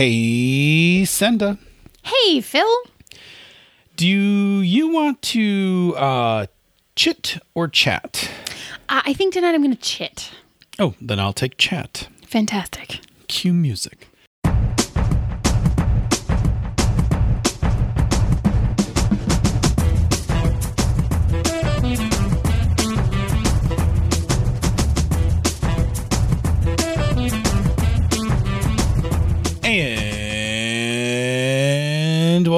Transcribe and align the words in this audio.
Hey, 0.00 1.04
Senda. 1.04 1.58
Hey, 2.02 2.40
Phil. 2.40 2.66
Do 3.96 4.06
you 4.06 4.88
want 4.88 5.20
to 5.20 5.94
uh, 5.98 6.46
chit 6.96 7.36
or 7.52 7.68
chat? 7.68 8.30
Uh, 8.88 9.02
I 9.04 9.12
think 9.12 9.34
tonight 9.34 9.54
I'm 9.54 9.62
going 9.62 9.76
to 9.76 9.82
chit. 9.82 10.30
Oh, 10.78 10.94
then 11.02 11.20
I'll 11.20 11.34
take 11.34 11.58
chat. 11.58 12.08
Fantastic. 12.26 13.00
Cue 13.28 13.52
music. 13.52 14.08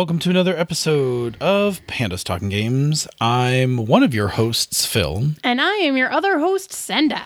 Welcome 0.02 0.18
to 0.18 0.30
another 0.30 0.56
episode 0.58 1.36
of 1.40 1.80
Pandas 1.86 2.24
Talking 2.24 2.48
Games. 2.48 3.06
I'm 3.20 3.86
one 3.86 4.02
of 4.02 4.12
your 4.12 4.26
hosts, 4.26 4.84
Phil. 4.84 5.30
And 5.44 5.60
I 5.60 5.74
am 5.74 5.96
your 5.96 6.10
other 6.10 6.40
host, 6.40 6.72
Senda. 6.72 7.22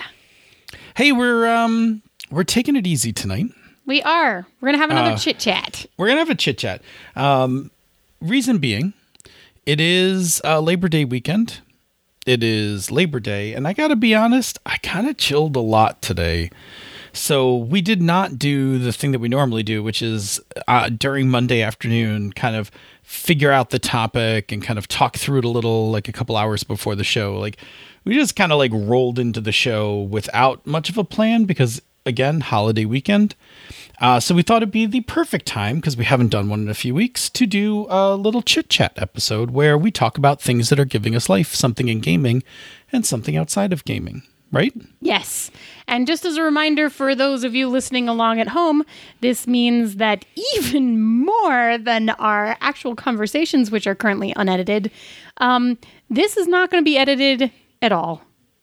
Hey, 0.94 1.10
we're 1.10 1.46
um 1.48 2.02
we're 2.30 2.44
taking 2.44 2.76
it 2.76 2.86
easy 2.86 3.14
tonight. 3.14 3.46
We 3.86 4.02
are. 4.02 4.46
We're 4.60 4.66
going 4.68 4.74
to 4.74 4.80
have 4.80 4.90
another 4.90 5.12
Uh, 5.12 5.16
chit 5.16 5.38
chat. 5.38 5.86
We're 5.96 6.08
gonna 6.08 6.18
have 6.18 6.28
a 6.28 6.34
chit 6.34 6.58
chat. 6.58 6.82
Um, 7.14 7.70
reason 8.20 8.58
being, 8.58 8.92
it 9.64 9.80
is 9.80 10.42
uh, 10.44 10.60
Labor 10.60 10.90
Day 10.90 11.06
weekend. 11.06 11.60
It 12.26 12.42
is 12.42 12.90
Labor 12.90 13.20
Day, 13.20 13.54
and 13.54 13.66
I 13.66 13.72
gotta 13.72 13.96
be 13.96 14.14
honest, 14.14 14.58
I 14.66 14.76
kind 14.82 15.08
of 15.08 15.16
chilled 15.16 15.56
a 15.56 15.60
lot 15.60 16.02
today. 16.02 16.50
So 17.16 17.56
we 17.56 17.80
did 17.80 18.02
not 18.02 18.38
do 18.38 18.78
the 18.78 18.92
thing 18.92 19.12
that 19.12 19.18
we 19.18 19.28
normally 19.28 19.62
do, 19.62 19.82
which 19.82 20.02
is 20.02 20.40
uh, 20.68 20.90
during 20.90 21.28
Monday 21.28 21.62
afternoon, 21.62 22.32
kind 22.32 22.54
of 22.54 22.70
figure 23.02 23.50
out 23.50 23.70
the 23.70 23.78
topic 23.78 24.52
and 24.52 24.62
kind 24.62 24.78
of 24.78 24.86
talk 24.86 25.16
through 25.16 25.38
it 25.38 25.44
a 25.44 25.48
little, 25.48 25.90
like 25.90 26.08
a 26.08 26.12
couple 26.12 26.36
hours 26.36 26.62
before 26.62 26.94
the 26.94 27.04
show. 27.04 27.38
Like 27.38 27.58
we 28.04 28.14
just 28.14 28.36
kind 28.36 28.52
of 28.52 28.58
like 28.58 28.72
rolled 28.74 29.18
into 29.18 29.40
the 29.40 29.52
show 29.52 30.02
without 30.02 30.66
much 30.66 30.90
of 30.90 30.98
a 30.98 31.04
plan 31.04 31.44
because 31.44 31.80
again, 32.04 32.40
holiday 32.40 32.84
weekend. 32.84 33.34
Uh, 34.00 34.20
so 34.20 34.34
we 34.34 34.42
thought 34.42 34.58
it'd 34.58 34.70
be 34.70 34.86
the 34.86 35.00
perfect 35.02 35.46
time 35.46 35.76
because 35.76 35.96
we 35.96 36.04
haven't 36.04 36.28
done 36.28 36.48
one 36.48 36.60
in 36.60 36.68
a 36.68 36.74
few 36.74 36.94
weeks 36.94 37.28
to 37.30 37.46
do 37.46 37.86
a 37.88 38.14
little 38.14 38.42
chit 38.42 38.68
chat 38.68 38.92
episode 38.96 39.50
where 39.50 39.76
we 39.76 39.90
talk 39.90 40.16
about 40.18 40.40
things 40.40 40.68
that 40.68 40.78
are 40.78 40.84
giving 40.84 41.16
us 41.16 41.28
life, 41.28 41.54
something 41.54 41.88
in 41.88 42.00
gaming 42.00 42.42
and 42.92 43.04
something 43.04 43.36
outside 43.36 43.72
of 43.72 43.84
gaming. 43.84 44.22
Right? 44.52 44.72
Yes. 45.00 45.50
And 45.88 46.06
just 46.06 46.24
as 46.24 46.36
a 46.36 46.42
reminder 46.42 46.88
for 46.88 47.14
those 47.14 47.44
of 47.44 47.54
you 47.54 47.68
listening 47.68 48.08
along 48.08 48.40
at 48.40 48.48
home, 48.48 48.84
this 49.20 49.46
means 49.46 49.96
that 49.96 50.24
even 50.56 51.02
more 51.02 51.78
than 51.78 52.10
our 52.10 52.56
actual 52.60 52.94
conversations, 52.94 53.70
which 53.70 53.86
are 53.86 53.94
currently 53.94 54.32
unedited, 54.36 54.90
um, 55.38 55.78
this 56.08 56.36
is 56.36 56.46
not 56.46 56.70
going 56.70 56.82
to 56.82 56.88
be 56.88 56.96
edited 56.96 57.50
at 57.82 57.92
all. 57.92 58.22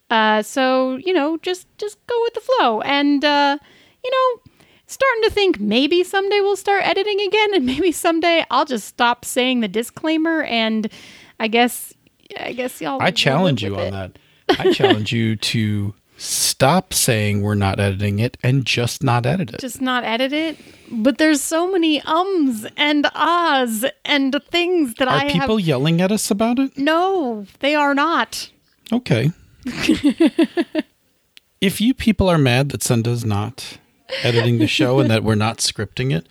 Uh, 0.10 0.42
so 0.44 0.98
you 0.98 1.12
know, 1.12 1.38
just 1.38 1.66
just 1.78 1.98
go 2.08 2.16
with 2.22 2.34
the 2.36 2.42
flow, 2.42 2.82
and 2.82 3.26
uh, 3.26 3.58
you 4.04 4.12
know, 4.12 4.52
starting 4.86 5.24
to 5.24 5.32
think 5.32 5.60
maybe 5.60 6.04
someday 6.04 6.40
we'll 6.40 6.56
start 6.56 6.86
editing 6.86 7.20
again, 7.22 7.56
and 7.56 7.66
maybe 7.74 7.92
someday 7.92 8.46
I'll 8.52 8.66
just 8.66 8.88
stop 8.88 9.26
saying 9.26 9.62
the 9.62 9.68
disclaimer, 9.68 10.44
and 10.44 10.90
I 11.40 11.48
guess 11.48 11.94
I 12.40 12.54
guess 12.54 12.80
y'all. 12.80 13.02
I 13.02 13.12
challenge 13.12 13.64
you 13.64 13.76
on 13.76 13.82
it. 13.82 13.92
that. 13.92 14.20
I 14.50 14.72
challenge 14.74 15.12
you 15.12 15.36
to 15.36 15.94
stop 16.18 16.94
saying 16.94 17.42
we're 17.42 17.56
not 17.56 17.80
editing 17.80 18.20
it 18.20 18.38
and 18.44 18.66
just 18.66 19.04
not 19.04 19.26
edit 19.26 19.54
it. 19.54 19.60
just 19.60 19.82
not 19.82 20.04
edit 20.04 20.32
it. 20.32 20.58
But 20.92 21.18
there's 21.18 21.42
so 21.42 21.72
many 21.72 22.02
ums 22.02 22.66
and 22.78 23.08
ahs 23.16 23.86
and 24.06 24.36
things 24.50 24.94
that 24.96 25.08
I 25.08 25.12
are 25.12 25.26
I 25.26 25.30
people 25.32 25.58
have. 25.58 25.68
yelling 25.68 26.02
at 26.02 26.12
us 26.12 26.30
about 26.32 26.60
it? 26.60 26.78
No, 26.78 27.46
they 27.60 27.76
are 27.76 27.94
not. 27.96 28.52
Okay. 28.92 29.32
if 31.62 31.82
you 31.82 31.94
people 31.94 32.30
are 32.30 32.38
mad 32.38 32.70
that 32.70 32.82
Senda's 32.82 33.26
not 33.26 33.78
editing 34.22 34.60
the 34.60 34.68
show 34.68 35.00
and 35.00 35.10
that 35.10 35.24
we're 35.24 35.36
not 35.36 35.58
scripting 35.58 36.14
it, 36.16 36.28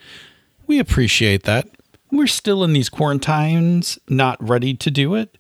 we 0.67 0.79
appreciate 0.79 1.43
that. 1.45 1.69
We're 2.11 2.27
still 2.27 2.63
in 2.63 2.73
these 2.73 2.89
quarantines, 2.89 3.99
not 4.09 4.37
ready 4.47 4.75
to 4.75 4.91
do 4.91 5.15
it. 5.15 5.39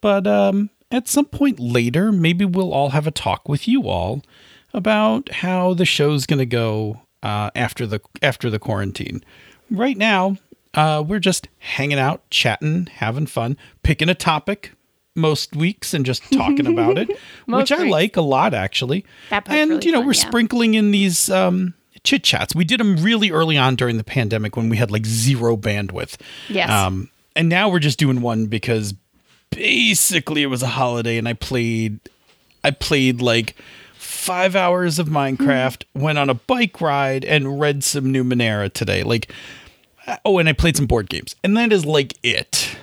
But 0.00 0.26
um, 0.26 0.70
at 0.90 1.08
some 1.08 1.26
point 1.26 1.60
later, 1.60 2.12
maybe 2.12 2.44
we'll 2.44 2.72
all 2.72 2.90
have 2.90 3.06
a 3.06 3.10
talk 3.10 3.48
with 3.48 3.68
you 3.68 3.88
all 3.88 4.22
about 4.72 5.30
how 5.32 5.74
the 5.74 5.84
show's 5.84 6.26
going 6.26 6.38
to 6.38 6.46
go 6.46 7.02
uh, 7.22 7.50
after 7.54 7.86
the 7.86 8.00
after 8.22 8.50
the 8.50 8.58
quarantine. 8.58 9.24
Right 9.70 9.96
now, 9.96 10.36
uh, 10.74 11.02
we're 11.06 11.18
just 11.18 11.48
hanging 11.58 11.98
out, 11.98 12.28
chatting, 12.30 12.86
having 12.86 13.26
fun, 13.26 13.56
picking 13.82 14.08
a 14.08 14.14
topic 14.14 14.72
most 15.14 15.56
weeks 15.56 15.92
and 15.92 16.06
just 16.06 16.22
talking 16.32 16.66
about 16.66 16.96
it, 16.96 17.08
which 17.46 17.72
I 17.72 17.82
weeks. 17.82 17.90
like 17.90 18.16
a 18.16 18.22
lot 18.22 18.54
actually. 18.54 19.04
And 19.30 19.70
really 19.70 19.86
you 19.86 19.92
know, 19.92 19.98
fun, 19.98 20.06
we're 20.06 20.12
yeah. 20.12 20.26
sprinkling 20.26 20.74
in 20.74 20.90
these 20.90 21.28
um, 21.28 21.74
chit 22.04 22.24
chats. 22.24 22.54
We 22.54 22.64
did 22.64 22.80
them 22.80 22.96
really 22.96 23.30
early 23.30 23.58
on 23.58 23.76
during 23.76 23.96
the 23.96 24.04
pandemic 24.04 24.56
when 24.56 24.68
we 24.68 24.76
had 24.76 24.90
like 24.90 25.04
zero 25.04 25.56
bandwidth. 25.56 26.16
Yes. 26.48 26.70
Um, 26.70 27.10
and 27.36 27.48
now 27.48 27.68
we're 27.68 27.78
just 27.78 27.98
doing 27.98 28.20
one 28.20 28.46
because 28.46 28.94
basically 29.50 30.42
it 30.42 30.46
was 30.46 30.62
a 30.62 30.68
holiday 30.68 31.18
and 31.18 31.28
I 31.28 31.32
played 31.32 32.00
I 32.64 32.70
played 32.70 33.20
like 33.20 33.54
five 33.94 34.56
hours 34.56 34.98
of 34.98 35.08
Minecraft, 35.08 35.84
went 35.94 36.18
on 36.18 36.28
a 36.28 36.34
bike 36.34 36.80
ride, 36.80 37.24
and 37.24 37.60
read 37.60 37.84
some 37.84 38.12
Numenera 38.12 38.72
today. 38.72 39.02
Like 39.02 39.32
oh, 40.24 40.38
and 40.38 40.48
I 40.48 40.52
played 40.52 40.76
some 40.76 40.86
board 40.86 41.08
games. 41.08 41.36
And 41.44 41.56
that 41.56 41.72
is 41.72 41.84
like 41.84 42.14
it. 42.22 42.76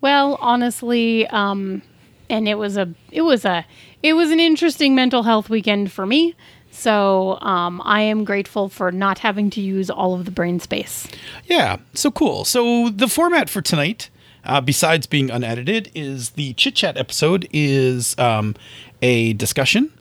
Well, 0.00 0.36
honestly, 0.40 1.26
um, 1.28 1.82
and 2.28 2.48
it 2.48 2.56
was 2.56 2.76
a 2.76 2.92
it 3.10 3.22
was 3.22 3.44
a 3.44 3.64
it 4.02 4.14
was 4.14 4.30
an 4.30 4.40
interesting 4.40 4.94
mental 4.94 5.22
health 5.22 5.48
weekend 5.48 5.92
for 5.92 6.06
me. 6.06 6.34
So 6.70 7.40
um, 7.40 7.80
I 7.84 8.02
am 8.02 8.24
grateful 8.24 8.68
for 8.68 8.92
not 8.92 9.20
having 9.20 9.48
to 9.50 9.62
use 9.62 9.88
all 9.88 10.14
of 10.14 10.26
the 10.26 10.30
brain 10.30 10.60
space. 10.60 11.08
Yeah, 11.46 11.78
so 11.94 12.10
cool. 12.10 12.44
So 12.44 12.90
the 12.90 13.08
format 13.08 13.48
for 13.48 13.62
tonight, 13.62 14.10
uh, 14.46 14.60
besides 14.60 15.06
being 15.06 15.30
unedited, 15.30 15.90
is 15.94 16.30
the 16.30 16.52
chit 16.54 16.74
chat 16.74 16.96
episode 16.96 17.48
is 17.52 18.18
um, 18.18 18.54
a 19.02 19.32
discussion, 19.34 19.92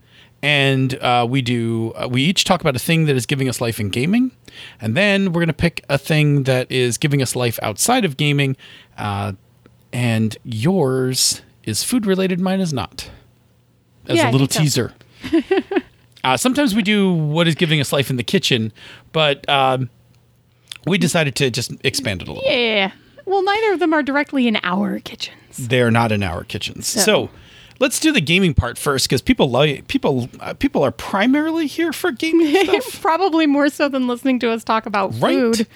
and 0.41 0.95
uh, 1.00 1.25
we 1.29 1.41
do 1.41 1.91
uh, 1.95 2.07
we 2.09 2.22
each 2.23 2.44
talk 2.44 2.61
about 2.61 2.75
a 2.75 2.79
thing 2.79 3.06
that 3.06 3.16
is 3.16 3.25
giving 3.25 3.50
us 3.50 3.59
life 3.59 3.79
in 3.79 3.89
gaming, 3.89 4.31
and 4.79 4.95
then 4.95 5.33
we're 5.33 5.41
gonna 5.41 5.53
pick 5.53 5.83
a 5.89 5.97
thing 5.97 6.44
that 6.44 6.72
is 6.72 6.97
giving 6.97 7.22
us 7.22 7.35
life 7.35 7.59
outside 7.61 8.06
of 8.06 8.17
gaming, 8.17 8.56
uh, 8.97 9.33
and 9.91 10.38
yours 10.44 11.41
is 11.63 11.83
food 11.83 12.06
related, 12.06 12.39
mine 12.39 12.59
is 12.62 12.72
not. 12.73 13.09
As 14.07 14.17
Yeah, 14.17 14.29
a 14.29 14.31
little 14.31 14.47
think 14.47 14.69
so. 14.69 14.89
teaser. 15.31 15.81
Uh, 16.23 16.35
sometimes 16.35 16.73
we 16.73 16.81
do 16.81 17.13
what 17.13 17.47
is 17.47 17.53
giving 17.53 17.79
us 17.79 17.94
life 17.94 18.09
in 18.09 18.16
the 18.16 18.23
kitchen, 18.23 18.73
but 19.12 19.47
um, 19.47 19.91
we 20.88 20.97
decided 20.97 21.35
to 21.35 21.51
just 21.51 21.72
expand 21.83 22.19
it 22.23 22.27
a 22.27 22.33
little. 22.33 22.50
Yeah. 22.51 22.91
Well, 23.25 23.44
neither 23.44 23.74
of 23.74 23.80
them 23.80 23.94
are 23.94 24.03
directly 24.03 24.47
in 24.47 24.58
our 24.63 25.00
kitchens. 25.00 25.58
They're 25.58 25.91
not 25.91 26.12
in 26.12 26.22
our 26.24 26.44
kitchens. 26.44 26.86
So, 26.88 27.30
let's 27.80 28.00
do 28.00 28.12
the 28.12 28.22
gaming 28.22 28.53
part 28.53 28.78
first 28.78 29.08
because 29.09 29.22
people 29.22 29.50
like 29.50 29.88
people 29.88 30.30
uh, 30.40 30.53
people 30.53 30.84
are 30.84 30.91
primarily 30.91 31.66
here 31.68 31.91
for 31.94 32.12
gaming 32.12 32.53
stuff. 32.66 33.02
Probably 33.02 33.47
more 33.47 33.69
so 33.69 33.90
than 33.90 34.08
listening 34.08 34.40
to 34.40 34.52
us 34.52 34.63
talk 34.63 34.86
about 34.86 35.13
Right. 35.19 35.36
food. 35.56 35.68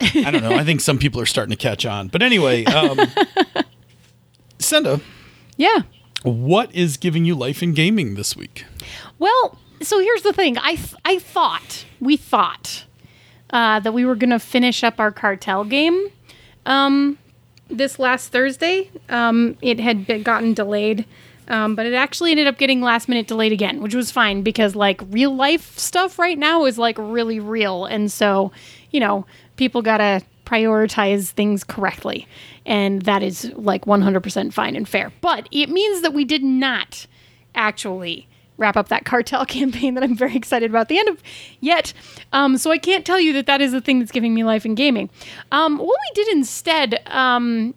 I 0.00 0.30
don't 0.30 0.42
know. 0.42 0.52
I 0.56 0.64
think 0.64 0.80
some 0.82 0.98
people 0.98 1.20
are 1.20 1.26
starting 1.26 1.50
to 1.52 1.56
catch 1.56 1.86
on. 1.86 2.08
But 2.08 2.20
anyway, 2.22 2.64
um, 2.66 2.98
Senda, 4.58 5.00
Yeah. 5.56 5.82
what 6.22 6.74
is 6.74 6.96
giving 6.96 7.24
you 7.24 7.34
life 7.34 7.62
in 7.62 7.72
gaming 7.72 8.14
this 8.14 8.36
week? 8.36 8.64
Well, 9.18 9.58
so 9.82 9.98
here's 10.00 10.22
the 10.22 10.32
thing. 10.32 10.58
I 10.58 10.74
th- 10.76 10.94
I 11.04 11.18
thought 11.18 11.84
we 12.00 12.16
thought 12.16 12.84
uh, 13.50 13.80
that 13.80 13.92
we 13.92 14.04
were 14.04 14.16
gonna 14.16 14.38
finish 14.38 14.82
up 14.82 14.98
our 14.98 15.12
cartel 15.12 15.64
game 15.64 16.08
um, 16.66 17.18
this 17.68 17.98
last 17.98 18.30
Thursday. 18.30 18.90
Um, 19.08 19.56
it 19.62 19.80
had 19.80 20.06
been 20.06 20.22
gotten 20.22 20.52
delayed, 20.52 21.06
um, 21.48 21.74
but 21.74 21.86
it 21.86 21.94
actually 21.94 22.32
ended 22.32 22.46
up 22.46 22.58
getting 22.58 22.82
last 22.82 23.08
minute 23.08 23.26
delayed 23.26 23.52
again, 23.52 23.80
which 23.80 23.94
was 23.94 24.10
fine 24.10 24.42
because 24.42 24.74
like 24.74 25.00
real 25.08 25.34
life 25.34 25.78
stuff 25.78 26.18
right 26.18 26.38
now 26.38 26.66
is 26.66 26.76
like 26.76 26.98
really 26.98 27.40
real, 27.40 27.86
and 27.86 28.12
so 28.12 28.52
you 28.90 29.00
know 29.00 29.24
people 29.56 29.80
gotta 29.80 30.22
prioritize 30.44 31.30
things 31.30 31.64
correctly, 31.64 32.28
and 32.66 33.02
that 33.02 33.22
is 33.22 33.50
like 33.54 33.84
100% 33.84 34.52
fine 34.52 34.76
and 34.76 34.88
fair. 34.88 35.12
But 35.20 35.48
it 35.50 35.70
means 35.70 36.02
that 36.02 36.12
we 36.12 36.24
did 36.24 36.42
not 36.42 37.06
actually 37.54 38.28
wrap 38.58 38.76
up 38.76 38.88
that 38.88 39.04
cartel 39.04 39.44
campaign 39.46 39.94
that 39.94 40.02
I'm 40.02 40.16
very 40.16 40.36
excited 40.36 40.70
about 40.70 40.88
the 40.88 40.98
end 40.98 41.08
of 41.08 41.22
yet. 41.60 41.92
Um, 42.32 42.58
so 42.58 42.70
I 42.70 42.78
can't 42.78 43.04
tell 43.04 43.20
you 43.20 43.32
that 43.34 43.46
that 43.46 43.60
is 43.60 43.72
the 43.72 43.80
thing 43.80 43.98
that's 43.98 44.12
giving 44.12 44.34
me 44.34 44.44
life 44.44 44.64
in 44.64 44.74
gaming. 44.74 45.10
Um, 45.52 45.78
what 45.78 45.98
we 46.08 46.14
did 46.14 46.28
instead 46.36 47.00
um, 47.06 47.74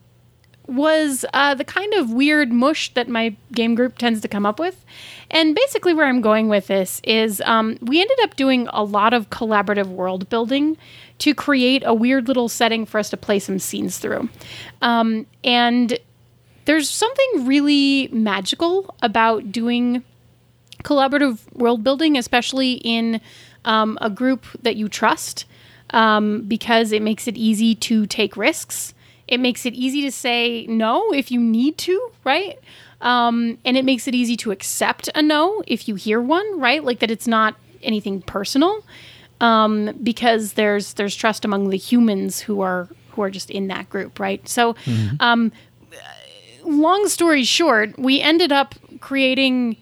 was 0.70 1.26
uh, 1.34 1.56
the 1.56 1.64
kind 1.64 1.94
of 1.96 2.12
weird 2.12 2.52
mush 2.52 2.94
that 2.94 3.10
my 3.10 3.36
game 3.52 3.76
group 3.76 3.98
tends 3.98 4.22
to 4.22 4.28
come 4.28 4.46
up 4.46 4.60
with. 4.60 4.86
And 5.32 5.56
basically, 5.56 5.94
where 5.94 6.06
I'm 6.06 6.22
going 6.22 6.48
with 6.48 6.68
this 6.68 7.02
is 7.04 7.42
um, 7.42 7.78
we 7.82 8.02
ended 8.02 8.18
up 8.24 8.36
doing 8.36 8.68
a 8.72 8.84
lot 8.84 9.14
of 9.14 9.30
collaborative 9.30 9.88
world 9.88 10.30
building 10.30 10.78
to 11.20 11.34
create 11.34 11.84
a 11.86 11.94
weird 11.94 12.28
little 12.28 12.48
setting 12.48 12.86
for 12.86 13.00
us 13.00 13.10
to 13.10 13.18
play 13.18 13.40
some 13.40 13.60
scenes 13.60 13.98
through. 13.98 14.30
Um, 14.82 15.26
and 15.44 15.98
there's 16.66 16.90
something 16.90 17.48
really 17.48 18.10
magical 18.12 18.96
about 19.02 19.52
doing 19.52 20.04
collaborative 20.84 21.40
world 21.54 21.84
building, 21.84 22.18
especially 22.18 22.74
in 22.74 23.22
um, 23.66 23.98
a 24.02 24.10
group 24.10 24.46
that 24.62 24.76
you 24.76 24.88
trust, 24.90 25.46
um, 25.92 26.42
because 26.44 26.92
it 26.92 27.02
makes 27.02 27.28
it 27.28 27.36
easy 27.38 27.76
to 27.76 28.06
take 28.06 28.38
risks. 28.38 28.94
It 29.28 29.40
makes 29.40 29.66
it 29.66 29.74
easy 29.74 30.02
to 30.02 30.12
say 30.12 30.66
no 30.68 31.12
if 31.14 31.32
you 31.32 31.40
need 31.40 31.78
to, 31.80 32.12
right? 32.24 32.58
Um, 33.02 33.58
and 33.64 33.78
it 33.78 33.86
makes 33.86 34.08
it 34.08 34.16
easy 34.16 34.36
to 34.38 34.52
accept 34.52 35.10
a 35.16 35.22
no 35.22 35.64
if 35.68 35.88
you 35.88 35.96
hear 35.96 36.20
one, 36.22 36.60
right? 36.60 36.84
Like 36.84 37.00
that 37.00 37.12
it's 37.12 37.28
not 37.28 37.56
anything 37.82 38.22
personal, 38.22 38.84
um, 39.40 39.98
because 40.04 40.54
there's 40.54 40.94
there's 40.94 41.16
trust 41.16 41.46
among 41.46 41.70
the 41.70 41.78
humans 41.78 42.40
who 42.42 42.62
are 42.62 42.90
who 43.12 43.22
are 43.22 43.30
just 43.30 43.50
in 43.50 43.68
that 43.68 43.90
group, 43.90 44.20
right? 44.20 44.46
So, 44.48 44.76
um, 45.20 45.52
long 46.64 47.08
story 47.08 47.44
short, 47.44 47.98
we 47.98 48.22
ended 48.22 48.52
up 48.52 48.76
creating 49.00 49.78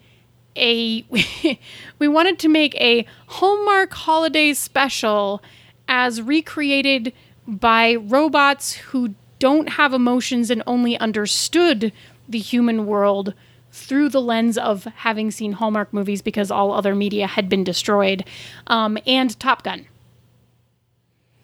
a 0.58 1.04
we 1.98 2.08
wanted 2.08 2.38
to 2.40 2.48
make 2.48 2.74
a 2.76 3.06
Hallmark 3.26 3.92
holiday 3.92 4.52
special 4.52 5.42
as 5.88 6.20
recreated 6.20 7.12
by 7.46 7.94
robots 7.94 8.74
who 8.74 9.14
don't 9.38 9.70
have 9.70 9.94
emotions 9.94 10.50
and 10.50 10.62
only 10.66 10.98
understood 10.98 11.92
the 12.28 12.38
human 12.38 12.86
world 12.86 13.34
through 13.70 14.08
the 14.08 14.20
lens 14.20 14.58
of 14.58 14.84
having 14.96 15.30
seen 15.30 15.52
Hallmark 15.52 15.92
movies 15.92 16.20
because 16.20 16.50
all 16.50 16.72
other 16.72 16.94
media 16.94 17.26
had 17.26 17.48
been 17.48 17.64
destroyed, 17.64 18.24
um, 18.66 18.98
and 19.06 19.38
Top 19.38 19.62
Gun. 19.62 19.86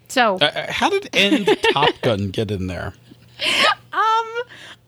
So 0.09 0.39
Uh, 0.39 0.71
how 0.71 0.91
did 0.91 1.09
end 1.15 1.49
Top 1.73 1.95
Gun 2.03 2.31
get 2.31 2.51
in 2.51 2.67
there? 2.67 2.93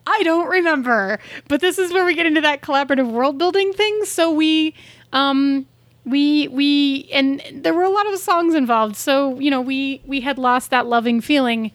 I 0.06 0.23
don't 0.23 0.49
remember, 0.49 1.19
but 1.49 1.61
this 1.61 1.79
is 1.79 1.93
where 1.93 2.05
we 2.05 2.14
get 2.14 2.26
into 2.26 2.41
that 2.43 2.62
collaborative 2.62 3.11
world 3.11 3.38
building 3.38 3.73
thing. 3.73 4.05
So 4.05 4.31
we, 4.32 4.75
um, 5.12 5.67
we 6.05 6.47
we 6.49 7.08
and 7.12 7.43
there 7.53 7.75
were 7.75 7.82
a 7.82 7.91
lot 7.91 8.11
of 8.12 8.19
songs 8.19 8.55
involved. 8.55 8.97
So 8.97 9.38
you 9.41 9.50
know 9.50 9.61
we 9.61 10.00
we 10.06 10.20
had 10.20 10.38
lost 10.38 10.70
that 10.70 10.87
loving 10.87 11.20
feeling, 11.20 11.73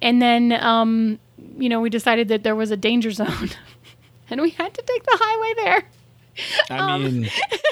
and 0.00 0.20
then 0.22 0.52
um, 0.52 1.18
you 1.58 1.68
know 1.68 1.80
we 1.80 1.90
decided 1.90 2.28
that 2.28 2.42
there 2.42 2.56
was 2.56 2.70
a 2.70 2.76
danger 2.76 3.10
zone, 3.10 3.50
and 4.30 4.40
we 4.40 4.50
had 4.50 4.72
to 4.74 4.82
take 4.82 5.04
the 5.04 5.18
highway 5.20 5.64
there. 5.64 5.84
I 6.70 6.98
mean, 6.98 7.28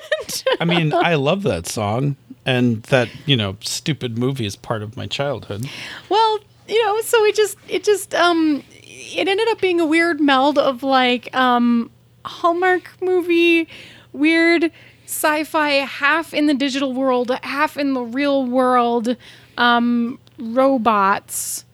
I 0.60 0.64
mean, 0.64 0.92
I 0.92 1.14
love 1.14 1.42
that 1.44 1.66
song, 1.66 2.16
and 2.44 2.82
that 2.84 3.08
you 3.26 3.36
know, 3.36 3.56
stupid 3.60 4.18
movie 4.18 4.46
is 4.46 4.56
part 4.56 4.82
of 4.82 4.96
my 4.96 5.06
childhood. 5.06 5.68
Well, 6.08 6.38
you 6.68 6.82
know, 6.84 7.00
so 7.02 7.24
it 7.24 7.34
just 7.34 7.58
it 7.68 7.84
just 7.84 8.14
um 8.14 8.62
it 8.82 9.28
ended 9.28 9.48
up 9.48 9.60
being 9.60 9.80
a 9.80 9.86
weird 9.86 10.20
meld 10.20 10.58
of 10.58 10.82
like 10.82 11.34
um 11.34 11.90
Hallmark 12.24 12.90
movie, 13.02 13.68
weird 14.12 14.70
sci-fi 15.04 15.70
half 15.70 16.32
in 16.32 16.46
the 16.46 16.54
digital 16.54 16.92
world, 16.92 17.30
half 17.42 17.76
in 17.76 17.92
the 17.92 18.02
real 18.02 18.44
world, 18.46 19.16
um 19.58 20.18
robots. 20.38 21.64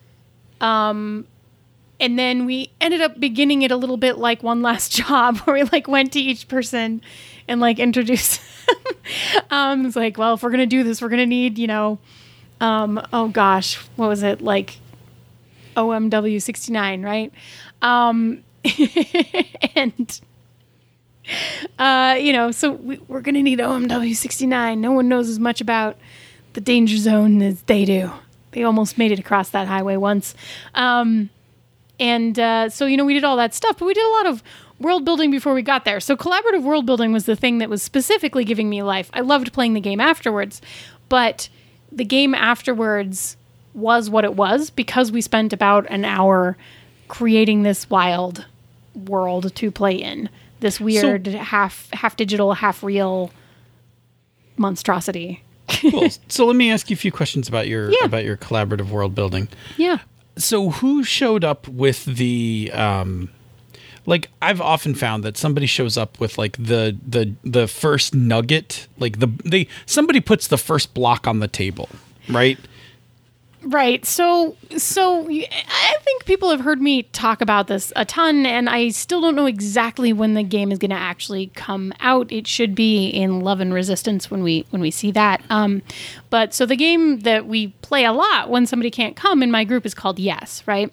Um 0.59 1.25
and 1.99 2.17
then 2.17 2.45
we 2.47 2.71
ended 2.81 3.01
up 3.01 3.19
beginning 3.19 3.61
it 3.61 3.71
a 3.71 3.77
little 3.77 3.97
bit 3.97 4.17
like 4.17 4.41
one 4.43 4.61
last 4.61 4.91
job 4.95 5.37
where 5.39 5.53
we 5.55 5.63
like 5.63 5.87
went 5.87 6.11
to 6.13 6.19
each 6.19 6.47
person 6.47 7.01
and 7.47 7.61
like 7.61 7.79
introduced 7.79 8.41
them. 8.67 9.45
um 9.51 9.85
it's 9.85 9.95
like, 9.95 10.17
well, 10.17 10.33
if 10.33 10.43
we're 10.43 10.49
going 10.49 10.59
to 10.59 10.65
do 10.65 10.83
this, 10.83 11.01
we're 11.01 11.09
going 11.09 11.19
to 11.19 11.25
need, 11.25 11.57
you 11.57 11.67
know, 11.67 11.99
um, 12.61 13.05
oh 13.11 13.27
gosh, 13.27 13.75
what 13.97 14.07
was 14.07 14.23
it 14.23 14.41
like? 14.41 14.77
OMW 15.75 16.41
69, 16.41 17.01
right? 17.01 17.33
Um, 17.81 18.43
and, 19.75 20.21
uh, 21.79 22.17
you 22.19 22.31
know, 22.33 22.51
so 22.51 22.73
we, 22.73 22.99
we're 23.07 23.21
going 23.21 23.35
to 23.35 23.41
need 23.41 23.59
OMW 23.59 24.15
69. 24.15 24.79
No 24.79 24.91
one 24.91 25.09
knows 25.09 25.27
as 25.27 25.39
much 25.39 25.59
about 25.59 25.97
the 26.53 26.61
danger 26.61 26.97
zone 26.97 27.41
as 27.41 27.63
they 27.63 27.83
do. 27.83 28.11
They 28.51 28.63
almost 28.63 28.97
made 28.97 29.11
it 29.11 29.19
across 29.19 29.49
that 29.49 29.67
highway 29.67 29.95
once. 29.95 30.35
Um, 30.75 31.29
and 31.99 32.37
uh, 32.37 32.69
so, 32.69 32.85
you 32.85 32.97
know, 32.97 33.05
we 33.05 33.13
did 33.13 33.23
all 33.23 33.37
that 33.37 33.53
stuff, 33.53 33.77
but 33.79 33.85
we 33.85 33.93
did 33.93 34.05
a 34.05 34.11
lot 34.11 34.25
of 34.27 34.43
world 34.79 35.05
building 35.05 35.31
before 35.31 35.53
we 35.53 35.61
got 35.61 35.85
there. 35.85 35.99
So, 35.99 36.17
collaborative 36.17 36.63
world 36.63 36.85
building 36.85 37.13
was 37.13 37.25
the 37.25 37.35
thing 37.35 37.59
that 37.59 37.69
was 37.69 37.81
specifically 37.81 38.43
giving 38.43 38.69
me 38.69 38.83
life. 38.83 39.09
I 39.13 39.21
loved 39.21 39.53
playing 39.53 39.73
the 39.73 39.79
game 39.79 39.99
afterwards, 39.99 40.61
but 41.09 41.47
the 41.91 42.05
game 42.05 42.33
afterwards 42.33 43.37
was 43.73 44.09
what 44.09 44.23
it 44.23 44.35
was 44.35 44.69
because 44.69 45.11
we 45.11 45.21
spent 45.21 45.53
about 45.53 45.85
an 45.89 46.03
hour 46.05 46.57
creating 47.07 47.63
this 47.63 47.89
wild 47.89 48.45
world 49.05 49.53
to 49.55 49.71
play 49.71 49.95
in. 49.95 50.29
This 50.59 50.79
weird 50.79 51.27
half 51.27 51.89
half 51.91 52.15
digital, 52.15 52.53
half 52.53 52.83
real 52.83 53.31
monstrosity. 54.57 55.43
Cool. 55.67 56.09
so 56.27 56.45
let 56.45 56.55
me 56.55 56.71
ask 56.71 56.89
you 56.89 56.93
a 56.93 56.97
few 56.97 57.11
questions 57.11 57.47
about 57.47 57.67
your 57.67 57.89
Yeah. 57.91 58.05
about 58.05 58.23
your 58.23 58.37
collaborative 58.37 58.89
world 58.89 59.15
building. 59.15 59.47
Yeah. 59.77 59.99
So 60.37 60.69
who 60.69 61.03
showed 61.03 61.43
up 61.43 61.67
with 61.67 62.05
the 62.05 62.71
um 62.73 63.29
like 64.11 64.29
I've 64.41 64.59
often 64.59 64.93
found 64.93 65.23
that 65.23 65.37
somebody 65.37 65.65
shows 65.65 65.97
up 65.97 66.19
with 66.19 66.37
like 66.37 66.57
the 66.57 66.97
the 67.07 67.33
the 67.43 67.67
first 67.67 68.13
nugget, 68.13 68.87
like 68.99 69.19
the 69.19 69.27
they 69.45 69.67
somebody 69.85 70.19
puts 70.19 70.47
the 70.47 70.57
first 70.57 70.93
block 70.93 71.27
on 71.27 71.39
the 71.39 71.47
table, 71.47 71.89
right? 72.29 72.59
Right. 73.63 74.03
So, 74.07 74.57
so 74.75 75.29
I 75.29 75.95
think 76.01 76.25
people 76.25 76.49
have 76.49 76.61
heard 76.61 76.81
me 76.81 77.03
talk 77.03 77.41
about 77.41 77.67
this 77.67 77.93
a 77.95 78.05
ton, 78.05 78.47
and 78.47 78.67
I 78.67 78.89
still 78.89 79.21
don't 79.21 79.35
know 79.35 79.45
exactly 79.45 80.11
when 80.13 80.33
the 80.33 80.41
game 80.41 80.71
is 80.71 80.79
going 80.79 80.89
to 80.89 80.97
actually 80.97 81.51
come 81.53 81.93
out. 81.99 82.31
It 82.31 82.47
should 82.47 82.73
be 82.73 83.07
in 83.07 83.41
Love 83.41 83.59
and 83.59 83.71
Resistance 83.71 84.31
when 84.31 84.41
we 84.41 84.65
when 84.71 84.81
we 84.81 84.89
see 84.89 85.11
that. 85.11 85.43
Um, 85.51 85.83
but 86.31 86.55
so 86.55 86.65
the 86.65 86.75
game 86.75 87.19
that 87.19 87.45
we 87.45 87.67
play 87.83 88.03
a 88.03 88.11
lot 88.11 88.49
when 88.49 88.65
somebody 88.65 88.89
can't 88.89 89.15
come 89.15 89.43
in 89.43 89.51
my 89.51 89.63
group 89.63 89.85
is 89.85 89.93
called 89.93 90.17
Yes, 90.17 90.63
right? 90.65 90.91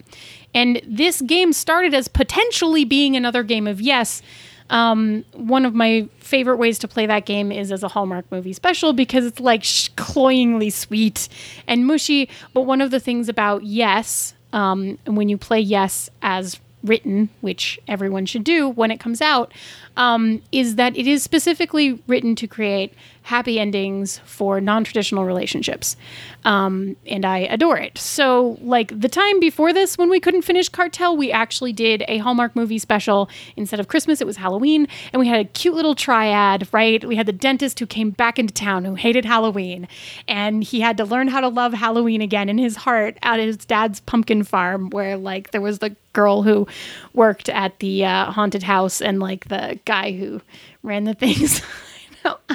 And 0.55 0.81
this 0.87 1.21
game 1.21 1.53
started 1.53 1.95
as 1.95 2.09
potentially 2.09 2.85
being 2.85 3.17
another 3.17 3.43
game 3.43 3.67
of 3.67 3.81
Yes. 3.81 4.23
Um, 4.71 5.25
one 5.33 5.65
of 5.65 5.75
my 5.75 6.09
favorite 6.19 6.57
ways 6.57 6.79
to 6.81 6.89
play 6.89 7.07
that 7.07 7.25
game 7.25 7.51
is 7.51 7.73
as 7.73 7.83
a 7.83 7.89
Hallmark 7.89 8.31
movie 8.31 8.53
special 8.53 8.93
because 8.93 9.25
it's 9.25 9.41
like 9.41 9.65
sh- 9.65 9.89
cloyingly 9.97 10.71
sweet 10.71 11.29
and 11.67 11.87
mushy. 11.87 12.29
But 12.53 12.63
one 12.63 12.81
of 12.83 12.91
the 12.91 13.01
things 13.01 13.29
about 13.29 13.65
Yes, 13.65 14.35
um, 14.53 14.99
when 15.07 15.29
you 15.29 15.39
play 15.39 15.61
Yes 15.61 16.11
as 16.21 16.61
written, 16.85 17.29
which 17.41 17.79
everyone 17.89 18.27
should 18.27 18.45
do 18.45 18.69
when 18.69 18.91
it 18.91 19.01
comes 19.01 19.21
out, 19.21 19.53
um, 19.99 20.41
is 20.53 20.77
that 20.77 20.97
it 20.97 21.07
is 21.07 21.23
specifically 21.23 22.01
written 22.07 22.35
to 22.37 22.47
create 22.47 22.95
happy 23.29 23.61
endings 23.61 24.21
for 24.25 24.59
non 24.59 24.85
traditional 24.85 25.27
relationships. 25.27 25.97
Um, 26.45 26.97
and 27.07 27.27
I 27.27 27.41
adore 27.41 27.77
it. 27.77 27.99
So, 27.99 28.57
like 28.63 28.99
the 28.99 29.09
time 29.09 29.39
before 29.39 29.73
this, 29.73 29.99
when 29.99 30.09
we 30.09 30.19
couldn't 30.19 30.43
finish 30.43 30.69
Cartel, 30.71 31.17
we 31.17 31.31
actually 31.31 31.75
did 31.75 32.05
a 32.09 32.19
Hallmark 32.19 32.57
movie 32.57 32.79
special. 32.79 33.29
Instead 33.57 33.81
of 33.81 33.89
Christmas, 33.89 34.21
it 34.21 34.27
was 34.27 34.37
Halloween. 34.37 34.89
And 35.13 35.21
we 35.21 35.29
had 35.29 35.41
a 35.41 35.45
cute 35.45 35.75
little 35.75 35.95
triad, 35.95 36.69
right? 36.73 37.05
We 37.05 37.17
had 37.17 37.27
the 37.27 37.33
dentist 37.33 37.81
who 37.81 37.87
came 37.87 38.11
back 38.11 38.39
into 38.39 38.55
town 38.55 38.85
who 38.85 38.95
hated 38.95 39.27
Halloween. 39.27 39.89
And 40.27 40.65
he 40.65 40.81
had 40.81 40.97
to 40.97 41.05
learn 41.05 41.29
how 41.29 41.41
to 41.41 41.49
love 41.49 41.75
Halloween 41.75 42.23
again 42.23 42.49
in 42.49 42.57
his 42.57 42.77
heart 42.77 43.19
at 43.23 43.41
his 43.41 43.57
dad's 43.59 44.01
pumpkin 44.01 44.45
farm, 44.45 44.89
where 44.91 45.17
like 45.17 45.51
there 45.51 45.61
was 45.61 45.81
the 45.81 45.95
girl 46.19 46.43
who 46.43 46.67
worked 47.15 47.49
at 47.51 47.79
the 47.79 48.05
uh, 48.05 48.33
haunted 48.33 48.63
house 48.63 49.01
and 49.01 49.21
like 49.21 49.47
the 49.49 49.79
guy 49.89 50.13
who 50.13 50.41
ran 50.83 51.05
the 51.05 51.15
things. 51.15 51.63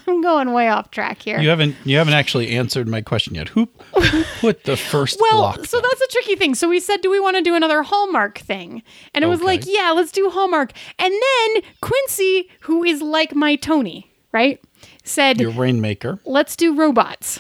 I'm 0.08 0.22
going 0.22 0.54
way 0.54 0.70
off 0.70 0.92
track 0.92 1.22
here. 1.22 1.40
You 1.40 1.50
haven't 1.50 1.76
you 1.84 1.98
haven't 1.98 2.14
actually 2.14 2.56
answered 2.56 2.88
my 2.88 3.02
question 3.02 3.36
yet. 3.36 3.50
Who, 3.50 3.68
who 3.96 4.24
put 4.40 4.66
the 4.66 4.78
first 4.78 5.20
well, 5.20 5.40
block? 5.40 5.66
so 5.66 5.82
down? 5.82 5.90
that's 5.90 6.02
a 6.02 6.08
tricky 6.12 6.36
thing. 6.36 6.54
So 6.54 6.70
we 6.70 6.80
said, 6.80 7.02
do 7.02 7.10
we 7.10 7.20
want 7.20 7.38
to 7.38 7.42
do 7.42 7.56
another 7.56 7.82
Hallmark 7.82 8.38
thing? 8.38 8.84
And 9.14 9.24
it 9.24 9.28
was 9.28 9.42
like, 9.42 9.64
yeah, 9.66 9.92
let's 9.92 10.12
do 10.12 10.30
Hallmark. 10.30 10.74
And 11.00 11.14
then 11.14 11.64
Quincy, 11.82 12.50
who 12.62 12.84
is 12.84 13.02
like 13.02 13.34
my 13.34 13.56
Tony, 13.56 14.12
right, 14.32 14.62
said, 15.04 15.40
your 15.40 15.52
rainmaker. 15.52 16.20
let's 16.26 16.56
do 16.56 16.76
robots. 16.76 17.40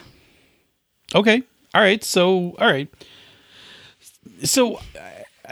Okay. 1.13 1.43
All 1.75 1.81
right. 1.81 2.03
So, 2.03 2.55
all 2.59 2.71
right. 2.71 2.87
So, 4.43 4.79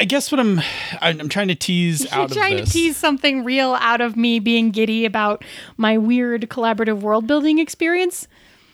I 0.02 0.06
guess 0.06 0.32
what 0.32 0.40
I'm 0.40 0.60
I'm 1.00 1.30
trying 1.30 1.50
to 1.50 1.56
tease 1.56 2.02
You're 2.12 2.22
out 2.22 2.32
trying 2.32 2.58
to 2.58 2.66
tease 2.66 2.98
something 2.98 3.44
real 3.44 3.76
out 3.76 4.02
of 4.02 4.18
me 4.18 4.40
being 4.40 4.72
giddy 4.72 5.06
about 5.06 5.44
my 5.78 5.98
weird 6.00 6.50
collaborative 6.50 7.02
world 7.02 7.28
building 7.28 7.60
experience. 7.60 8.28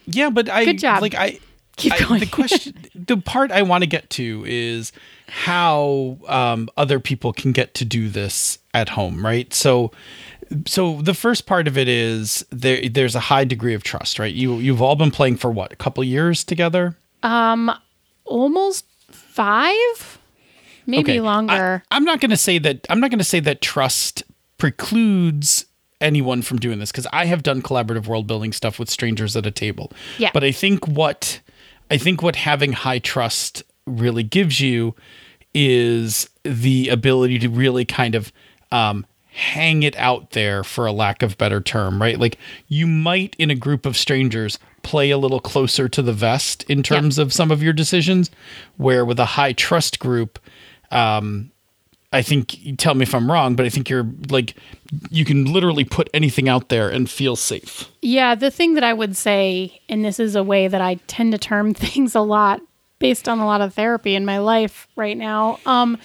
yeah, 0.05 0.29
but 0.29 0.47
I 0.49 0.63
Good 0.65 0.79
job. 0.79 1.01
like 1.01 1.15
I 1.15 1.39
Keep 1.75 1.93
I- 1.93 1.99
going. 2.05 2.19
The 2.21 2.25
question, 2.27 2.73
the 2.95 3.17
part 3.17 3.51
I 3.51 3.61
want 3.61 3.83
to 3.83 3.87
get 3.87 4.09
to 4.11 4.43
is 4.47 4.91
how 5.27 6.17
um, 6.27 6.69
other 6.77 6.99
people 6.99 7.33
can 7.33 7.51
get 7.51 7.73
to 7.75 7.85
do 7.85 8.09
this 8.09 8.57
at 8.73 8.89
home, 8.89 9.23
right? 9.23 9.53
So, 9.53 9.91
so 10.65 11.01
the 11.03 11.13
first 11.13 11.45
part 11.45 11.67
of 11.67 11.77
it 11.77 11.87
is 11.87 12.43
there 12.51 12.87
there's 12.89 13.13
a 13.15 13.19
high 13.19 13.43
degree 13.43 13.73
of 13.75 13.83
trust, 13.83 14.17
right? 14.17 14.33
You 14.33 14.55
you've 14.59 14.81
all 14.81 14.95
been 14.95 15.11
playing 15.11 15.37
for 15.37 15.51
what? 15.51 15.71
A 15.73 15.75
couple 15.75 16.03
years 16.03 16.43
together? 16.45 16.95
um 17.21 17.69
Almost 18.25 18.85
five, 19.11 20.16
maybe 20.87 21.19
longer. 21.19 21.83
I, 21.91 21.95
am 21.97 22.03
not 22.03 22.19
going 22.19 22.31
to 22.31 22.37
say 22.37 22.57
that. 22.59 22.87
I'm 22.89 22.99
not 22.99 23.11
going 23.11 23.19
to 23.19 23.25
say 23.25 23.39
that 23.41 23.61
trust 23.61 24.23
precludes 24.57 25.65
anyone 26.01 26.41
from 26.41 26.57
doing 26.57 26.79
this 26.79 26.91
because 26.91 27.07
I 27.11 27.25
have 27.25 27.43
done 27.43 27.61
collaborative 27.61 28.07
world 28.07 28.27
building 28.27 28.53
stuff 28.53 28.79
with 28.79 28.89
strangers 28.89 29.35
at 29.35 29.45
a 29.45 29.51
table. 29.51 29.91
Yeah. 30.17 30.31
But 30.33 30.43
I 30.43 30.51
think 30.51 30.87
what 30.87 31.41
I 31.91 31.97
think 31.97 32.21
what 32.21 32.35
having 32.35 32.73
high 32.73 32.99
trust 32.99 33.63
really 33.85 34.23
gives 34.23 34.59
you 34.59 34.95
is 35.53 36.29
the 36.43 36.89
ability 36.89 37.39
to 37.39 37.49
really 37.49 37.85
kind 37.85 38.15
of 38.15 38.31
um, 38.71 39.05
hang 39.37 39.83
it 39.83 39.95
out 39.97 40.31
there 40.31 40.63
for 40.63 40.85
a 40.85 40.91
lack 40.91 41.23
of 41.23 41.37
better 41.37 41.61
term, 41.61 42.01
right? 42.01 42.19
Like 42.19 42.37
you 42.67 42.87
might 42.87 43.35
in 43.39 43.49
a 43.49 43.55
group 43.55 43.85
of 43.85 43.95
strangers 43.95 44.59
play 44.83 45.09
a 45.09 45.17
little 45.17 45.39
closer 45.39 45.87
to 45.89 46.01
the 46.01 46.13
vest 46.13 46.63
in 46.63 46.81
terms 46.83 47.17
of 47.17 47.33
some 47.33 47.51
of 47.51 47.61
your 47.61 47.73
decisions, 47.73 48.31
where 48.77 49.05
with 49.05 49.19
a 49.19 49.25
high 49.25 49.53
trust 49.53 49.99
group, 49.99 50.39
um, 50.91 51.51
I 52.13 52.21
think 52.21 52.57
tell 52.77 52.95
me 52.95 53.03
if 53.03 53.13
I'm 53.13 53.29
wrong, 53.29 53.55
but 53.55 53.65
I 53.65 53.69
think 53.69 53.89
you're 53.89 54.07
like 54.29 54.55
you 55.09 55.25
can 55.25 55.45
literally 55.45 55.83
put 55.83 56.09
anything 56.13 56.47
out 56.47 56.69
there 56.69 56.89
and 56.89 57.09
feel 57.09 57.35
safe. 57.35 57.89
Yeah, 58.01 58.35
the 58.35 58.49
thing 58.49 58.75
that 58.75 58.83
I 58.83 58.93
would 58.93 59.17
say, 59.17 59.81
and 59.89 60.05
this 60.05 60.19
is 60.19 60.35
a 60.35 60.43
way 60.43 60.67
that 60.67 60.81
I 60.81 60.95
tend 61.07 61.33
to 61.33 61.37
term 61.37 61.73
things 61.75 62.15
a 62.15 62.21
lot 62.21 62.61
based 62.99 63.29
on 63.29 63.39
a 63.39 63.45
lot 63.45 63.61
of 63.61 63.73
therapy 63.73 64.15
in 64.15 64.25
my 64.25 64.39
life 64.39 64.87
right 64.95 65.17
now. 65.17 65.59
Um, 65.65 65.97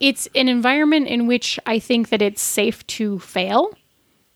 it's 0.00 0.28
an 0.34 0.48
environment 0.48 1.06
in 1.06 1.26
which 1.26 1.60
I 1.66 1.78
think 1.78 2.08
that 2.08 2.22
it's 2.22 2.42
safe 2.42 2.84
to 2.88 3.18
fail 3.20 3.72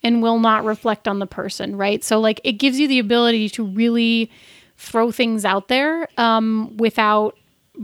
and 0.02 0.22
will 0.22 0.38
not 0.38 0.64
reflect 0.64 1.08
on 1.08 1.18
the 1.18 1.26
person, 1.26 1.76
right? 1.76 2.04
So, 2.04 2.20
like, 2.20 2.40
it 2.44 2.52
gives 2.52 2.78
you 2.78 2.86
the 2.86 2.98
ability 2.98 3.48
to 3.50 3.64
really 3.64 4.30
throw 4.76 5.10
things 5.10 5.44
out 5.44 5.68
there 5.68 6.06
um, 6.18 6.76
without 6.76 7.36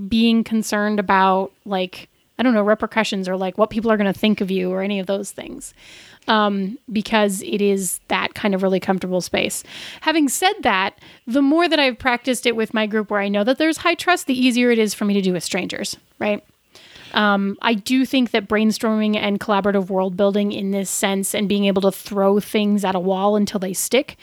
being 0.08 0.44
concerned 0.44 0.98
about, 0.98 1.52
like, 1.64 2.08
I 2.38 2.42
don't 2.42 2.54
know, 2.54 2.62
repercussions 2.62 3.28
or 3.28 3.36
like 3.36 3.58
what 3.58 3.68
people 3.68 3.92
are 3.92 3.98
going 3.98 4.12
to 4.12 4.18
think 4.18 4.40
of 4.40 4.50
you 4.50 4.70
or 4.70 4.80
any 4.80 4.98
of 4.98 5.06
those 5.06 5.30
things. 5.30 5.74
Um, 6.28 6.78
because 6.90 7.42
it 7.42 7.60
is 7.60 8.00
that 8.08 8.34
kind 8.34 8.54
of 8.54 8.62
really 8.62 8.80
comfortable 8.80 9.20
space. 9.20 9.64
Having 10.02 10.28
said 10.28 10.52
that, 10.62 10.98
the 11.26 11.42
more 11.42 11.68
that 11.68 11.80
I've 11.80 11.98
practiced 11.98 12.46
it 12.46 12.56
with 12.56 12.72
my 12.72 12.86
group 12.86 13.10
where 13.10 13.20
I 13.20 13.28
know 13.28 13.42
that 13.44 13.58
there's 13.58 13.78
high 13.78 13.94
trust, 13.94 14.26
the 14.26 14.38
easier 14.38 14.70
it 14.70 14.78
is 14.78 14.94
for 14.94 15.04
me 15.04 15.14
to 15.14 15.22
do 15.22 15.32
with 15.32 15.42
strangers, 15.44 15.96
right? 16.18 16.44
Um, 17.12 17.58
I 17.62 17.74
do 17.74 18.06
think 18.06 18.30
that 18.30 18.48
brainstorming 18.48 19.16
and 19.16 19.40
collaborative 19.40 19.90
world 19.90 20.16
building 20.16 20.52
in 20.52 20.70
this 20.70 20.88
sense 20.88 21.34
and 21.34 21.48
being 21.48 21.64
able 21.64 21.82
to 21.82 21.90
throw 21.92 22.38
things 22.38 22.84
at 22.84 22.94
a 22.94 23.00
wall 23.00 23.36
until 23.36 23.58
they 23.58 23.72
stick, 23.72 24.16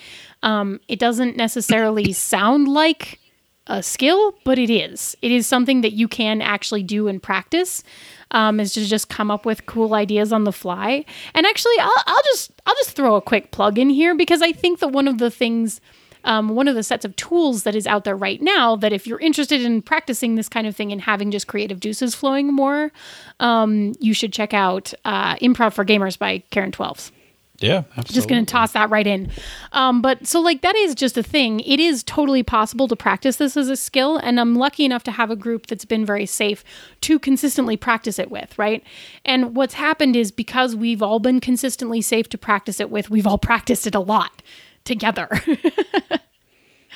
um, 0.43 0.79
it 0.87 0.99
doesn't 0.99 1.35
necessarily 1.35 2.13
sound 2.13 2.67
like 2.67 3.19
a 3.67 3.83
skill, 3.83 4.33
but 4.43 4.57
it 4.57 4.69
is. 4.69 5.15
It 5.21 5.31
is 5.31 5.45
something 5.45 5.81
that 5.81 5.93
you 5.93 6.07
can 6.07 6.41
actually 6.41 6.83
do 6.83 7.07
and 7.07 7.21
practice. 7.21 7.83
Um, 8.31 8.59
is 8.59 8.73
to 8.73 8.85
just 8.85 9.07
come 9.07 9.31
up 9.31 9.45
with 9.45 9.67
cool 9.67 9.93
ideas 9.93 10.33
on 10.33 10.43
the 10.43 10.51
fly. 10.51 11.05
And 11.33 11.45
actually, 11.45 11.79
I'll, 11.79 12.03
I'll 12.05 12.23
just 12.25 12.51
I'll 12.65 12.75
just 12.75 12.91
throw 12.91 13.15
a 13.15 13.21
quick 13.21 13.51
plug 13.51 13.79
in 13.79 13.89
here 13.89 14.15
because 14.15 14.41
I 14.41 14.51
think 14.51 14.79
that 14.79 14.89
one 14.89 15.07
of 15.07 15.17
the 15.17 15.31
things. 15.31 15.79
Um, 16.23 16.49
one 16.49 16.67
of 16.67 16.75
the 16.75 16.83
sets 16.83 17.05
of 17.05 17.15
tools 17.15 17.63
that 17.63 17.73
is 17.73 17.87
out 17.87 18.03
there 18.03 18.15
right 18.17 18.41
now 18.41 18.75
that 18.77 18.91
if 18.91 19.07
you're 19.07 19.19
interested 19.19 19.61
in 19.61 19.81
practicing 19.81 20.35
this 20.35 20.49
kind 20.49 20.67
of 20.67 20.75
thing 20.75 20.91
and 20.91 20.99
having 20.99 21.31
just 21.31 21.47
creative 21.47 21.79
juices 21.79 22.15
flowing 22.15 22.53
more, 22.53 22.91
um, 23.39 23.93
you 24.01 24.13
should 24.13 24.33
check 24.33 24.53
out 24.53 24.93
uh, 25.05 25.35
Improv 25.35 25.71
for 25.71 25.85
Gamers 25.85 26.19
by 26.19 26.39
Karen 26.49 26.73
Twelves. 26.73 27.13
Yeah, 27.59 27.83
absolutely. 27.97 28.13
Just 28.13 28.29
going 28.29 28.45
to 28.45 28.51
toss 28.51 28.73
that 28.73 28.89
right 28.91 29.07
in. 29.07 29.31
Um, 29.71 30.01
but 30.01 30.27
so, 30.27 30.39
like, 30.39 30.61
that 30.61 30.75
is 30.75 30.93
just 30.93 31.17
a 31.17 31.23
thing. 31.23 31.59
It 31.61 31.79
is 31.79 32.03
totally 32.03 32.43
possible 32.43 32.87
to 32.87 32.95
practice 32.95 33.37
this 33.37 33.57
as 33.57 33.67
a 33.67 33.75
skill. 33.75 34.17
And 34.17 34.39
I'm 34.39 34.55
lucky 34.55 34.85
enough 34.85 35.03
to 35.03 35.11
have 35.11 35.31
a 35.31 35.35
group 35.35 35.65
that's 35.65 35.85
been 35.85 36.05
very 36.05 36.27
safe 36.27 36.63
to 37.01 37.17
consistently 37.17 37.75
practice 37.75 38.19
it 38.19 38.29
with, 38.29 38.57
right? 38.59 38.83
And 39.25 39.55
what's 39.55 39.73
happened 39.73 40.15
is 40.15 40.31
because 40.31 40.75
we've 40.75 41.01
all 41.01 41.19
been 41.19 41.39
consistently 41.39 42.01
safe 42.01 42.29
to 42.29 42.37
practice 42.37 42.79
it 42.79 42.91
with, 42.91 43.09
we've 43.09 43.25
all 43.25 43.39
practiced 43.39 43.87
it 43.87 43.95
a 43.95 43.99
lot 43.99 44.43
together. 44.83 45.29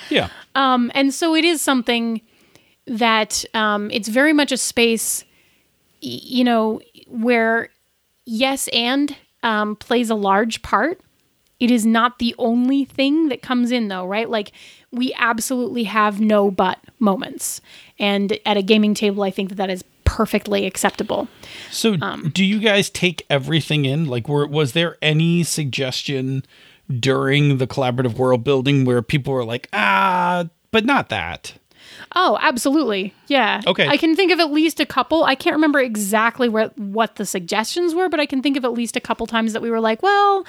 Yeah. 0.10 0.30
Um, 0.56 0.92
and 0.94 1.14
so 1.14 1.36
it 1.36 1.46
is 1.46 1.62
something 1.62 2.22
that 2.88 3.46
um, 3.54 3.90
it's 3.92 4.08
very 4.08 4.34
much 4.34 4.52
a 4.52 4.58
space, 4.58 5.24
you 6.02 6.44
know, 6.44 6.82
where 7.08 7.70
yes 8.26 8.68
and 8.70 9.16
um, 9.44 9.76
plays 9.76 10.10
a 10.10 10.16
large 10.16 10.62
part. 10.62 11.02
It 11.60 11.70
is 11.70 11.86
not 11.86 12.18
the 12.18 12.34
only 12.40 12.86
thing 12.86 13.30
that 13.30 13.44
comes 13.44 13.72
in, 13.72 13.88
though, 13.88 14.06
right? 14.06 14.30
Like, 14.30 14.52
we 14.92 15.14
absolutely 15.18 15.84
have 15.84 16.20
no 16.20 16.50
but 16.50 16.80
moments. 17.00 17.62
And 18.00 18.40
at 18.46 18.58
a 18.58 18.64
gaming 18.64 18.96
table, 18.96 19.22
I 19.22 19.30
think 19.30 19.50
that 19.50 19.56
that 19.56 19.70
is 19.70 19.84
perfectly 20.04 20.66
acceptable. 20.66 21.28
So, 21.70 21.98
Um, 22.02 22.32
do 22.34 22.44
you 22.44 22.60
guys 22.60 22.90
take 22.90 23.26
everything 23.30 23.86
in? 23.86 24.06
Like, 24.06 24.28
were 24.28 24.48
was 24.48 24.74
there 24.74 24.98
any 25.02 25.44
suggestion 25.44 26.44
during 26.90 27.60
the 27.60 27.68
collaborative 27.68 28.16
world 28.16 28.44
building 28.44 28.84
where 28.84 29.02
people 29.02 29.32
were 29.32 29.46
like, 29.46 29.70
ah, 29.72 30.46
but 30.72 30.84
not 30.84 31.10
that? 31.10 31.54
Oh, 32.16 32.38
absolutely. 32.42 33.14
Yeah. 33.28 33.62
Okay. 33.66 33.88
I 33.88 33.98
can 33.98 34.16
think 34.16 34.32
of 34.32 34.40
at 34.40 34.52
least 34.52 34.80
a 34.80 34.86
couple. 34.86 35.24
I 35.24 35.36
can't 35.36 35.56
remember 35.56 35.80
exactly 35.80 36.50
where 36.50 36.68
what 36.76 37.16
the 37.16 37.26
suggestions 37.26 37.96
were, 37.96 38.10
but 38.10 38.20
I 38.20 38.26
can 38.26 38.42
think 38.42 38.58
of 38.58 38.66
at 38.66 38.74
least 38.74 38.96
a 38.96 39.00
couple 39.00 39.28
times 39.28 39.54
that 39.54 39.62
we 39.62 39.72
were 39.72 39.80
like, 39.80 40.04
well, 40.04 40.46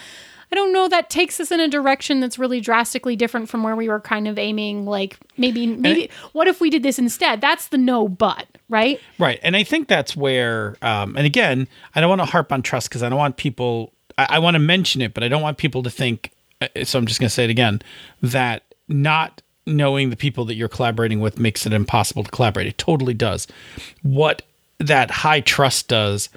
I 0.50 0.54
don't 0.54 0.72
know 0.72 0.88
that 0.88 1.08
takes 1.08 1.40
us 1.40 1.50
in 1.50 1.60
a 1.60 1.68
direction 1.68 2.20
that's 2.20 2.38
really 2.38 2.60
drastically 2.60 3.16
different 3.16 3.48
from 3.48 3.62
where 3.62 3.74
we 3.74 3.88
were 3.88 4.00
kind 4.00 4.28
of 4.28 4.38
aiming 4.38 4.84
like 4.84 5.18
maybe 5.38 5.66
maybe 5.66 6.10
what 6.32 6.46
if 6.46 6.60
we 6.60 6.68
did 6.68 6.82
this 6.82 6.98
instead? 6.98 7.40
That's 7.40 7.68
the 7.68 7.78
no 7.78 8.06
but, 8.06 8.46
right? 8.68 9.00
Right. 9.18 9.40
And 9.42 9.56
I 9.56 9.62
think 9.62 9.88
that's 9.88 10.14
where, 10.14 10.76
um, 10.82 11.16
and 11.16 11.24
again, 11.24 11.68
I 11.94 12.00
don't 12.00 12.10
want 12.10 12.20
to 12.20 12.26
harp 12.26 12.52
on 12.52 12.60
trust 12.62 12.90
because 12.90 13.02
I 13.02 13.08
don't 13.08 13.18
want 13.18 13.36
people, 13.38 13.94
I, 14.18 14.26
I 14.30 14.38
want 14.40 14.56
to 14.56 14.58
mention 14.58 15.00
it, 15.00 15.14
but 15.14 15.22
I 15.24 15.28
don't 15.28 15.42
want 15.42 15.56
people 15.58 15.82
to 15.84 15.90
think, 15.90 16.32
uh, 16.60 16.68
so 16.84 16.98
I'm 16.98 17.06
just 17.06 17.18
going 17.18 17.28
to 17.28 17.34
say 17.34 17.44
it 17.44 17.50
again, 17.50 17.80
that 18.20 18.64
not 18.88 19.41
knowing 19.66 20.10
the 20.10 20.16
people 20.16 20.44
that 20.46 20.54
you're 20.54 20.68
collaborating 20.68 21.20
with 21.20 21.38
makes 21.38 21.66
it 21.66 21.72
impossible 21.72 22.24
to 22.24 22.30
collaborate. 22.30 22.66
It 22.66 22.78
totally 22.78 23.14
does. 23.14 23.46
What 24.02 24.42
that 24.78 25.10
high 25.10 25.40
trust 25.40 25.88
does 25.88 26.28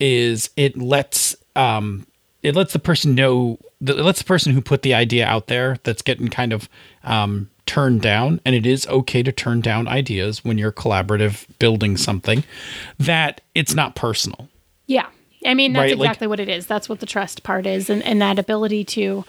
is 0.00 0.50
it 0.56 0.76
lets, 0.76 1.36
um, 1.54 2.06
it 2.42 2.56
lets 2.56 2.72
the 2.72 2.78
person 2.80 3.14
know, 3.14 3.58
it 3.80 3.96
lets 3.98 4.18
the 4.18 4.24
person 4.24 4.52
who 4.52 4.60
put 4.60 4.82
the 4.82 4.94
idea 4.94 5.26
out 5.26 5.46
there 5.46 5.78
that's 5.84 6.02
getting 6.02 6.28
kind 6.28 6.52
of, 6.52 6.68
um, 7.04 7.48
turned 7.64 8.02
down 8.02 8.40
and 8.44 8.56
it 8.56 8.66
is 8.66 8.84
okay 8.88 9.22
to 9.22 9.30
turn 9.30 9.60
down 9.60 9.86
ideas 9.86 10.44
when 10.44 10.58
you're 10.58 10.72
collaborative 10.72 11.46
building 11.60 11.96
something 11.96 12.42
that 12.98 13.40
it's 13.54 13.72
not 13.74 13.94
personal 13.94 14.48
Yeah. 14.88 15.06
I 15.46 15.54
mean, 15.54 15.72
that's 15.72 15.80
Right, 15.92 15.98
like- 15.98 16.06
exactly 16.08 16.26
what 16.26 16.40
it 16.40 16.48
is. 16.48 16.66
That's 16.66 16.88
what 16.88 16.98
the 17.00 17.06
trust 17.06 17.44
part 17.44 17.64
is 17.66 17.88
and 17.88 18.02
and 18.02 18.20
that 18.20 18.38
ability 18.40 18.82
to 18.84 19.24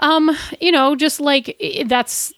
um, 0.00 0.36
you 0.60 0.72
know, 0.72 0.96
just 0.96 1.20
like 1.20 1.60
that's 1.86 2.32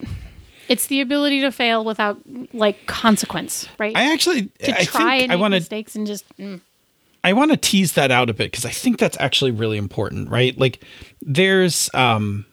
it's 0.69 0.87
the 0.87 1.01
ability 1.01 1.41
to 1.41 1.51
fail 1.51 1.85
without 1.85 2.19
like 2.53 2.87
consequence, 2.87 3.69
right? 3.79 3.97
i 3.97 4.13
actually 4.13 4.47
to 4.63 4.79
i 4.79 4.85
try 4.85 5.17
and 5.17 5.33
i 5.33 5.37
make 5.37 5.45
to 5.45 5.51
mistakes 5.51 5.97
and 5.97 6.07
just 6.07 6.25
mm. 6.39 6.61
I 7.23 7.33
want 7.33 7.51
to 7.51 7.57
tease 7.57 7.93
that 7.95 8.11
out 8.11 8.31
a 8.31 8.33
bit 8.33 8.51
because 8.51 8.65
I 8.65 8.71
think 8.71 8.99
that's 8.99 9.19
actually 9.21 9.51
really 9.51 9.77
important, 9.77 10.31
right? 10.31 10.59
Like, 10.59 10.83
there's 11.21 11.91
um, 11.93 12.47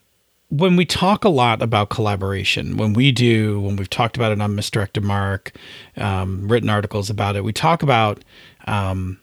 when 0.50 0.76
we 0.76 0.86
talk 0.86 1.24
a 1.24 1.30
lot 1.30 1.62
about 1.62 1.90
collaboration, 1.90 2.76
when 2.76 2.94
we 2.94 3.14
do, 3.14 3.62
when 3.62 3.78
we've 3.78 3.90
talked 3.90 4.18
about 4.18 4.32
it 4.32 4.42
on 4.42 4.56
Misdirected 4.56 5.04
Mark, 5.04 5.54
um, 5.96 6.48
written 6.50 6.70
articles 6.70 7.10
about 7.10 7.36
it, 7.36 7.44
we 7.44 7.54
talk 7.54 7.82
about. 7.82 8.24
Um, 8.66 9.20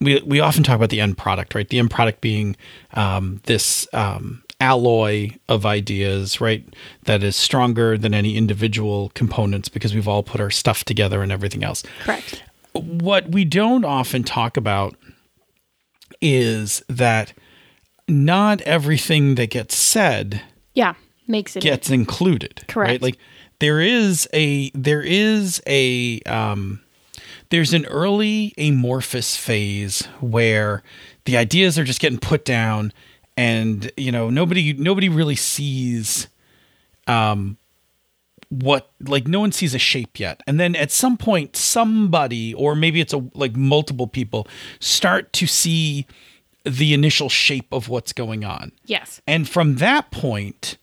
we, 0.00 0.20
we 0.22 0.40
often 0.40 0.62
talk 0.62 0.76
about 0.76 0.90
the 0.90 1.00
end 1.00 1.16
product, 1.16 1.54
right? 1.54 1.68
The 1.68 1.78
end 1.78 1.90
product 1.90 2.20
being 2.20 2.56
um, 2.92 3.40
this 3.44 3.88
um, 3.92 4.43
alloy 4.60 5.30
of 5.48 5.66
ideas, 5.66 6.40
right? 6.40 6.64
That 7.04 7.22
is 7.22 7.36
stronger 7.36 7.98
than 7.98 8.14
any 8.14 8.36
individual 8.36 9.10
components 9.14 9.68
because 9.68 9.94
we've 9.94 10.08
all 10.08 10.22
put 10.22 10.40
our 10.40 10.50
stuff 10.50 10.84
together 10.84 11.22
and 11.22 11.30
everything 11.32 11.64
else 11.64 11.82
correct. 12.04 12.42
what 12.72 13.30
we 13.30 13.44
don't 13.44 13.84
often 13.84 14.22
talk 14.24 14.56
about 14.56 14.96
is 16.20 16.82
that 16.88 17.32
not 18.08 18.60
everything 18.62 19.34
that 19.36 19.50
gets 19.50 19.76
said 19.76 20.42
Yeah, 20.74 20.94
makes 21.26 21.56
it 21.56 21.62
gets 21.62 21.90
included. 21.90 22.64
Correct. 22.68 22.90
Right? 22.90 23.02
Like 23.02 23.18
there 23.58 23.80
is 23.80 24.28
a 24.32 24.70
there 24.70 25.02
is 25.02 25.62
a 25.66 26.20
um 26.22 26.80
there's 27.50 27.72
an 27.72 27.86
early 27.86 28.52
amorphous 28.58 29.36
phase 29.36 30.06
where 30.20 30.82
the 31.24 31.36
ideas 31.36 31.78
are 31.78 31.84
just 31.84 32.00
getting 32.00 32.18
put 32.18 32.44
down 32.44 32.92
and 33.36 33.90
you 33.96 34.12
know 34.12 34.30
nobody 34.30 34.72
nobody 34.72 35.08
really 35.08 35.36
sees 35.36 36.28
um 37.06 37.56
what 38.48 38.90
like 39.00 39.26
no 39.26 39.40
one 39.40 39.50
sees 39.50 39.74
a 39.74 39.78
shape 39.78 40.20
yet 40.20 40.40
and 40.46 40.60
then 40.60 40.76
at 40.76 40.92
some 40.92 41.16
point 41.16 41.56
somebody 41.56 42.54
or 42.54 42.74
maybe 42.74 43.00
it's 43.00 43.12
a 43.12 43.24
like 43.34 43.56
multiple 43.56 44.06
people 44.06 44.46
start 44.78 45.32
to 45.32 45.46
see 45.46 46.06
the 46.64 46.94
initial 46.94 47.28
shape 47.28 47.72
of 47.72 47.88
what's 47.88 48.12
going 48.12 48.44
on. 48.44 48.72
Yes. 48.86 49.20
And 49.26 49.48
from 49.48 49.76
that 49.76 50.10
point, 50.10 50.78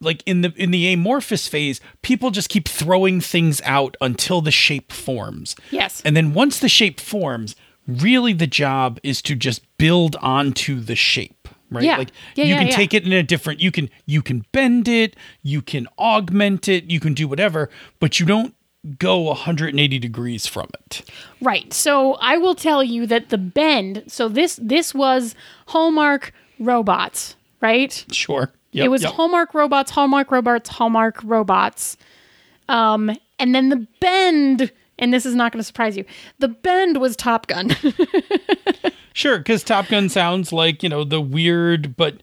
like 0.00 0.22
in 0.26 0.40
the 0.40 0.52
in 0.56 0.70
the 0.70 0.92
amorphous 0.92 1.46
phase, 1.46 1.80
people 2.02 2.30
just 2.30 2.48
keep 2.48 2.66
throwing 2.68 3.20
things 3.20 3.60
out 3.64 3.96
until 4.00 4.40
the 4.40 4.50
shape 4.50 4.92
forms. 4.92 5.54
Yes. 5.70 6.02
And 6.04 6.16
then 6.16 6.32
once 6.32 6.58
the 6.58 6.68
shape 6.68 6.98
forms, 6.98 7.56
really 7.86 8.32
the 8.32 8.46
job 8.46 8.98
is 9.02 9.22
to 9.22 9.34
just 9.34 9.62
build 9.78 10.16
onto 10.16 10.80
the 10.80 10.96
shape, 10.96 11.39
right? 11.70 11.84
Yeah. 11.84 11.96
Like 11.98 12.10
Yeah, 12.34 12.44
you 12.44 12.50
yeah, 12.54 12.58
can 12.58 12.68
yeah. 12.68 12.76
take 12.76 12.94
it 12.94 13.04
in 13.04 13.12
a 13.12 13.22
different 13.22 13.60
you 13.60 13.70
can 13.70 13.88
you 14.06 14.22
can 14.22 14.44
bend 14.52 14.88
it, 14.88 15.16
you 15.42 15.62
can 15.62 15.86
augment 15.98 16.68
it, 16.68 16.84
you 16.90 17.00
can 17.00 17.14
do 17.14 17.26
whatever, 17.28 17.70
but 17.98 18.20
you 18.20 18.26
don't 18.26 18.54
go 18.98 19.18
180 19.20 19.98
degrees 19.98 20.46
from 20.46 20.68
it. 20.74 21.02
Right. 21.42 21.72
So 21.72 22.14
I 22.14 22.38
will 22.38 22.54
tell 22.54 22.82
you 22.82 23.06
that 23.06 23.28
the 23.28 23.38
bend. 23.38 24.04
So 24.06 24.28
this 24.28 24.58
this 24.62 24.94
was 24.94 25.34
Hallmark 25.68 26.32
robots, 26.58 27.36
right? 27.60 28.04
Sure. 28.12 28.52
Yep, 28.72 28.84
it 28.84 28.88
was 28.88 29.02
yep. 29.02 29.12
Hallmark 29.14 29.52
robots, 29.52 29.90
Hallmark 29.90 30.30
robots, 30.30 30.70
Hallmark 30.70 31.20
robots. 31.24 31.96
Um, 32.68 33.10
and 33.40 33.52
then 33.52 33.68
the 33.68 33.84
bend, 34.00 34.70
and 34.98 35.12
this 35.12 35.26
is 35.26 35.34
not 35.34 35.50
going 35.50 35.58
to 35.58 35.64
surprise 35.64 35.96
you. 35.96 36.04
The 36.38 36.46
bend 36.48 36.98
was 37.00 37.16
Top 37.16 37.48
Gun. 37.48 37.74
Sure, 39.12 39.38
because 39.38 39.62
Top 39.62 39.88
Gun 39.88 40.08
sounds 40.08 40.52
like 40.52 40.82
you 40.82 40.88
know 40.88 41.04
the 41.04 41.20
weird, 41.20 41.96
but 41.96 42.22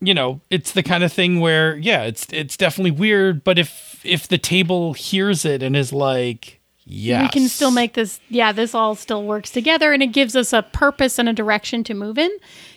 you 0.00 0.14
know 0.14 0.40
it's 0.50 0.72
the 0.72 0.82
kind 0.82 1.02
of 1.04 1.12
thing 1.12 1.40
where 1.40 1.76
yeah, 1.76 2.02
it's 2.02 2.26
it's 2.32 2.56
definitely 2.56 2.90
weird. 2.90 3.44
But 3.44 3.58
if 3.58 4.00
if 4.04 4.28
the 4.28 4.38
table 4.38 4.92
hears 4.92 5.44
it 5.44 5.62
and 5.62 5.74
is 5.76 5.92
like, 5.92 6.60
yeah, 6.84 7.22
we 7.22 7.28
can 7.28 7.48
still 7.48 7.70
make 7.70 7.94
this. 7.94 8.20
Yeah, 8.28 8.52
this 8.52 8.74
all 8.74 8.94
still 8.94 9.24
works 9.24 9.50
together, 9.50 9.92
and 9.92 10.02
it 10.02 10.08
gives 10.08 10.36
us 10.36 10.52
a 10.52 10.62
purpose 10.62 11.18
and 11.18 11.28
a 11.28 11.32
direction 11.32 11.84
to 11.84 11.94
move 11.94 12.18
in. 12.18 12.30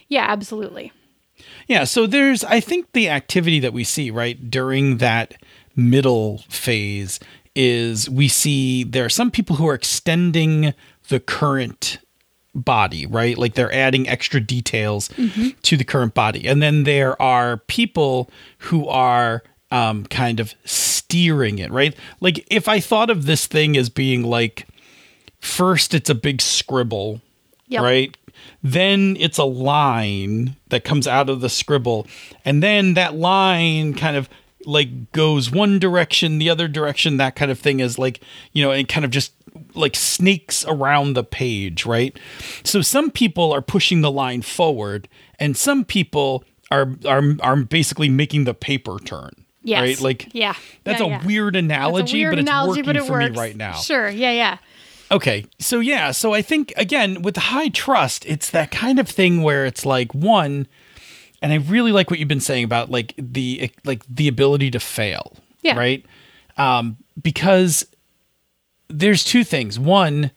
Yeah, 0.07 0.25
absolutely. 0.27 0.93
yeah. 1.67 1.83
So 1.83 2.07
there's 2.07 2.43
I 2.45 2.59
think 2.61 2.93
the 2.93 3.09
activity 3.09 3.59
that 3.59 3.73
we 3.73 3.83
see 3.83 4.09
right 4.09 4.49
during 4.49 4.97
that 4.97 5.35
middle 5.75 6.39
phase 6.49 7.19
is 7.55 8.09
we 8.09 8.27
see 8.27 8.83
there 8.83 9.03
are 9.03 9.09
some 9.09 9.31
people 9.31 9.55
who 9.57 9.67
are 9.67 9.73
extending 9.73 10.73
the 11.09 11.19
current 11.19 11.99
body, 12.57 13.05
right? 13.05 13.37
Like 13.37 13.53
they're 13.53 13.73
adding 13.73 14.07
extra 14.09 14.39
details 14.41 15.09
to 15.63 15.77
the 15.77 15.83
current 15.83 16.13
body. 16.13 16.47
And 16.47 16.61
then 16.61 16.83
there 16.83 17.19
are 17.21 17.57
people 17.57 18.29
who 18.59 18.87
are 18.87 19.43
um, 19.71 20.05
kind 20.07 20.39
of 20.39 20.55
steering 20.65 21.59
it, 21.59 21.71
right? 21.71 21.95
Like 22.19 22.45
if 22.51 22.67
I 22.67 22.79
thought 22.79 23.09
of 23.09 23.25
this 23.25 23.47
thing 23.47 23.77
as 23.77 23.89
being 23.89 24.23
like, 24.23 24.67
first 25.39 25.93
it's 25.93 26.09
a 26.09 26.15
big 26.15 26.41
scribble, 26.41 27.21
Yep. 27.67 27.81
right? 27.83 28.17
Then 28.63 29.17
it's 29.19 29.37
a 29.37 29.43
line 29.43 30.55
that 30.69 30.83
comes 30.83 31.07
out 31.07 31.29
of 31.29 31.41
the 31.41 31.49
scribble. 31.49 32.07
And 32.45 32.63
then 32.63 32.93
that 32.95 33.15
line 33.15 33.93
kind 33.93 34.15
of 34.15 34.29
like 34.65 35.11
goes 35.11 35.51
one 35.51 35.79
direction, 35.79 36.39
the 36.39 36.49
other 36.49 36.67
direction, 36.67 37.17
that 37.17 37.35
kind 37.35 37.51
of 37.51 37.59
thing 37.59 37.79
is 37.79 37.97
like, 37.99 38.21
you 38.53 38.63
know, 38.63 38.71
it 38.71 38.87
kind 38.87 39.05
of 39.05 39.11
just 39.11 39.31
like 39.77 39.95
snakes 39.95 40.65
around 40.67 41.13
the 41.13 41.23
page, 41.23 41.85
right? 41.85 42.17
So 42.63 42.81
some 42.81 43.11
people 43.11 43.51
are 43.53 43.61
pushing 43.61 44.01
the 44.01 44.11
line 44.11 44.41
forward 44.41 45.07
and 45.39 45.55
some 45.55 45.85
people 45.85 46.43
are 46.71 46.91
are 47.05 47.23
are 47.41 47.55
basically 47.57 48.09
making 48.09 48.43
the 48.43 48.53
paper 48.53 48.97
turn. 48.99 49.31
Yes. 49.63 49.81
Right? 49.81 50.01
Like 50.01 50.29
yeah, 50.33 50.55
that's 50.83 50.99
Yeah, 51.01 51.07
a 51.07 51.09
yeah. 51.09 51.25
weird 51.25 51.53
That's 51.55 51.61
a 51.61 51.65
analogy, 51.65 52.17
weird 52.19 52.31
but 52.33 52.39
it's 52.39 52.49
analogy, 52.49 52.81
working 52.81 52.85
but 52.85 52.95
it 52.95 53.03
for 53.05 53.11
works. 53.13 53.31
me 53.31 53.37
right 53.37 53.55
now. 53.55 53.73
Sure. 53.73 54.09
Yeah. 54.09 54.31
Yeah. 54.31 54.57
Okay. 55.11 55.45
So 55.59 55.79
yeah, 55.79 56.11
so 56.11 56.33
I 56.33 56.41
think 56.41 56.73
again 56.77 57.21
with 57.21 57.37
high 57.37 57.69
trust, 57.69 58.25
it's 58.25 58.49
that 58.51 58.71
kind 58.71 58.99
of 58.99 59.07
thing 59.07 59.41
where 59.43 59.65
it's 59.65 59.85
like 59.85 60.13
one 60.13 60.67
and 61.41 61.53
I 61.53 61.57
really 61.57 61.91
like 61.91 62.09
what 62.09 62.19
you've 62.19 62.27
been 62.27 62.39
saying 62.39 62.63
about 62.63 62.89
like 62.89 63.13
the 63.17 63.69
like 63.85 64.03
the 64.09 64.27
ability 64.27 64.71
to 64.71 64.79
fail. 64.79 65.33
Yeah. 65.61 65.77
Right? 65.77 66.05
Um 66.57 66.97
because 67.21 67.85
there's 68.89 69.23
two 69.23 69.43
things. 69.43 69.79
One, 69.79 70.31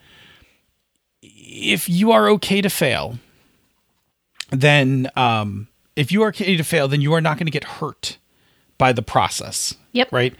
if 1.22 1.88
you 1.88 2.12
are 2.12 2.28
okay 2.30 2.60
to 2.60 2.70
fail, 2.70 3.18
then 4.50 5.10
um 5.16 5.68
if 5.96 6.10
you 6.12 6.22
are 6.22 6.28
okay 6.28 6.56
to 6.56 6.64
fail, 6.64 6.88
then 6.88 7.00
you 7.00 7.12
are 7.12 7.20
not 7.20 7.36
going 7.36 7.46
to 7.46 7.52
get 7.52 7.64
hurt 7.64 8.16
by 8.78 8.92
the 8.92 9.02
process 9.02 9.74
Yep. 9.92 10.10
right 10.12 10.34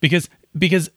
because 0.00 0.28
because 0.58 0.90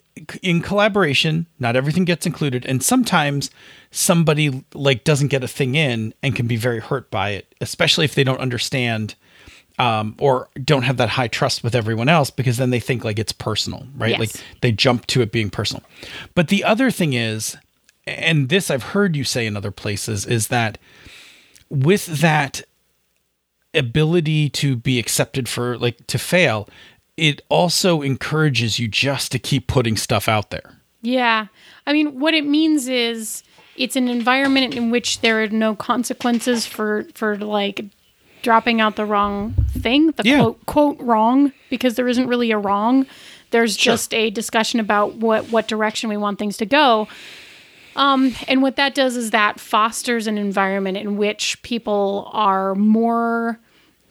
in 0.43 0.61
collaboration 0.61 1.45
not 1.59 1.77
everything 1.77 2.03
gets 2.03 2.25
included 2.25 2.65
and 2.65 2.83
sometimes 2.83 3.49
somebody 3.89 4.65
like 4.73 5.05
doesn't 5.05 5.29
get 5.29 5.41
a 5.43 5.47
thing 5.47 5.75
in 5.75 6.13
and 6.21 6.35
can 6.35 6.45
be 6.45 6.57
very 6.57 6.79
hurt 6.81 7.09
by 7.09 7.29
it 7.29 7.55
especially 7.61 8.03
if 8.03 8.15
they 8.15 8.23
don't 8.25 8.41
understand 8.41 9.15
um, 9.79 10.15
or 10.19 10.47
don't 10.63 10.83
have 10.83 10.97
that 10.97 11.09
high 11.09 11.27
trust 11.29 11.63
with 11.63 11.73
everyone 11.73 12.09
else 12.09 12.29
because 12.29 12.57
then 12.57 12.69
they 12.69 12.79
think 12.79 13.03
like 13.03 13.17
it's 13.17 13.31
personal 13.31 13.87
right 13.97 14.11
Yes. 14.11 14.19
like 14.19 14.31
they 14.61 14.71
jump 14.71 15.07
to 15.07 15.21
it 15.21 15.31
being 15.31 15.49
personal 15.49 15.81
but 16.35 16.49
the 16.49 16.63
other 16.63 16.91
thing 16.91 17.13
is 17.13 17.55
and 18.05 18.49
this 18.49 18.69
i've 18.69 18.83
heard 18.83 19.15
you 19.15 19.23
say 19.23 19.45
in 19.47 19.55
other 19.57 19.71
places 19.71 20.25
is 20.25 20.47
that 20.49 20.77
with 21.69 22.05
that 22.21 22.61
ability 23.73 24.49
to 24.49 24.75
be 24.75 24.97
accepted 24.99 25.47
for 25.47 25.77
like 25.77 26.05
to 26.07 26.17
fail 26.17 26.67
it 27.17 27.41
also 27.49 28.01
encourages 28.01 28.79
you 28.79 28.87
just 28.87 29.31
to 29.31 29.37
keep 29.39 29.67
putting 29.67 29.95
stuff 29.95 30.27
out 30.27 30.49
there 30.49 30.73
Yeah. 31.01 31.47
I 31.85 31.93
mean, 31.93 32.19
what 32.19 32.33
it 32.33 32.45
means 32.45 32.87
is 32.87 33.43
it's 33.77 33.95
an 33.95 34.07
environment 34.09 34.73
in 34.75 34.89
which 34.91 35.21
there 35.21 35.41
are 35.41 35.47
no 35.47 35.75
consequences 35.75 36.65
for 36.65 37.05
for 37.13 37.37
like 37.37 37.85
dropping 38.41 38.79
out 38.81 38.95
the 38.95 39.05
wrong 39.05 39.53
thing, 39.77 40.11
the 40.11 40.23
Yeah. 40.23 40.37
quote 40.39 40.65
quote 40.65 40.97
wrong 40.99 41.51
because 41.69 41.95
there 41.95 42.07
isn't 42.07 42.27
really 42.27 42.51
a 42.51 42.57
wrong. 42.57 43.05
There's 43.51 43.75
Sure. 43.77 43.93
just 43.93 44.13
a 44.13 44.29
discussion 44.29 44.79
about 44.79 45.15
what 45.15 45.45
what 45.51 45.67
direction 45.67 46.09
we 46.09 46.17
want 46.17 46.39
things 46.39 46.57
to 46.57 46.65
go. 46.65 47.07
Um, 47.95 48.33
and 48.47 48.61
what 48.61 48.75
that 48.77 48.95
does 48.95 49.17
is 49.17 49.31
that 49.31 49.59
fosters 49.59 50.27
an 50.27 50.37
environment 50.37 50.95
in 50.97 51.17
which 51.17 51.61
people 51.63 52.29
are 52.33 52.75
more 52.75 53.59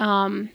um, 0.00 0.48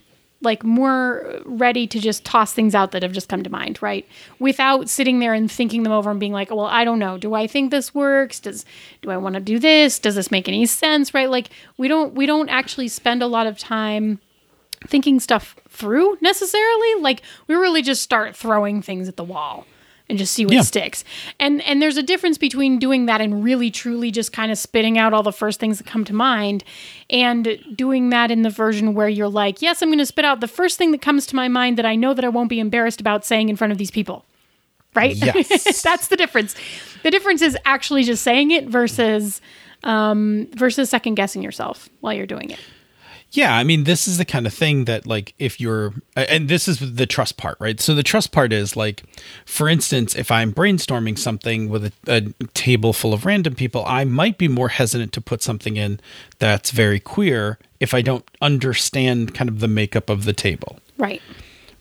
like 0.44 0.64
more 0.64 1.42
ready 1.46 1.88
to 1.88 2.00
just 2.00 2.24
toss 2.26 2.54
things 2.54 2.76
out 2.76 2.92
that 2.92 3.04
have 3.04 3.12
just 3.12 3.30
come 3.30 3.44
to 3.44 3.50
mind, 3.50 3.82
right? 3.82 4.08
Without 4.40 4.90
sitting 4.90 5.20
there 5.20 5.34
and 5.34 5.52
thinking 5.52 5.84
them 5.84 5.92
over 5.92 6.12
and 6.12 6.20
being 6.20 6.34
like, 6.34 6.52
oh, 6.52 6.56
well, 6.56 6.66
I 6.66 6.84
don't 6.84 7.00
know. 7.00 7.18
Do 7.18 7.34
I 7.34 7.48
think 7.48 7.72
this 7.72 7.94
works? 7.96 8.40
Does 8.40 8.66
do 9.02 9.12
I 9.12 9.18
want 9.18 9.36
to 9.36 9.42
do 9.42 9.60
this? 9.60 10.00
Does 10.00 10.16
this 10.16 10.32
make 10.32 10.48
any 10.48 10.66
sense? 10.66 11.14
Right? 11.14 11.30
Like 11.30 11.50
we 11.78 11.88
don't 11.88 12.14
we 12.14 12.26
don't 12.26 12.50
actually 12.50 12.88
spend 12.88 13.24
a 13.24 13.28
lot 13.28 13.48
of 13.48 13.58
time 13.58 14.20
thinking 14.88 15.20
stuff 15.20 15.56
through 15.70 16.18
necessarily. 16.22 17.02
Like 17.02 17.22
we 17.48 17.56
really 17.56 17.82
just 17.82 18.02
start 18.02 18.36
throwing 18.36 18.82
things 18.82 19.08
at 19.08 19.18
the 19.18 19.24
wall 19.24 19.66
and 20.10 20.18
just 20.18 20.34
see 20.34 20.46
what 20.46 20.54
Yeah. 20.56 20.62
sticks. 20.62 21.04
And 21.39 21.62
and 21.62 21.82
there's 21.82 21.98
a 21.98 22.04
difference 22.04 22.38
between 22.38 22.78
doing 22.78 23.06
that 23.06 23.22
and 23.22 23.44
really 23.44 23.72
truly 23.72 24.12
just 24.12 24.34
kind 24.34 24.52
of 24.52 24.58
spitting 24.58 24.98
out 24.98 25.13
all 25.13 25.24
the 25.24 25.32
first 25.32 25.60
things 25.60 25.78
that 25.78 25.86
come 25.88 26.04
to 26.06 26.13
mind 26.13 26.63
and 27.10 27.58
doing 27.76 28.10
that 28.10 28.30
in 28.30 28.42
the 28.42 28.50
version 28.50 28.94
where 28.94 29.08
you're 29.10 29.30
like, 29.30 29.62
"Yes, 29.62 29.82
I'm 29.82 29.89
going 29.89 30.00
to 30.00 30.06
spit 30.06 30.26
out 30.26 30.39
the 30.42 30.48
first 30.48 30.78
thing 30.78 30.92
that 30.92 31.02
comes 31.02 31.26
to 31.28 31.36
my 31.36 31.48
mind 31.48 31.78
that 31.78 31.86
I 31.86 31.96
know 31.96 32.13
that 32.13 32.26
I 32.26 32.30
won't 32.30 32.50
be 32.50 32.60
embarrassed 32.60 33.00
about 33.02 33.26
saying 33.26 33.50
in 33.50 33.56
front 33.56 33.72
of 33.72 33.78
these 33.78 33.92
people." 33.92 34.26
Right? 34.96 35.16
Yes. 35.24 35.82
That's 35.82 36.08
the 36.10 36.16
difference. 36.18 36.56
The 37.02 37.10
difference 37.10 37.42
is 37.42 37.58
actually 37.66 38.04
just 38.04 38.24
saying 38.24 38.52
it 38.52 38.68
versus 38.68 39.42
um 39.84 40.48
versus 40.56 40.89
second 40.89 41.16
guessing 41.16 41.42
yourself 41.42 41.89
while 42.02 42.13
you're 42.13 42.26
doing 42.28 42.50
it. 42.52 42.60
Yeah, 43.36 43.58
I 43.58 43.63
mean, 43.63 43.86
this 43.86 44.08
is 44.08 44.19
the 44.19 44.26
kind 44.26 44.46
of 44.46 44.54
thing 44.54 44.86
that, 44.86 45.08
like, 45.08 45.34
if 45.39 45.60
you're, 45.60 45.96
and 46.15 46.48
this 46.48 46.67
is 46.67 46.96
the 46.96 47.08
trust 47.08 47.36
part, 47.36 47.58
right? 47.60 47.80
So 47.80 47.96
the 47.96 48.04
trust 48.04 48.32
part 48.32 48.54
is 48.54 48.76
like, 48.76 49.02
for 49.43 49.67
instance, 49.67 50.15
if 50.15 50.30
I'm 50.30 50.54
brainstorming 50.54 51.17
something 51.17 51.67
with 51.67 51.86
a, 51.86 51.91
a 52.08 52.22
table 52.54 52.93
full 52.93 53.12
of 53.12 53.26
random 53.26 53.56
people, 53.56 53.84
I 53.88 54.04
might 54.04 54.38
be 54.38 54.48
more 54.48 54.69
hesitant 54.69 55.13
to 55.13 55.22
put 55.22 55.41
something 55.41 55.78
in 55.78 56.00
that's 56.38 56.69
very 56.69 57.00
queer 57.00 57.58
if 57.80 57.96
I 57.96 58.04
don't 58.04 58.24
understand 58.39 59.34
kind 59.34 59.50
of 59.50 59.62
the 59.62 59.67
makeup 59.67 60.12
of 60.12 60.26
the 60.26 60.34
table. 60.34 60.78
Right. 61.00 61.22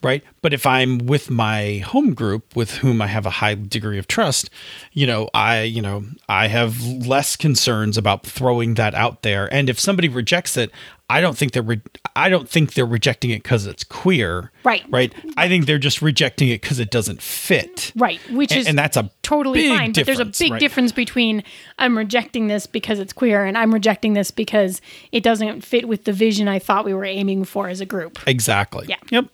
Right? 0.02 0.22
But 0.40 0.52
if 0.52 0.66
I'm 0.66 0.98
with 0.98 1.30
my 1.30 1.78
home 1.78 2.14
group 2.14 2.54
with 2.56 2.78
whom 2.78 3.00
I 3.00 3.06
have 3.06 3.26
a 3.26 3.30
high 3.30 3.54
degree 3.54 3.98
of 3.98 4.08
trust, 4.08 4.50
you 4.92 5.06
know, 5.06 5.28
I, 5.34 5.62
you 5.62 5.80
know, 5.82 6.04
I 6.28 6.48
have 6.48 6.82
less 6.84 7.36
concerns 7.36 7.96
about 7.96 8.26
throwing 8.26 8.74
that 8.74 8.94
out 8.94 9.22
there. 9.22 9.52
And 9.52 9.68
if 9.68 9.78
somebody 9.78 10.08
rejects 10.08 10.56
it, 10.56 10.70
I 11.10 11.20
don't 11.20 11.36
think 11.36 11.52
they're 11.52 11.62
re- 11.62 11.80
I 12.16 12.30
don't 12.30 12.48
think 12.48 12.72
they're 12.72 12.86
rejecting 12.86 13.30
it 13.30 13.44
cuz 13.44 13.66
it's 13.66 13.84
queer. 13.84 14.50
Right. 14.64 14.82
Right? 14.88 15.12
I 15.36 15.46
think 15.46 15.66
they're 15.66 15.78
just 15.78 16.00
rejecting 16.00 16.48
it 16.48 16.62
cuz 16.62 16.78
it 16.78 16.90
doesn't 16.90 17.20
fit. 17.20 17.92
Right, 17.94 18.18
which 18.30 18.50
And- 18.50 18.60
is 18.60 18.66
and 18.66 18.78
that's 18.78 18.96
a 18.96 19.10
totally 19.22 19.68
fine. 19.68 19.92
But 19.92 20.06
there's 20.06 20.20
a 20.20 20.24
big 20.24 20.52
right? 20.52 20.60
difference 20.60 20.90
between 20.90 21.42
I'm 21.78 21.98
rejecting 21.98 22.46
this 22.46 22.66
because 22.66 22.98
it's 22.98 23.12
queer 23.12 23.44
and 23.44 23.58
I'm 23.58 23.74
rejecting 23.74 24.14
this 24.14 24.30
because 24.30 24.80
it 25.10 25.22
doesn't 25.22 25.62
fit 25.62 25.86
with 25.86 26.04
the 26.04 26.12
vision 26.14 26.48
I 26.48 26.58
thought 26.58 26.86
we 26.86 26.94
were 26.94 27.04
aiming 27.04 27.44
for 27.44 27.68
as 27.68 27.80
a 27.82 27.86
group. 27.86 28.18
Exactly. 28.26 28.86
Yeah. 28.88 28.96
Yep. 29.10 29.26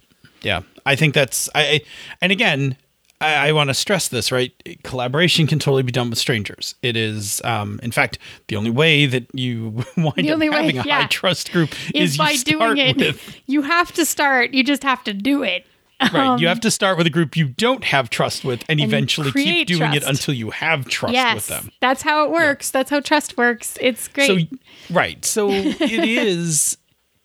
Yeah. 0.43 0.63
I 0.87 0.97
think 0.97 1.15
that's 1.15 1.49
I 1.55 1.83
and 2.21 2.33
again, 2.33 2.77
I, 3.21 3.49
I 3.49 3.53
want 3.53 3.69
to 3.69 3.75
stress 3.75 4.09
this, 4.09 4.31
right? 4.31 4.53
Collaboration 4.85 5.47
can 5.47 5.59
totally 5.59 5.83
be 5.83 5.93
done 5.93 6.11
with 6.11 6.19
strangers. 6.19 6.75
It 6.83 6.97
is, 6.97 7.43
um, 7.45 7.81
in 7.83 7.91
fact, 7.91 8.19
the 8.47 8.57
only 8.57 8.71
way 8.71 9.07
that 9.07 9.27
you 9.35 9.71
wind 9.97 10.15
The 10.17 10.31
up 10.31 10.35
only 10.35 10.49
way, 10.49 10.57
having 10.57 10.79
a 10.79 10.85
yeah. 10.85 11.03
high 11.03 11.09
trust 11.09 11.53
group 11.53 11.71
is 11.95 12.13
is, 12.13 12.17
by 12.17 12.37
doing 12.37 12.79
it. 12.79 12.97
with 12.97 13.37
You 13.47 13.63
have 13.63 13.93
to 13.93 14.05
start. 14.05 14.55
You 14.55 14.63
just 14.63 14.83
have 14.83 15.03
to 15.05 15.13
do 15.13 15.43
it. 15.43 15.67
right. 16.13 16.39
you 16.39 16.47
have 16.47 16.61
to 16.61 16.71
start 16.71 16.97
with 16.97 17.09
a 17.09 17.11
group 17.11 17.37
you 17.37 17.49
don't 17.49 17.83
have 17.83 18.09
trust 18.09 18.45
with, 18.45 18.63
and, 18.69 18.81
eventually 18.81 19.33
keep 19.33 19.67
doing 19.67 19.95
it 19.95 20.05
until 20.05 20.33
you 20.33 20.51
have 20.51 20.85
trust 20.89 21.13
yes, 21.13 21.35
with 21.35 21.47
them. 21.49 21.73
that's 21.81 22.03
how 22.03 22.25
it 22.25 22.31
works. 22.31 22.71
That's 22.71 22.89
how 22.89 23.01
trust 23.01 23.37
works. 23.37 23.77
It's 23.81 24.07
great. 24.07 24.29
So 24.29 24.59
right. 24.95 25.25
So 25.25 25.49
it 25.51 25.81
is 25.81 26.79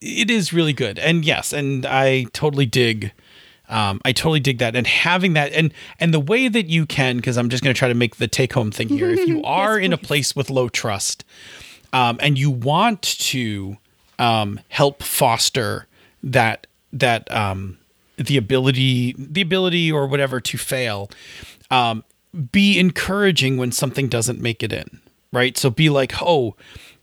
it 0.03 0.29
is 0.29 0.53
really 0.53 0.73
good. 0.73 0.99
And 0.99 1.25
yes, 1.25 1.53
and 1.53 1.85
I 1.85 2.25
totally 2.33 2.65
dig 2.65 3.11
um, 3.69 4.01
I 4.05 4.11
totally 4.11 4.39
dig 4.39 4.59
that. 4.59 4.75
And 4.75 4.85
having 4.85 5.33
that 5.33 5.51
and 5.53 5.73
and 5.99 6.13
the 6.13 6.19
way 6.19 6.47
that 6.47 6.67
you 6.67 6.85
can, 6.85 7.17
because 7.17 7.37
I'm 7.37 7.49
just 7.49 7.63
gonna 7.63 7.73
try 7.73 7.87
to 7.87 7.93
make 7.93 8.17
the 8.17 8.27
take 8.27 8.53
home 8.53 8.71
thing 8.71 8.89
here. 8.89 9.09
If 9.09 9.27
you 9.27 9.41
are 9.45 9.79
in 9.79 9.93
a 9.93 9.97
place 9.97 10.35
with 10.35 10.49
low 10.49 10.69
trust, 10.69 11.23
um, 11.91 12.17
and 12.21 12.37
you 12.37 12.51
want 12.51 13.01
to 13.01 13.77
um, 14.19 14.59
help 14.69 15.01
foster 15.01 15.87
that 16.21 16.67
that 16.91 17.31
um, 17.33 17.77
the 18.17 18.37
ability 18.37 19.15
the 19.17 19.41
ability 19.41 19.91
or 19.91 20.07
whatever 20.07 20.39
to 20.41 20.57
fail 20.57 21.09
um, 21.71 22.03
be 22.51 22.77
encouraging 22.77 23.57
when 23.57 23.71
something 23.71 24.07
doesn't 24.07 24.39
make 24.39 24.61
it 24.61 24.71
in 24.71 24.99
right 25.31 25.57
so 25.57 25.69
be 25.69 25.89
like 25.89 26.13
oh 26.21 26.55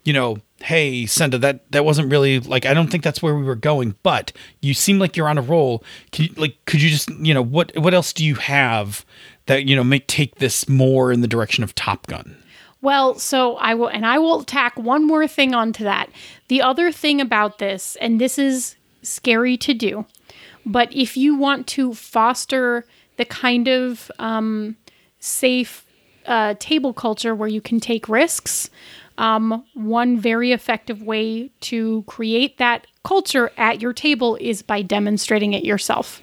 you 0.04 0.12
know 0.12 0.38
hey 0.62 1.06
senda 1.06 1.38
that 1.38 1.70
that 1.72 1.84
wasn't 1.84 2.10
really 2.10 2.40
like 2.40 2.66
i 2.66 2.74
don't 2.74 2.88
think 2.88 3.02
that's 3.02 3.22
where 3.22 3.34
we 3.34 3.42
were 3.42 3.54
going 3.54 3.94
but 4.02 4.32
you 4.60 4.74
seem 4.74 4.98
like 4.98 5.16
you're 5.16 5.28
on 5.28 5.38
a 5.38 5.42
roll 5.42 5.82
you, 6.16 6.28
like 6.36 6.56
could 6.66 6.82
you 6.82 6.90
just 6.90 7.08
you 7.20 7.32
know 7.32 7.42
what 7.42 7.72
what 7.78 7.94
else 7.94 8.12
do 8.12 8.24
you 8.24 8.34
have 8.34 9.04
that 9.46 9.64
you 9.64 9.74
know 9.74 9.84
may 9.84 9.98
take 9.98 10.36
this 10.36 10.68
more 10.68 11.12
in 11.12 11.20
the 11.22 11.28
direction 11.28 11.64
of 11.64 11.74
top 11.74 12.06
gun 12.06 12.36
Well, 12.82 13.18
so 13.18 13.56
I 13.56 13.74
will, 13.74 13.88
and 13.88 14.06
I 14.06 14.18
will 14.18 14.42
tack 14.42 14.78
one 14.78 15.06
more 15.06 15.28
thing 15.28 15.54
onto 15.54 15.84
that. 15.84 16.08
The 16.48 16.62
other 16.62 16.90
thing 16.90 17.20
about 17.20 17.58
this, 17.58 17.96
and 18.00 18.18
this 18.18 18.38
is 18.38 18.76
scary 19.02 19.58
to 19.58 19.74
do, 19.74 20.06
but 20.64 20.90
if 20.92 21.14
you 21.16 21.36
want 21.36 21.66
to 21.68 21.92
foster 21.92 22.86
the 23.16 23.26
kind 23.26 23.68
of 23.68 24.10
um, 24.18 24.76
safe 25.18 25.84
uh, 26.24 26.54
table 26.58 26.94
culture 26.94 27.34
where 27.34 27.48
you 27.48 27.60
can 27.60 27.80
take 27.80 28.08
risks, 28.08 28.70
um, 29.20 29.62
one 29.74 30.18
very 30.18 30.50
effective 30.52 31.02
way 31.02 31.50
to 31.60 32.02
create 32.06 32.56
that 32.58 32.86
culture 33.04 33.50
at 33.56 33.80
your 33.82 33.92
table 33.92 34.36
is 34.40 34.62
by 34.62 34.80
demonstrating 34.82 35.52
it 35.52 35.62
yourself. 35.64 36.22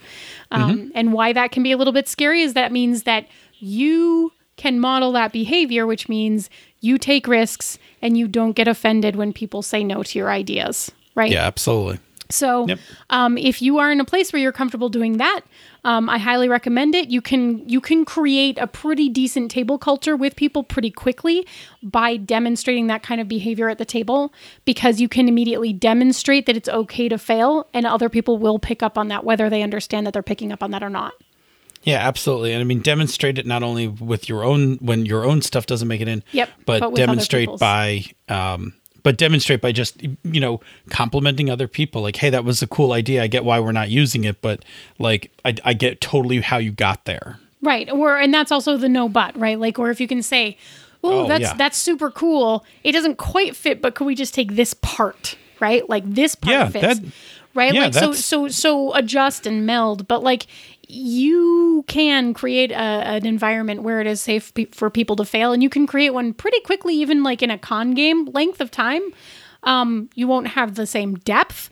Um, 0.51 0.91
And 0.95 1.13
why 1.13 1.33
that 1.33 1.51
can 1.51 1.62
be 1.63 1.71
a 1.71 1.77
little 1.77 1.93
bit 1.93 2.07
scary 2.07 2.41
is 2.41 2.53
that 2.53 2.71
means 2.71 3.03
that 3.03 3.27
you 3.60 4.31
can 4.55 4.79
model 4.79 5.12
that 5.12 5.31
behavior, 5.31 5.86
which 5.86 6.10
means 6.10 6.49
you 6.81 6.97
take 6.97 7.27
risks 7.27 7.77
and 8.01 8.17
you 8.17 8.27
don't 8.27 8.53
get 8.55 8.67
offended 8.67 9.15
when 9.15 9.31
people 9.33 9.62
say 9.62 9.83
no 9.83 10.01
to 10.03 10.17
your 10.19 10.29
ideas, 10.31 10.91
right? 11.15 11.31
yeah 11.31 11.45
absolutely 11.45 11.99
So, 12.29 12.67
Yep. 12.67 12.79
um, 13.10 13.38
if 13.38 13.62
you 13.62 13.77
are 13.79 13.91
in 13.91 13.99
a 14.01 14.05
place 14.05 14.33
where 14.33 14.41
you're 14.41 14.51
comfortable 14.62 14.89
doing 14.89 15.17
that, 15.17 15.41
um, 15.88 16.10
I 16.10 16.17
highly 16.17 16.50
recommend 16.50 16.95
it. 16.95 17.10
You 17.10 17.21
can 17.21 17.67
you 17.67 17.80
can 17.80 18.04
create 18.04 18.58
a 18.58 18.67
pretty 18.67 19.08
decent 19.08 19.50
table 19.50 19.78
culture 19.78 20.17
with 20.17 20.36
people 20.36 20.62
pretty 20.62 20.91
quickly 20.91 21.47
by 21.82 22.17
demonstrating 22.17 22.88
that 22.88 23.04
kind 23.04 23.21
of 23.21 23.30
behavior 23.30 23.69
at 23.69 23.78
the 23.78 23.86
table 23.86 24.34
because 24.65 25.00
you 25.00 25.08
can 25.08 25.30
immediately 25.30 25.71
demonstrate 25.71 26.45
that 26.45 26.58
it's 26.58 26.67
okay 26.67 27.08
to 27.08 27.17
fail, 27.17 27.67
and 27.73 27.86
other 27.86 28.10
people 28.10 28.38
will 28.38 28.60
pick 28.60 28.84
up 28.84 28.97
on 28.97 29.08
that 29.08 29.23
whether 29.23 29.50
they 29.50 29.63
understand 29.63 30.06
that 30.06 30.12
they're 30.12 30.21
picking 30.21 30.52
up 30.52 30.62
on 30.62 30.71
that 30.71 30.84
or 30.84 30.89
not. 30.89 31.13
Yeah, 31.84 32.06
absolutely. 32.06 32.52
And 32.52 32.60
I 32.60 32.65
mean, 32.65 32.82
demonstrate 32.82 33.38
it 33.38 33.45
not 33.45 33.63
only 33.63 33.88
with 33.88 34.28
your 34.28 34.43
own 34.43 34.76
when 34.82 35.06
your 35.06 35.23
own 35.23 35.41
stuff 35.41 35.67
doesn't 35.67 35.88
make 35.88 36.02
it 36.02 36.10
in, 36.10 36.21
Yep, 36.34 36.50
but, 36.65 36.80
but 36.82 36.95
demonstrate 36.95 37.47
by, 37.60 38.04
um, 38.28 38.73
but 39.08 39.15
demonstrate 39.15 39.62
by 39.62 39.72
just 39.72 40.04
you 40.24 40.41
know 40.41 40.60
complimenting 40.89 41.50
other 41.50 41.65
people. 41.70 42.02
Like, 42.02 42.17
hey, 42.17 42.30
that 42.30 42.43
was 42.43 42.62
a 42.62 42.67
cool 42.67 42.91
idea. 42.91 43.24
I 43.24 43.28
get 43.28 43.46
why 43.46 43.58
we're 43.58 43.72
not 43.72 43.89
using 43.89 44.26
it, 44.26 44.41
but 44.41 44.65
like, 45.00 45.32
I, 45.46 45.56
I 45.63 45.72
get 45.72 46.02
totally 46.02 46.41
how 46.41 46.58
you 46.58 46.72
got 46.72 47.06
there. 47.06 47.39
Right. 47.62 47.89
Or 47.89 48.17
and 48.17 48.34
that's 48.34 48.52
also 48.52 48.76
the 48.76 48.89
no 48.89 49.08
but, 49.08 49.34
right? 49.39 49.58
Like 49.58 49.80
or 49.80 49.91
if 49.91 50.02
you 50.02 50.10
can 50.10 50.22
say, 50.22 50.58
"Oh, 51.06 51.26
that's 51.26 51.41
yeah. 51.41 51.54
that's 51.54 51.78
super 51.78 52.12
cool. 52.12 52.65
It 52.84 52.91
doesn't 52.91 53.15
quite 53.17 53.56
fit, 53.56 53.82
but 53.82 53.96
could 53.96 54.08
we 54.08 54.13
just 54.13 54.34
take 54.34 54.56
this 54.56 54.74
part?" 54.74 55.38
Right? 55.62 55.88
Like 55.88 56.04
this 56.06 56.36
part 56.36 56.52
Yeah, 56.54 56.67
fits. 56.67 57.00
that- 57.00 57.12
right? 57.54 57.74
yeah, 57.74 57.86
like 57.86 57.93
so 57.93 58.12
so 58.12 58.50
so 58.50 58.93
adjust 58.93 59.48
and 59.48 59.65
meld, 59.65 60.06
but 60.10 60.22
like 60.22 60.48
you 60.88 61.84
can 61.88 62.34
create 62.34 62.71
a, 62.71 62.76
an 62.76 63.26
environment 63.26 63.84
where 63.84 64.00
it 64.00 64.08
is 64.08 64.21
safe 64.21 64.54
pe- 64.54 64.65
for 64.65 64.89
people 64.89 65.15
to 65.17 65.26
fail 65.26 65.52
and 65.52 65.62
you 65.62 65.69
can 65.69 65.86
create 65.86 66.12
one 66.12 66.34
pretty 66.34 66.60
quickly 66.62 66.95
even 66.95 67.23
like 67.23 67.43
in 67.43 67.52
a 67.52 67.58
con 67.58 67.91
game 67.91 68.26
length 68.26 68.62
of 68.62 68.71
time. 68.71 69.02
Um 69.63 70.10
you 70.15 70.28
won't 70.28 70.47
have 70.47 70.76
the 70.76 70.86
same 70.88 71.15
depth, 71.15 71.69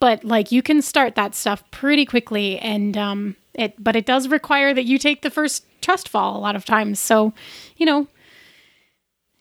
but 0.00 0.24
like 0.24 0.50
you 0.50 0.62
can 0.62 0.82
start 0.82 1.14
that 1.14 1.34
stuff 1.34 1.62
pretty 1.70 2.04
quickly 2.04 2.58
and 2.58 2.96
um 2.96 3.36
it 3.54 3.74
but 3.78 3.96
it 3.96 4.06
does 4.06 4.28
require 4.28 4.74
that 4.74 4.84
you 4.84 4.98
take 4.98 5.22
the 5.22 5.30
first 5.30 5.64
trust 5.80 6.08
fall 6.08 6.36
a 6.36 6.40
lot 6.40 6.56
of 6.56 6.64
times 6.64 6.98
so 6.98 7.32
you 7.76 7.86
know 7.86 8.06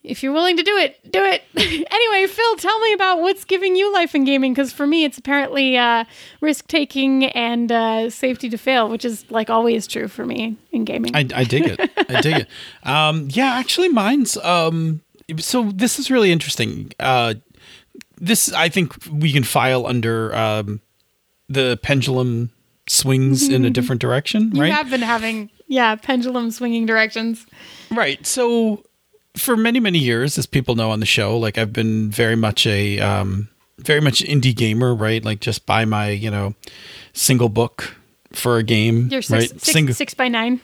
if 0.04 0.24
you're 0.24 0.34
willing 0.34 0.58
to 0.58 0.64
do 0.64 0.78
it 0.78 1.00
do 1.12 1.24
it 1.24 1.44
anyway 1.92 2.28
phil 2.28 2.56
tell 2.58 2.80
me 2.80 2.94
about 2.94 3.22
what's 3.22 3.46
giving 3.46 3.76
you 3.76 3.94
life 3.94 4.16
in 4.16 4.24
gaming 4.24 4.54
because 4.54 4.74
for 4.74 4.88
me 4.88 5.04
it's 5.04 5.18
apparently 5.18 5.78
uh, 5.78 6.04
risk 6.42 6.68
taking 6.68 7.26
and 7.26 7.72
uh, 7.72 8.10
safety 8.10 8.50
to 8.50 8.58
fail 8.58 8.90
which 8.90 9.06
is 9.06 9.30
like 9.30 9.50
always 9.50 9.88
true 9.88 10.08
for 10.08 10.26
me 10.26 10.58
in 10.72 10.84
gaming 10.84 11.12
I, 11.14 11.28
I 11.34 11.44
dig 11.44 11.68
it. 11.68 11.80
I 12.10 12.22
dig 12.22 12.36
it. 12.36 12.48
Um, 12.84 13.28
yeah, 13.32 13.54
actually, 13.54 13.90
mine's. 13.90 14.38
Um, 14.38 15.02
so 15.38 15.72
this 15.72 16.00
is 16.00 16.10
really 16.10 16.32
interesting. 16.32 16.92
Uh, 17.00 17.36
this 18.18 18.52
I 18.54 18.70
think 18.70 18.96
we 19.12 19.32
can 19.32 19.44
file 19.44 19.86
under 19.86 20.36
um, 20.36 20.82
the 21.48 21.80
pendulum 21.84 22.52
swings 22.88 23.48
in 23.48 23.66
a 23.66 23.70
different 23.70 24.02
direction, 24.02 24.50
right? 24.50 24.56
you 24.56 24.62
right? 24.62 24.72
have 24.74 24.90
been 24.90 25.02
having 25.02 25.50
yeah 25.68 25.96
pendulum 25.96 26.52
swinging 26.52 26.86
directions 26.86 27.46
Right. 27.92 28.26
So 28.26 28.84
for 29.36 29.56
many 29.56 29.80
many 29.80 30.00
years, 30.00 30.38
as 30.38 30.46
people 30.46 30.76
know 30.76 30.91
on 30.91 31.00
the 31.00 31.06
show, 31.06 31.38
like 31.38 31.58
I've 31.58 31.74
been 31.74 32.10
very 32.10 32.36
much 32.36 32.65
a 32.67 33.00
um, 33.00 33.50
very 33.78 34.02
much 34.02 34.22
indie 34.24 34.56
gamer, 34.56 34.94
right? 34.94 35.24
Like 35.24 35.39
just 35.39 35.65
buy 35.65 35.86
my 35.86 36.10
you 36.10 36.32
know 36.32 36.56
single 37.13 37.50
book 37.50 37.96
for 38.34 38.58
a 38.58 38.63
game, 38.63 39.10
you're 39.12 39.22
six, 39.22 39.32
right? 39.32 39.50
six, 39.50 39.63
Single- 39.72 39.96
six 39.96 40.13
by 40.13 40.28
nine 40.28 40.62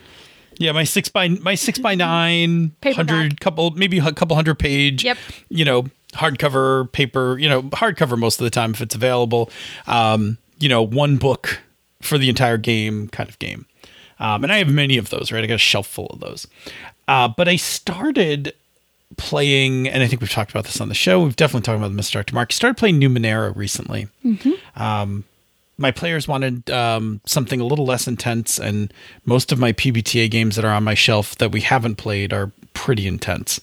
yeah, 0.59 0.71
my 0.71 0.83
six 0.83 1.09
by 1.09 1.29
my 1.29 1.55
six 1.55 1.79
by 1.79 1.95
nine 1.95 2.75
hundred 2.83 3.39
couple 3.39 3.71
maybe 3.71 3.99
a 3.99 4.11
couple 4.11 4.35
hundred 4.35 4.59
page. 4.59 5.03
Yep. 5.03 5.17
You 5.49 5.65
know, 5.65 5.85
hardcover 6.13 6.91
paper. 6.91 7.37
You 7.37 7.49
know, 7.49 7.63
hardcover 7.63 8.17
most 8.17 8.39
of 8.39 8.43
the 8.43 8.49
time 8.49 8.71
if 8.71 8.81
it's 8.81 8.95
available. 8.95 9.49
Um, 9.85 10.37
you 10.59 10.69
know, 10.69 10.81
one 10.81 11.17
book 11.17 11.61
for 12.01 12.17
the 12.17 12.29
entire 12.29 12.57
game 12.57 13.07
kind 13.09 13.29
of 13.29 13.37
game. 13.39 13.65
Um, 14.19 14.43
and 14.43 14.51
I 14.51 14.57
have 14.57 14.71
many 14.71 14.97
of 14.97 15.09
those. 15.09 15.31
Right, 15.31 15.43
I 15.43 15.47
got 15.47 15.55
a 15.55 15.59
shelf 15.59 15.87
full 15.87 16.07
of 16.07 16.19
those. 16.19 16.47
Uh, 17.07 17.27
but 17.27 17.47
I 17.47 17.55
started 17.55 18.53
playing, 19.15 19.87
and 19.87 20.03
I 20.03 20.07
think 20.07 20.21
we've 20.21 20.29
talked 20.29 20.51
about 20.51 20.65
this 20.65 20.81
on 20.81 20.89
the 20.89 20.95
show. 20.95 21.23
We've 21.23 21.35
definitely 21.35 21.65
talked 21.65 21.77
about 21.77 21.87
the 21.89 21.95
Misdirected 21.95 22.33
Mark. 22.33 22.51
Started 22.51 22.77
playing 22.77 22.99
Numenera 22.99 23.55
recently 23.55 24.07
my 25.77 25.91
players 25.91 26.27
wanted 26.27 26.69
um, 26.69 27.21
something 27.25 27.61
a 27.61 27.65
little 27.65 27.85
less 27.85 28.07
intense, 28.07 28.59
and 28.59 28.91
most 29.25 29.51
of 29.51 29.59
my 29.59 29.73
PBTA 29.73 30.29
games 30.29 30.55
that 30.55 30.65
are 30.65 30.73
on 30.73 30.83
my 30.83 30.95
shelf 30.95 31.37
that 31.37 31.51
we 31.51 31.61
haven't 31.61 31.95
played 31.95 32.33
are 32.33 32.51
pretty 32.77 33.07
intense. 33.07 33.59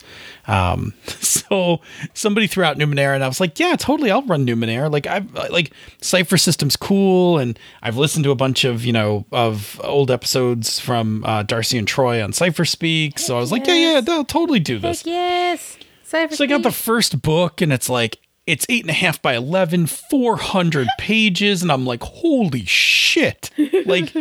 Um, 0.49 0.93
so 1.07 1.81
somebody 2.15 2.49
threw 2.49 2.65
out 2.65 2.77
Numenera, 2.77 3.15
and 3.15 3.23
I 3.23 3.29
was 3.29 3.39
like, 3.39 3.61
"Yeah, 3.61 3.77
totally, 3.77 4.11
I'll 4.11 4.23
run 4.23 4.45
Numenera." 4.45 4.91
Like 4.91 5.07
I've 5.07 5.33
like 5.33 5.73
Cypher 6.01 6.37
System's 6.37 6.77
cool, 6.77 7.39
and 7.39 7.57
I've 7.81 7.97
listened 7.97 8.25
to 8.25 8.33
a 8.33 8.35
bunch 8.35 8.65
of 8.65 8.85
you 8.85 8.93
know 8.93 9.25
of 9.31 9.81
old 9.85 10.11
episodes 10.11 10.81
from 10.81 11.25
uh, 11.25 11.45
Darcy 11.45 11.79
and 11.79 11.87
Troy 11.87 12.23
on 12.23 12.33
Cypher 12.33 12.65
Speak. 12.65 13.21
So 13.21 13.37
I 13.37 13.41
was 13.41 13.53
like, 13.53 13.67
"Yeah, 13.67 13.95
yeah, 13.95 14.01
they'll 14.01 14.25
totally 14.25 14.61
do 14.61 14.79
this." 14.81 15.01
Heck 15.01 15.07
yes 15.07 15.79
Cypher 16.03 16.35
So 16.35 16.45
I 16.45 16.47
got 16.49 16.63
the 16.63 16.73
first 16.73 17.23
book, 17.23 17.61
and 17.61 17.73
it's 17.73 17.89
like 17.89 18.19
it's 18.47 18.67
eight 18.69 18.83
and 18.83 18.91
a 18.91 18.95
half 18.95 19.23
by 19.23 19.35
11, 19.35 19.87
400 19.87 20.89
pages, 20.99 21.63
and 21.63 21.73
I'm 21.73 21.87
like, 21.87 22.03
holy 22.03 22.65
shit! 22.67 23.51
Like, 23.87 24.15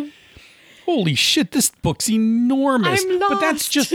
holy 0.86 1.16
shit, 1.16 1.52
this 1.52 1.70
book's 1.70 2.10
enormous. 2.10 3.04
I'm 3.04 3.20
But 3.20 3.40
that's 3.40 3.70
just 3.70 3.94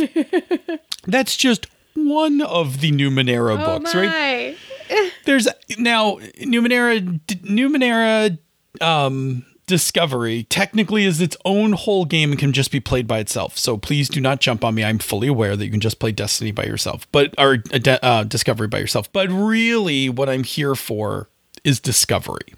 that's 1.07 1.37
just 1.37 1.67
one 1.95 2.41
of 2.41 2.81
the 2.81 2.93
Numenera 2.93 3.61
oh 3.61 3.79
books, 3.79 3.95
my. 3.95 4.01
right? 4.07 4.57
There's 5.25 5.49
now 5.79 6.17
Numenera 6.41 7.21
Numenera 7.43 8.39
um 8.81 9.45
Discovery 9.67 10.45
technically 10.45 11.05
is 11.05 11.21
its 11.21 11.37
own 11.45 11.73
whole 11.73 12.07
game 12.07 12.31
and 12.31 12.39
can 12.39 12.55
just 12.55 12.73
be 12.73 12.81
played 12.81 13.07
by 13.07 13.19
itself. 13.19 13.59
So 13.59 13.77
please 13.77 14.09
do 14.09 14.19
not 14.19 14.41
jump 14.41 14.65
on 14.65 14.75
me. 14.75 14.83
I'm 14.83 14.99
fully 14.99 15.29
aware 15.29 15.57
that 15.57 15.65
you 15.65 15.71
can 15.71 15.81
just 15.81 15.99
play 15.99 16.11
Destiny 16.11 16.53
by 16.53 16.65
yourself, 16.65 17.07
but 17.13 17.35
or 17.37 17.59
uh, 17.75 17.99
uh, 18.03 18.25
Discovery 18.25 18.67
by 18.67 18.79
yourself. 18.79 19.13
But 19.13 19.29
really, 19.31 20.09
what 20.09 20.31
I'm 20.31 20.43
here 20.43 20.75
for 20.75 21.29
is 21.65 21.81
Discovery. 21.81 22.55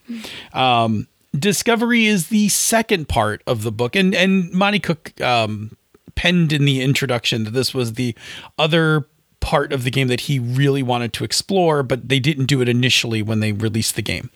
Um, 0.53 1.09
Discovery 1.39 2.07
is 2.07 2.29
the 2.29 2.49
second 2.49 3.09
part 3.09 3.43
of 3.47 3.63
the 3.63 3.73
book, 3.73 3.95
and 3.95 4.15
and 4.15 4.53
Monte 4.53 4.81
Cook 4.81 5.21
um, 5.21 5.77
penned 6.15 6.53
in 6.53 6.65
the 6.65 6.83
introduction 6.83 7.45
that 7.45 7.53
this 7.53 7.73
was 7.73 7.95
the 7.95 8.17
other 8.59 9.07
part 9.41 9.73
of 9.73 9.85
the 9.85 9.91
game 9.91 10.09
that 10.09 10.21
he 10.23 10.39
really 10.39 10.83
wanted 10.83 11.13
to 11.15 11.25
explore, 11.25 11.83
but 11.83 12.09
they 12.09 12.21
didn't 12.21 12.45
do 12.45 12.61
it 12.61 12.69
initially 12.69 13.23
when 13.23 13.41
they 13.41 13.53
released 13.53 13.97
the 13.97 14.03
game. 14.03 14.31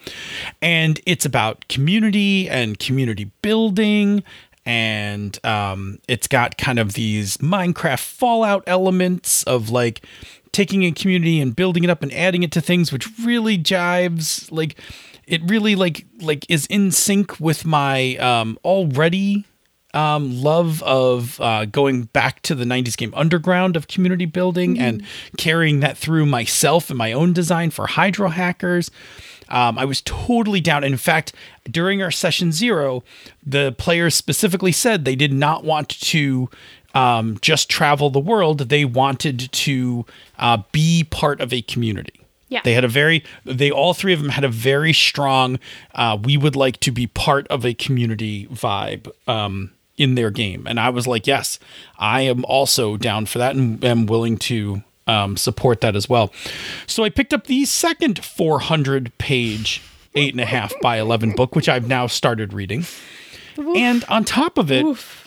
And 0.62 1.00
it's 1.06 1.24
about 1.26 1.68
community 1.68 2.48
and 2.48 2.78
community 2.78 3.30
building. 3.42 4.24
And 4.66 5.38
um, 5.44 5.98
it's 6.08 6.26
got 6.26 6.56
kind 6.56 6.78
of 6.78 6.94
these 6.94 7.36
Minecraft 7.36 8.00
Fallout 8.00 8.64
elements 8.66 9.42
of 9.42 9.68
like 9.68 10.06
taking 10.52 10.84
a 10.84 10.92
community 10.92 11.40
and 11.40 11.54
building 11.54 11.84
it 11.84 11.90
up 11.90 12.02
and 12.02 12.12
adding 12.12 12.42
it 12.42 12.52
to 12.52 12.62
things, 12.62 12.90
which 12.92 13.06
really 13.18 13.58
jives. 13.58 14.50
Like, 14.50 14.80
it 15.26 15.42
really 15.48 15.74
like 15.74 16.06
like 16.20 16.46
is 16.48 16.66
in 16.66 16.90
sync 16.90 17.38
with 17.40 17.64
my 17.64 18.16
um, 18.16 18.58
already 18.64 19.44
um, 19.92 20.42
love 20.42 20.82
of 20.82 21.40
uh, 21.40 21.66
going 21.66 22.04
back 22.04 22.42
to 22.42 22.54
the 22.54 22.64
90s 22.64 22.96
game 22.96 23.14
underground 23.14 23.76
of 23.76 23.86
community 23.86 24.26
building 24.26 24.74
mm-hmm. 24.74 24.82
and 24.82 25.06
carrying 25.38 25.80
that 25.80 25.96
through 25.96 26.26
myself 26.26 26.90
and 26.90 26.98
my 26.98 27.12
own 27.12 27.32
design 27.32 27.70
for 27.70 27.86
hydro 27.86 28.28
hackers. 28.28 28.90
Um, 29.50 29.78
i 29.78 29.84
was 29.84 30.00
totally 30.02 30.60
down. 30.60 30.84
In 30.84 30.96
fact 30.96 31.32
during 31.70 32.02
our 32.02 32.10
session 32.10 32.50
zero 32.50 33.04
the 33.44 33.72
players 33.72 34.14
specifically 34.14 34.72
said 34.72 35.04
they 35.04 35.16
did 35.16 35.32
not 35.32 35.64
want 35.64 35.88
to 35.88 36.48
um, 36.94 37.38
just 37.40 37.68
travel 37.68 38.08
the 38.08 38.20
world. 38.20 38.58
They 38.58 38.84
wanted 38.84 39.50
to 39.52 40.06
uh, 40.38 40.58
be 40.72 41.04
part 41.04 41.40
of 41.40 41.52
a 41.52 41.60
community 41.62 42.23
yeah. 42.54 42.60
They 42.62 42.72
had 42.72 42.84
a 42.84 42.88
very, 42.88 43.24
they 43.44 43.70
all 43.70 43.94
three 43.94 44.12
of 44.12 44.20
them 44.20 44.30
had 44.30 44.44
a 44.44 44.48
very 44.48 44.92
strong, 44.92 45.58
uh, 45.94 46.16
we 46.22 46.36
would 46.36 46.54
like 46.54 46.78
to 46.80 46.92
be 46.92 47.08
part 47.08 47.48
of 47.48 47.66
a 47.66 47.74
community 47.74 48.46
vibe. 48.46 49.10
Um, 49.28 49.72
in 49.96 50.16
their 50.16 50.30
game. 50.30 50.66
And 50.66 50.80
I 50.80 50.88
was 50.88 51.06
like, 51.06 51.24
yes, 51.24 51.60
I 52.00 52.22
am 52.22 52.44
also 52.46 52.96
down 52.96 53.26
for 53.26 53.38
that 53.38 53.54
and 53.54 53.84
am 53.84 54.06
willing 54.06 54.38
to 54.38 54.82
um, 55.06 55.36
support 55.36 55.82
that 55.82 55.94
as 55.94 56.08
well. 56.08 56.32
So 56.88 57.04
I 57.04 57.10
picked 57.10 57.32
up 57.32 57.46
the 57.46 57.64
second 57.64 58.24
400 58.24 59.16
page, 59.18 59.82
eight 60.16 60.34
and 60.34 60.40
a 60.40 60.46
half 60.46 60.72
by 60.82 60.98
11 60.98 61.36
book, 61.36 61.54
which 61.54 61.68
I've 61.68 61.86
now 61.86 62.08
started 62.08 62.52
reading. 62.52 62.80
Oof. 63.56 63.76
And 63.76 64.02
on 64.08 64.24
top 64.24 64.58
of 64.58 64.72
it, 64.72 64.84
Oof. 64.84 65.23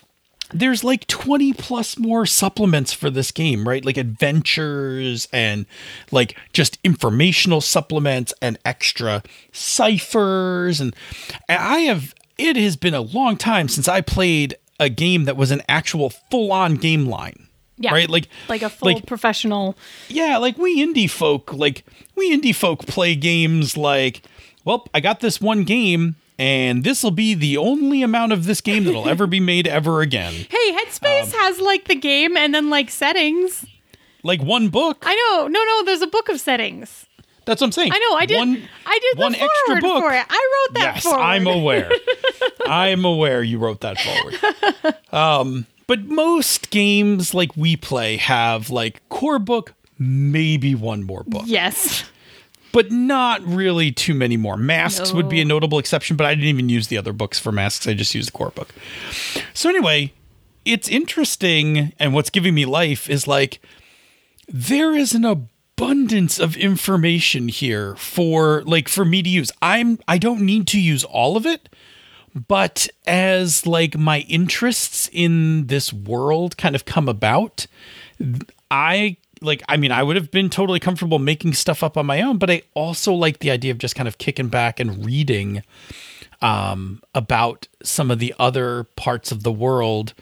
There's 0.53 0.83
like 0.83 1.07
20 1.07 1.53
plus 1.53 1.97
more 1.97 2.25
supplements 2.25 2.93
for 2.93 3.09
this 3.09 3.31
game, 3.31 3.67
right? 3.67 3.83
Like 3.83 3.97
adventures 3.97 5.27
and 5.33 5.65
like 6.11 6.37
just 6.53 6.77
informational 6.83 7.61
supplements 7.61 8.33
and 8.41 8.57
extra 8.63 9.23
cyphers. 9.51 10.79
And, 10.79 10.95
I 11.49 11.79
have 11.79 12.13
it 12.37 12.55
has 12.55 12.75
been 12.75 12.93
a 12.93 13.01
long 13.01 13.35
time 13.35 13.67
since 13.67 13.87
I 13.87 14.01
played 14.01 14.55
a 14.79 14.89
game 14.89 15.25
that 15.25 15.37
was 15.37 15.51
an 15.51 15.61
actual 15.67 16.09
full 16.09 16.51
on 16.51 16.75
game 16.75 17.05
line. 17.07 17.47
Yeah. 17.77 17.91
Right? 17.91 18.09
Like 18.09 18.27
like 18.47 18.61
a 18.61 18.69
full 18.69 18.93
like, 18.93 19.05
professional. 19.05 19.75
Yeah, 20.07 20.37
like 20.37 20.57
we 20.57 20.83
indie 20.83 21.09
folk, 21.09 21.53
like 21.53 21.85
we 22.15 22.35
indie 22.35 22.55
folk 22.55 22.85
play 22.87 23.15
games 23.15 23.77
like, 23.77 24.23
well, 24.65 24.87
I 24.93 24.99
got 24.99 25.19
this 25.19 25.39
one 25.39 25.63
game 25.63 26.15
and 26.39 26.83
this 26.83 27.03
will 27.03 27.11
be 27.11 27.33
the 27.33 27.57
only 27.57 28.01
amount 28.03 28.31
of 28.31 28.45
this 28.45 28.61
game 28.61 28.83
that'll 28.83 29.09
ever 29.09 29.27
be 29.27 29.39
made 29.39 29.67
ever 29.67 30.01
again. 30.01 30.33
Hey, 30.49 30.71
Headspace 30.73 31.33
um, 31.33 31.39
has 31.39 31.59
like 31.59 31.87
the 31.87 31.95
game 31.95 32.35
and 32.35 32.53
then 32.53 32.69
like 32.69 32.89
settings. 32.89 33.65
Like 34.23 34.41
one 34.41 34.69
book. 34.69 35.03
I 35.05 35.15
know. 35.15 35.47
No, 35.47 35.63
no, 35.63 35.83
there's 35.85 36.01
a 36.01 36.07
book 36.07 36.29
of 36.29 36.39
settings. 36.39 37.05
That's 37.45 37.61
what 37.61 37.67
I'm 37.67 37.71
saying. 37.71 37.91
I 37.93 37.99
know. 37.99 38.15
I 38.15 38.25
did. 38.25 38.37
One, 38.37 38.61
I 38.85 38.99
did 38.99 39.17
one 39.17 39.35
extra 39.35 39.81
book 39.81 40.03
for 40.03 40.13
it. 40.13 40.25
I 40.29 40.65
wrote 40.67 40.73
that. 40.75 40.95
Yes, 40.95 41.03
forward. 41.03 41.19
I'm 41.21 41.47
aware. 41.47 41.91
I'm 42.65 43.05
aware 43.05 43.41
you 43.41 43.57
wrote 43.57 43.81
that 43.81 43.97
forward. 43.99 44.95
Um, 45.13 45.65
but 45.87 46.03
most 46.03 46.69
games 46.69 47.33
like 47.33 47.55
we 47.55 47.77
play 47.77 48.17
have 48.17 48.69
like 48.69 49.07
core 49.07 49.39
book, 49.39 49.73
maybe 49.97 50.75
one 50.75 51.03
more 51.03 51.23
book. 51.23 51.43
Yes. 51.45 52.03
But 52.71 52.91
not 52.91 53.41
really 53.43 53.91
too 53.91 54.13
many 54.13 54.37
more. 54.37 54.57
Masks 54.57 55.09
no. 55.09 55.15
would 55.15 55.29
be 55.29 55.41
a 55.41 55.45
notable 55.45 55.79
exception, 55.79 56.17
but 56.17 56.25
I 56.25 56.35
didn't 56.35 56.49
even 56.49 56.69
use 56.69 56.87
the 56.87 56.97
other 56.97 57.13
books 57.13 57.39
for 57.39 57.51
masks. 57.51 57.87
I 57.87 57.93
just 57.93 58.13
used 58.13 58.27
the 58.27 58.31
core 58.31 58.51
book. 58.51 58.73
So 59.53 59.69
anyway, 59.69 60.13
it's 60.65 60.89
interesting, 60.89 61.93
and 61.97 62.13
what's 62.13 62.29
giving 62.29 62.53
me 62.53 62.65
life 62.65 63.09
is 63.09 63.27
like 63.27 63.61
there 64.47 64.93
is 64.93 65.13
an 65.13 65.25
abundance 65.25 66.39
of 66.39 66.57
information 66.57 67.47
here 67.47 67.95
for 67.95 68.63
like 68.63 68.87
for 68.87 69.05
me 69.05 69.23
to 69.23 69.29
use. 69.29 69.51
I'm 69.61 69.99
I 70.07 70.17
don't 70.17 70.41
need 70.41 70.67
to 70.67 70.81
use 70.81 71.03
all 71.03 71.37
of 71.37 71.45
it, 71.45 71.69
but 72.47 72.87
as 73.05 73.65
like 73.65 73.97
my 73.97 74.19
interests 74.21 75.09
in 75.11 75.67
this 75.67 75.93
world 75.93 76.57
kind 76.57 76.75
of 76.75 76.85
come 76.85 77.07
about, 77.07 77.67
I 78.69 79.17
like 79.41 79.63
I 79.67 79.77
mean 79.77 79.91
I 79.91 80.03
would 80.03 80.15
have 80.15 80.31
been 80.31 80.49
totally 80.49 80.79
comfortable 80.79 81.19
making 81.19 81.53
stuff 81.53 81.83
up 81.83 81.97
on 81.97 82.05
my 82.05 82.21
own, 82.21 82.37
but 82.37 82.49
I 82.49 82.61
also 82.73 83.13
like 83.13 83.39
the 83.39 83.51
idea 83.51 83.71
of 83.71 83.77
just 83.77 83.95
kind 83.95 84.07
of 84.07 84.17
kicking 84.17 84.47
back 84.47 84.79
and 84.79 85.05
reading 85.05 85.63
um 86.41 87.01
about 87.15 87.67
some 87.83 88.11
of 88.11 88.19
the 88.19 88.33
other 88.37 88.83
parts 88.95 89.31
of 89.31 89.43
the 89.43 89.51
world 89.51 90.13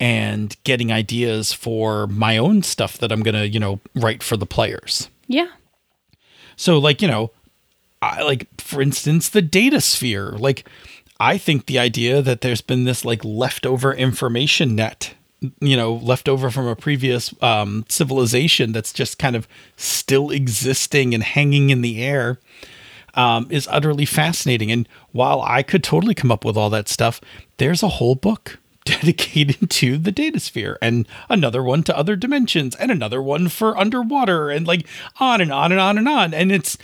and 0.00 0.56
getting 0.64 0.90
ideas 0.90 1.52
for 1.52 2.06
my 2.08 2.36
own 2.36 2.62
stuff 2.62 2.98
that 2.98 3.12
I'm 3.12 3.22
going 3.22 3.34
to, 3.34 3.48
you 3.48 3.60
know, 3.60 3.80
write 3.94 4.22
for 4.22 4.36
the 4.36 4.46
players. 4.46 5.08
Yeah. 5.28 5.48
So 6.56 6.78
like, 6.78 7.00
you 7.00 7.08
know, 7.08 7.30
I 8.02 8.22
like 8.22 8.48
for 8.60 8.82
instance 8.82 9.28
the 9.28 9.42
data 9.42 9.80
sphere. 9.80 10.32
Like 10.32 10.68
I 11.20 11.38
think 11.38 11.66
the 11.66 11.78
idea 11.78 12.22
that 12.22 12.40
there's 12.40 12.60
been 12.60 12.84
this 12.84 13.04
like 13.04 13.24
leftover 13.24 13.94
information 13.94 14.74
net, 14.76 15.14
you 15.60 15.76
know, 15.76 15.94
left 15.94 16.28
over 16.28 16.50
from 16.50 16.66
a 16.66 16.76
previous 16.76 17.34
um, 17.42 17.84
civilization 17.88 18.72
that's 18.72 18.92
just 18.92 19.18
kind 19.18 19.36
of 19.36 19.46
still 19.76 20.30
existing 20.30 21.14
and 21.14 21.22
hanging 21.22 21.70
in 21.70 21.82
the 21.82 22.02
air 22.02 22.38
um, 23.14 23.46
is 23.50 23.68
utterly 23.70 24.04
fascinating. 24.04 24.70
And 24.70 24.88
while 25.12 25.40
I 25.42 25.62
could 25.62 25.84
totally 25.84 26.14
come 26.14 26.32
up 26.32 26.44
with 26.44 26.56
all 26.56 26.70
that 26.70 26.88
stuff, 26.88 27.20
there's 27.58 27.82
a 27.82 27.88
whole 27.88 28.14
book 28.14 28.58
dedicated 28.84 29.70
to 29.70 29.96
the 29.96 30.12
data 30.12 30.38
sphere 30.38 30.78
and 30.82 31.08
another 31.30 31.62
one 31.62 31.82
to 31.84 31.96
other 31.96 32.16
dimensions 32.16 32.74
and 32.76 32.90
another 32.90 33.22
one 33.22 33.48
for 33.48 33.78
underwater 33.78 34.50
and 34.50 34.66
like 34.66 34.86
on 35.18 35.40
and 35.40 35.50
on 35.50 35.72
and 35.72 35.80
on 35.80 35.96
and 35.96 36.06
on 36.06 36.34
and 36.34 36.52
it's 36.52 36.76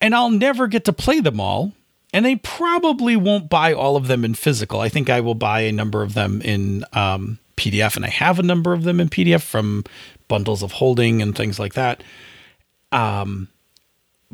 and 0.00 0.14
I'll 0.14 0.30
never 0.30 0.66
get 0.68 0.86
to 0.86 0.92
play 0.94 1.20
them 1.20 1.38
all 1.38 1.72
and 2.14 2.24
they 2.24 2.36
probably 2.36 3.14
won't 3.14 3.50
buy 3.50 3.74
all 3.74 3.94
of 3.96 4.06
them 4.06 4.24
in 4.24 4.32
physical. 4.34 4.80
I 4.80 4.88
think 4.88 5.10
I 5.10 5.20
will 5.20 5.34
buy 5.34 5.60
a 5.62 5.72
number 5.72 6.02
of 6.02 6.14
them 6.14 6.40
in 6.40 6.84
um, 6.94 7.38
PDF 7.56 7.96
and 7.96 8.04
I 8.04 8.10
have 8.10 8.38
a 8.38 8.42
number 8.42 8.72
of 8.72 8.84
them 8.84 9.00
in 9.00 9.08
PDF 9.08 9.42
from 9.42 9.84
bundles 10.28 10.62
of 10.62 10.72
holding 10.72 11.22
and 11.22 11.36
things 11.36 11.58
like 11.58 11.74
that. 11.74 12.02
Um 12.92 13.48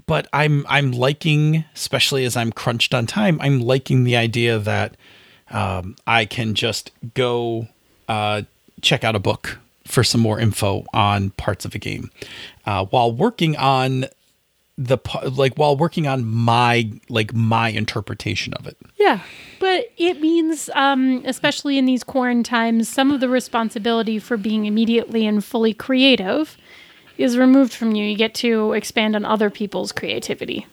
but 0.07 0.29
I'm 0.33 0.65
I'm 0.69 0.93
liking 0.93 1.65
especially 1.75 2.25
as 2.25 2.37
I'm 2.37 2.53
crunched 2.53 2.95
on 2.95 3.07
time, 3.07 3.41
I'm 3.41 3.61
liking 3.61 4.05
the 4.05 4.17
idea 4.17 4.59
that 4.59 4.97
um, 5.51 5.97
I 6.07 6.25
can 6.25 6.55
just 6.55 6.93
go 7.15 7.69
uh, 8.09 8.43
check 8.81 9.05
out 9.05 9.17
a 9.17 9.19
book 9.19 9.59
for 9.85 10.05
some 10.05 10.21
more 10.21 10.39
info 10.39 10.85
on 10.93 11.31
parts 11.31 11.65
of 11.65 11.75
a 11.75 11.79
game 11.79 12.11
uh, 12.67 12.85
while 12.87 13.13
working 13.13 13.57
on 13.57 14.07
the 14.81 14.97
like 15.37 15.55
while 15.57 15.77
working 15.77 16.07
on 16.07 16.25
my 16.25 16.91
like 17.11 17.35
my 17.35 17.69
interpretation 17.69 18.55
of 18.55 18.67
it. 18.67 18.79
Yeah. 18.97 19.21
But 19.59 19.93
it 19.99 20.23
means 20.23 20.71
um 20.75 21.23
especially 21.27 21.77
in 21.77 21.85
these 21.85 22.03
quarantine 22.03 22.41
times 22.43 22.89
some 22.89 23.11
of 23.11 23.21
the 23.21 23.29
responsibility 23.29 24.19
for 24.19 24.39
being 24.39 24.65
immediately 24.65 25.27
and 25.27 25.45
fully 25.45 25.75
creative 25.75 26.57
is 27.19 27.37
removed 27.37 27.75
from 27.75 27.95
you. 27.95 28.05
You 28.07 28.17
get 28.17 28.33
to 28.37 28.73
expand 28.73 29.15
on 29.15 29.27
other 29.27 29.51
people's 29.51 29.93
creativity. 29.93 30.67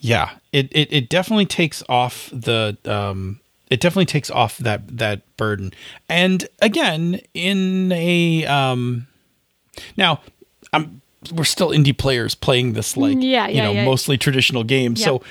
Yeah. 0.00 0.30
It 0.52 0.68
it, 0.70 0.92
it 0.92 1.08
definitely 1.08 1.46
takes 1.46 1.82
off 1.88 2.28
the 2.30 2.76
um 2.84 3.40
it 3.70 3.80
definitely 3.80 4.06
takes 4.06 4.30
off 4.30 4.58
that 4.58 4.98
that 4.98 5.22
burden. 5.38 5.72
And 6.10 6.46
again, 6.60 7.20
in 7.32 7.90
a 7.92 8.44
um 8.44 9.06
now 9.96 10.20
I'm 10.74 11.00
we're 11.32 11.44
still 11.44 11.70
indie 11.70 11.96
players 11.96 12.34
playing 12.34 12.74
this 12.74 12.96
like 12.96 13.16
yeah, 13.20 13.46
yeah, 13.46 13.48
you 13.48 13.62
know 13.62 13.72
yeah. 13.72 13.84
mostly 13.84 14.16
traditional 14.16 14.64
game. 14.64 14.96
So 14.96 15.22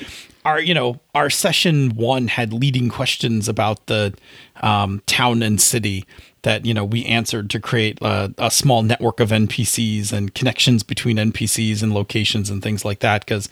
our 0.45 0.61
you 0.61 0.73
know 0.73 0.99
our 1.13 1.29
session 1.29 1.95
one 1.95 2.27
had 2.27 2.53
leading 2.53 2.89
questions 2.89 3.47
about 3.47 3.85
the 3.87 4.13
um, 4.61 5.01
town 5.05 5.43
and 5.43 5.61
city 5.61 6.05
that 6.43 6.65
you 6.65 6.73
know 6.73 6.85
we 6.85 7.05
answered 7.05 7.49
to 7.51 7.59
create 7.59 7.99
a, 8.01 8.33
a, 8.37 8.49
small 8.49 8.83
network 8.83 9.19
of 9.19 9.29
NPCs 9.29 10.13
and 10.13 10.33
connections 10.33 10.83
between 10.83 11.17
NPCs 11.17 11.83
and 11.83 11.93
locations 11.93 12.49
and 12.49 12.63
things 12.63 12.85
like 12.85 12.99
that. 12.99 13.25
Because 13.25 13.49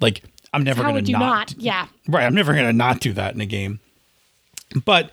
like 0.00 0.22
I'm 0.52 0.64
never 0.64 0.82
going 0.82 1.04
to 1.04 1.12
not, 1.12 1.20
not 1.20 1.54
yeah 1.58 1.88
right 2.08 2.24
I'm 2.24 2.34
never 2.34 2.54
going 2.54 2.66
to 2.66 2.72
not 2.72 3.00
do 3.00 3.12
that 3.12 3.34
in 3.34 3.40
a 3.40 3.46
game. 3.46 3.80
But 4.84 5.10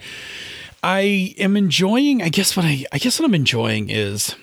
I 0.84 1.34
am 1.38 1.58
enjoying. 1.58 2.22
I 2.22 2.30
guess 2.30 2.56
what 2.56 2.66
I 2.66 2.86
I 2.92 2.98
guess 2.98 3.20
what 3.20 3.26
I'm 3.26 3.36
enjoying 3.36 3.90
is 3.90 4.36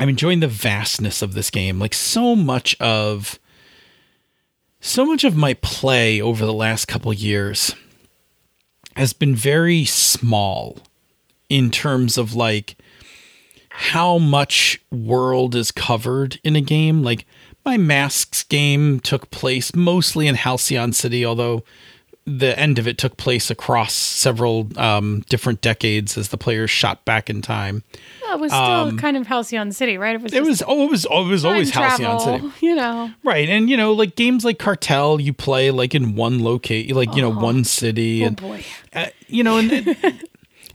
I'm 0.00 0.08
enjoying 0.08 0.40
the 0.40 0.48
vastness 0.48 1.20
of 1.20 1.34
this 1.34 1.50
game. 1.50 1.78
Like 1.78 1.92
so 1.92 2.34
much 2.34 2.74
of 2.80 3.38
so 4.80 5.04
much 5.04 5.24
of 5.24 5.36
my 5.36 5.52
play 5.52 6.22
over 6.22 6.46
the 6.46 6.54
last 6.54 6.86
couple 6.86 7.12
years 7.12 7.74
has 8.96 9.12
been 9.12 9.34
very 9.34 9.84
small 9.84 10.78
in 11.50 11.70
terms 11.70 12.16
of 12.16 12.34
like 12.34 12.78
how 13.68 14.16
much 14.16 14.80
world 14.90 15.54
is 15.54 15.70
covered 15.70 16.40
in 16.42 16.56
a 16.56 16.62
game. 16.62 17.02
Like 17.02 17.26
my 17.66 17.76
Masks 17.76 18.42
game 18.42 19.00
took 19.00 19.30
place 19.30 19.74
mostly 19.74 20.26
in 20.26 20.34
Halcyon 20.34 20.94
City, 20.94 21.26
although 21.26 21.62
the 22.26 22.56
end 22.58 22.78
of 22.78 22.86
it 22.86 22.98
took 22.98 23.16
place 23.16 23.50
across 23.50 23.92
several 23.92 24.68
um, 24.76 25.24
different 25.28 25.60
decades 25.62 26.16
as 26.18 26.28
the 26.28 26.36
players 26.36 26.70
shot 26.70 27.04
back 27.04 27.28
in 27.30 27.42
time. 27.42 27.82
Well, 28.22 28.36
it 28.36 28.40
was 28.40 28.52
still 28.52 28.96
kind 28.98 29.16
of 29.16 29.26
Halcyon 29.26 29.72
City, 29.72 29.98
right? 29.98 30.16
Um, 30.16 30.26
It 30.32 30.42
was 30.42 30.62
oh, 30.66 30.84
it 30.86 30.90
was 30.90 31.06
oh, 31.10 31.26
it 31.26 31.28
was 31.28 31.44
always 31.44 31.70
Halcyon 31.70 32.20
City. 32.20 32.52
You 32.60 32.74
know, 32.74 33.10
Right, 33.24 33.48
and 33.48 33.68
you 33.68 33.76
know, 33.76 33.92
like 33.92 34.16
games 34.16 34.44
like 34.44 34.58
Cartel, 34.58 35.20
you 35.20 35.32
play 35.32 35.70
like 35.70 35.94
in 35.94 36.14
one 36.14 36.38
locate, 36.40 36.94
like 36.94 37.14
you 37.16 37.22
know, 37.22 37.30
one 37.32 37.64
city, 37.64 38.22
oh 38.22 38.26
and 38.28 38.36
boy. 38.40 38.64
uh, 38.92 39.06
you 39.26 39.42
know, 39.42 39.56
and 39.58 39.72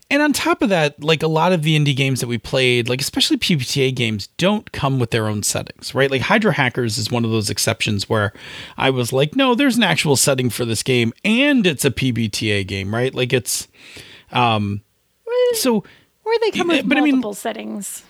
and 0.09 0.21
on 0.21 0.33
top 0.33 0.61
of 0.61 0.69
that, 0.69 1.03
like 1.03 1.23
a 1.23 1.27
lot 1.27 1.51
of 1.51 1.63
the 1.63 1.75
indie 1.77 1.95
games 1.95 2.19
that 2.21 2.27
we 2.27 2.37
played, 2.37 2.87
like 2.87 3.01
especially 3.01 3.37
PBTA 3.37 3.93
games, 3.95 4.27
don't 4.37 4.71
come 4.71 4.99
with 4.99 5.11
their 5.11 5.27
own 5.27 5.41
settings, 5.43 5.95
right? 5.95 6.11
Like 6.11 6.21
Hydra 6.21 6.53
Hackers 6.53 6.97
is 6.97 7.09
one 7.11 7.25
of 7.25 7.31
those 7.31 7.49
exceptions 7.49 8.07
where 8.09 8.31
I 8.77 8.89
was 8.91 9.11
like, 9.11 9.35
no, 9.35 9.55
there's 9.55 9.77
an 9.77 9.83
actual 9.83 10.15
setting 10.15 10.49
for 10.49 10.63
this 10.65 10.83
game, 10.83 11.11
and 11.23 11.65
it's 11.65 11.85
a 11.85 11.91
PBTA 11.91 12.67
game, 12.67 12.93
right? 12.93 13.13
Like 13.15 13.33
it's, 13.33 13.67
um, 14.31 14.81
so 15.53 15.83
Where 16.23 16.37
they 16.39 16.51
come 16.51 16.67
with 16.67 16.87
but 16.87 16.97
I 16.97 17.01
mean- 17.01 17.15
multiple 17.15 17.33
settings. 17.33 18.03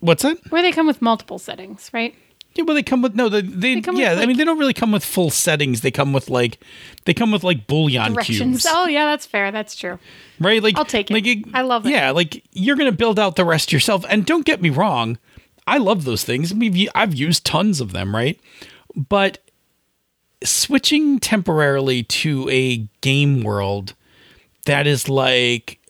what's 0.00 0.22
that? 0.22 0.38
Where 0.50 0.62
they 0.62 0.72
come 0.72 0.86
with 0.86 1.02
multiple 1.02 1.38
settings, 1.38 1.90
right? 1.92 2.14
Yeah, 2.54 2.64
well, 2.64 2.74
they 2.76 2.84
come 2.84 3.02
with 3.02 3.16
no, 3.16 3.28
they, 3.28 3.40
they, 3.40 3.80
come 3.80 3.96
with, 3.96 4.04
yeah. 4.04 4.12
I 4.12 4.26
mean, 4.26 4.36
they 4.36 4.44
don't 4.44 4.58
really 4.58 4.74
come 4.74 4.92
with 4.92 5.04
full 5.04 5.30
settings. 5.30 5.80
They 5.80 5.90
come 5.90 6.12
with 6.12 6.30
like, 6.30 6.58
they 7.04 7.12
come 7.12 7.32
with 7.32 7.42
like 7.42 7.66
Directions. 7.66 8.62
cubes, 8.62 8.66
Oh 8.68 8.86
yeah, 8.86 9.06
that's 9.06 9.26
fair. 9.26 9.50
That's 9.50 9.74
true. 9.74 9.98
right? 10.38 10.62
Like, 10.62 10.78
I'll 10.78 10.84
take 10.84 11.10
it. 11.10 11.14
Like, 11.14 11.48
I 11.52 11.62
love 11.62 11.84
it. 11.84 11.90
Yeah, 11.90 12.12
like 12.12 12.44
you're 12.52 12.76
gonna 12.76 12.92
build 12.92 13.18
out 13.18 13.34
the 13.34 13.44
rest 13.44 13.72
yourself. 13.72 14.04
And 14.08 14.24
don't 14.24 14.46
get 14.46 14.62
me 14.62 14.70
wrong, 14.70 15.18
I 15.66 15.78
love 15.78 16.04
those 16.04 16.24
things. 16.24 16.54
We've 16.54 16.88
I've 16.94 17.14
used 17.14 17.44
tons 17.44 17.80
of 17.80 17.92
them, 17.92 18.14
right? 18.14 18.38
But 18.94 19.38
switching 20.44 21.18
temporarily 21.18 22.02
to 22.02 22.48
a 22.50 22.88
game 23.00 23.42
world 23.42 23.94
that 24.66 24.86
is 24.86 25.08
like 25.08 25.80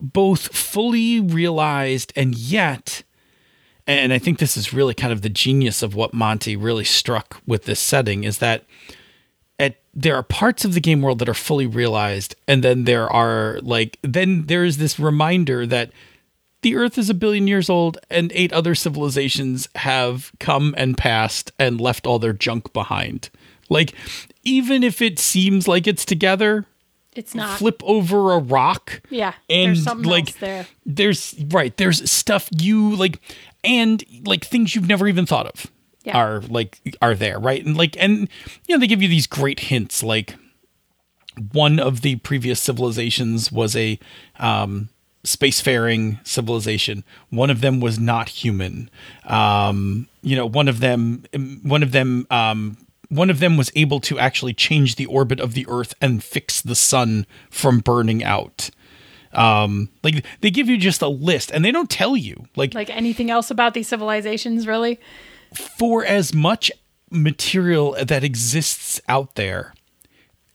both 0.00 0.54
fully 0.54 1.20
realized 1.20 2.12
and 2.16 2.34
yet 2.34 3.02
and 3.90 4.12
I 4.12 4.18
think 4.18 4.38
this 4.38 4.56
is 4.56 4.72
really 4.72 4.94
kind 4.94 5.12
of 5.12 5.22
the 5.22 5.28
genius 5.28 5.82
of 5.82 5.94
what 5.94 6.14
Monte 6.14 6.56
really 6.56 6.84
struck 6.84 7.40
with 7.46 7.64
this 7.64 7.80
setting 7.80 8.24
is 8.24 8.38
that 8.38 8.64
at 9.58 9.76
there 9.94 10.14
are 10.14 10.22
parts 10.22 10.64
of 10.64 10.74
the 10.74 10.80
game 10.80 11.02
world 11.02 11.18
that 11.18 11.28
are 11.28 11.34
fully 11.34 11.66
realized 11.66 12.34
and 12.48 12.62
then 12.62 12.84
there 12.84 13.08
are 13.10 13.58
like 13.62 13.98
then 14.02 14.46
there 14.46 14.64
is 14.64 14.78
this 14.78 14.98
reminder 14.98 15.66
that 15.66 15.90
the 16.62 16.76
earth 16.76 16.98
is 16.98 17.08
a 17.08 17.14
billion 17.14 17.46
years 17.46 17.70
old 17.70 17.98
and 18.10 18.30
eight 18.34 18.52
other 18.52 18.74
civilizations 18.74 19.68
have 19.76 20.30
come 20.38 20.74
and 20.76 20.96
passed 20.98 21.52
and 21.58 21.80
left 21.80 22.06
all 22.06 22.18
their 22.18 22.32
junk 22.34 22.72
behind 22.72 23.30
like 23.68 23.94
even 24.44 24.82
if 24.82 25.00
it 25.02 25.18
seems 25.18 25.66
like 25.68 25.86
it's 25.86 26.04
together 26.04 26.64
It's 27.14 27.34
not. 27.34 27.58
flip 27.58 27.82
over 27.84 28.32
a 28.32 28.38
rock 28.38 29.00
Yeah, 29.10 29.34
and 29.48 29.68
there's 29.70 29.84
something 29.84 30.10
like 30.10 30.38
there. 30.38 30.66
there's 30.86 31.34
right 31.48 31.76
there's 31.76 32.10
stuff 32.10 32.48
you 32.58 32.94
like 32.96 33.20
and 33.64 34.04
like 34.24 34.44
things 34.44 34.74
you've 34.74 34.88
never 34.88 35.06
even 35.08 35.26
thought 35.26 35.46
of 35.46 35.66
Yeah. 36.04 36.16
are 36.16 36.40
like 36.42 36.80
are 37.02 37.14
there 37.14 37.38
right? 37.38 37.64
And 37.64 37.76
like 37.76 37.96
and 37.98 38.28
you 38.66 38.74
know 38.74 38.80
they 38.80 38.86
give 38.86 39.02
you 39.02 39.08
these 39.08 39.26
great 39.26 39.60
hints 39.60 40.02
like 40.02 40.34
one 41.52 41.78
of 41.78 42.00
the 42.02 42.16
previous 42.16 42.60
civilizations 42.60 43.50
was 43.52 43.76
a 43.76 43.98
um 44.38 44.88
spacefaring 45.24 46.26
civilization. 46.26 47.04
One 47.28 47.50
of 47.50 47.60
them 47.60 47.80
was 47.80 47.98
not 47.98 48.28
human. 48.30 48.90
Um 49.24 50.08
you 50.22 50.36
know 50.36 50.46
one 50.46 50.68
of 50.68 50.80
them 50.80 51.24
one 51.62 51.82
of 51.82 51.92
them 51.92 52.26
um 52.30 52.76
one 53.08 53.28
of 53.30 53.40
them 53.40 53.56
was 53.56 53.72
able 53.74 53.98
to 54.00 54.18
actually 54.18 54.54
change 54.54 54.94
the 54.96 55.06
orbit 55.06 55.40
of 55.40 55.54
the 55.54 55.66
earth 55.68 55.94
and 56.00 56.22
fix 56.22 56.60
the 56.60 56.76
sun 56.76 57.26
from 57.50 57.80
burning 57.80 58.22
out 58.22 58.70
um 59.32 59.88
like 60.02 60.24
they 60.40 60.50
give 60.50 60.68
you 60.68 60.76
just 60.76 61.02
a 61.02 61.08
list 61.08 61.50
and 61.52 61.64
they 61.64 61.70
don't 61.70 61.88
tell 61.90 62.16
you 62.16 62.46
like 62.56 62.74
Like 62.74 62.90
anything 62.90 63.30
else 63.30 63.50
about 63.50 63.74
these 63.74 63.86
civilizations, 63.88 64.66
really? 64.66 64.98
for 65.54 66.04
as 66.04 66.32
much 66.34 66.70
material 67.10 67.96
that 68.00 68.22
exists 68.22 69.00
out 69.08 69.34
there, 69.34 69.74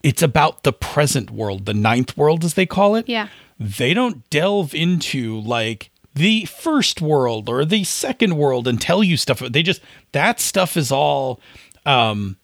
it's 0.03 0.21
about 0.21 0.63
the 0.63 0.71
present 0.71 1.31
world, 1.31 1.65
the 1.65 1.73
ninth 1.73 2.15
world, 2.15 2.43
as 2.45 2.53
they 2.53 2.65
call 2.65 2.95
it. 2.95 3.09
Yeah. 3.09 3.27
They 3.59 3.93
don't 3.93 4.29
delve 4.29 4.73
into 4.73 5.39
like 5.41 5.89
the 6.13 6.45
first 6.45 7.01
world 7.01 7.49
or 7.49 7.65
the 7.65 7.83
second 7.83 8.37
world 8.37 8.67
and 8.69 8.79
tell 8.79 9.03
you 9.03 9.17
stuff. 9.17 9.39
They 9.39 9.63
just, 9.63 9.81
that 10.13 10.39
stuff 10.39 10.77
is 10.77 10.91
all 10.93 11.41
um, 11.85 12.37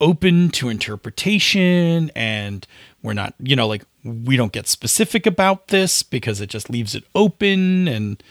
open 0.00 0.48
to 0.50 0.70
interpretation 0.70 2.10
and 2.16 2.66
we're 3.02 3.14
not, 3.14 3.34
you 3.38 3.56
know, 3.56 3.66
like 3.66 3.84
we 4.04 4.36
don't 4.36 4.52
get 4.52 4.68
specific 4.68 5.26
about 5.26 5.68
this 5.68 6.02
because 6.02 6.40
it 6.40 6.48
just 6.48 6.70
leaves 6.70 6.94
it 6.94 7.04
open 7.14 7.88
and 7.88 8.22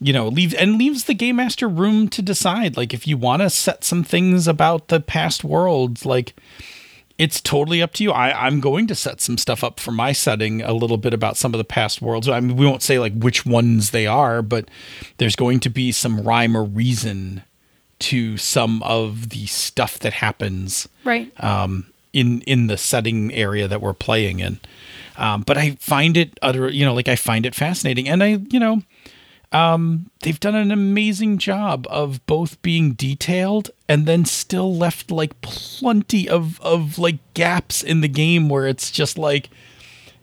you 0.00 0.12
know 0.12 0.26
leave 0.26 0.54
and 0.54 0.78
leaves 0.78 1.04
the 1.04 1.14
game 1.14 1.36
master 1.36 1.68
room 1.68 2.08
to 2.08 2.22
decide. 2.22 2.76
Like 2.76 2.94
if 2.94 3.06
you 3.06 3.16
want 3.16 3.42
to 3.42 3.50
set 3.50 3.84
some 3.84 4.04
things 4.04 4.48
about 4.48 4.88
the 4.88 5.00
past 5.00 5.44
worlds 5.44 6.04
like 6.06 6.34
it's 7.18 7.40
totally 7.40 7.82
up 7.82 7.92
to 7.94 8.02
you. 8.02 8.10
I, 8.10 8.46
i'm 8.46 8.58
going 8.58 8.86
to 8.88 8.94
set 8.94 9.20
some 9.20 9.38
stuff 9.38 9.62
up 9.62 9.78
for 9.78 9.92
my 9.92 10.12
setting 10.12 10.62
a 10.62 10.72
little 10.72 10.96
bit 10.96 11.14
about 11.14 11.36
some 11.36 11.54
of 11.54 11.58
the 11.58 11.64
past 11.64 12.02
worlds. 12.02 12.28
I 12.28 12.40
mean 12.40 12.56
we 12.56 12.66
won't 12.66 12.82
say 12.82 12.98
like 12.98 13.14
which 13.14 13.46
ones 13.46 13.90
they 13.90 14.06
are 14.06 14.42
but 14.42 14.68
there's 15.18 15.36
going 15.36 15.60
to 15.60 15.70
be 15.70 15.92
some 15.92 16.20
rhyme 16.20 16.56
or 16.56 16.64
reason 16.64 17.42
to 18.00 18.36
some 18.36 18.82
of 18.82 19.28
the 19.28 19.46
stuff 19.46 20.00
that 20.00 20.12
happens. 20.14 20.88
Right. 21.04 21.32
um, 21.42 21.86
in 22.12 22.42
in 22.42 22.66
the 22.66 22.76
setting 22.76 23.32
area 23.32 23.66
that 23.68 23.80
we're 23.80 23.92
playing 23.94 24.40
in. 24.40 24.60
Um, 25.16 25.42
but 25.42 25.58
I 25.58 25.72
find 25.72 26.16
it 26.16 26.38
utter, 26.40 26.70
you 26.70 26.84
know, 26.84 26.94
like 26.94 27.08
I 27.08 27.16
find 27.16 27.44
it 27.44 27.54
fascinating, 27.54 28.08
and 28.08 28.22
I, 28.22 28.40
you 28.50 28.58
know, 28.58 28.82
um, 29.52 30.10
they've 30.22 30.40
done 30.40 30.54
an 30.54 30.70
amazing 30.70 31.38
job 31.38 31.86
of 31.90 32.24
both 32.26 32.60
being 32.62 32.92
detailed 32.92 33.70
and 33.88 34.06
then 34.06 34.24
still 34.24 34.74
left 34.74 35.10
like 35.10 35.38
plenty 35.42 36.28
of 36.28 36.60
of 36.60 36.98
like 36.98 37.18
gaps 37.34 37.82
in 37.82 38.00
the 38.00 38.08
game 38.08 38.48
where 38.48 38.66
it's 38.66 38.90
just 38.90 39.18
like, 39.18 39.50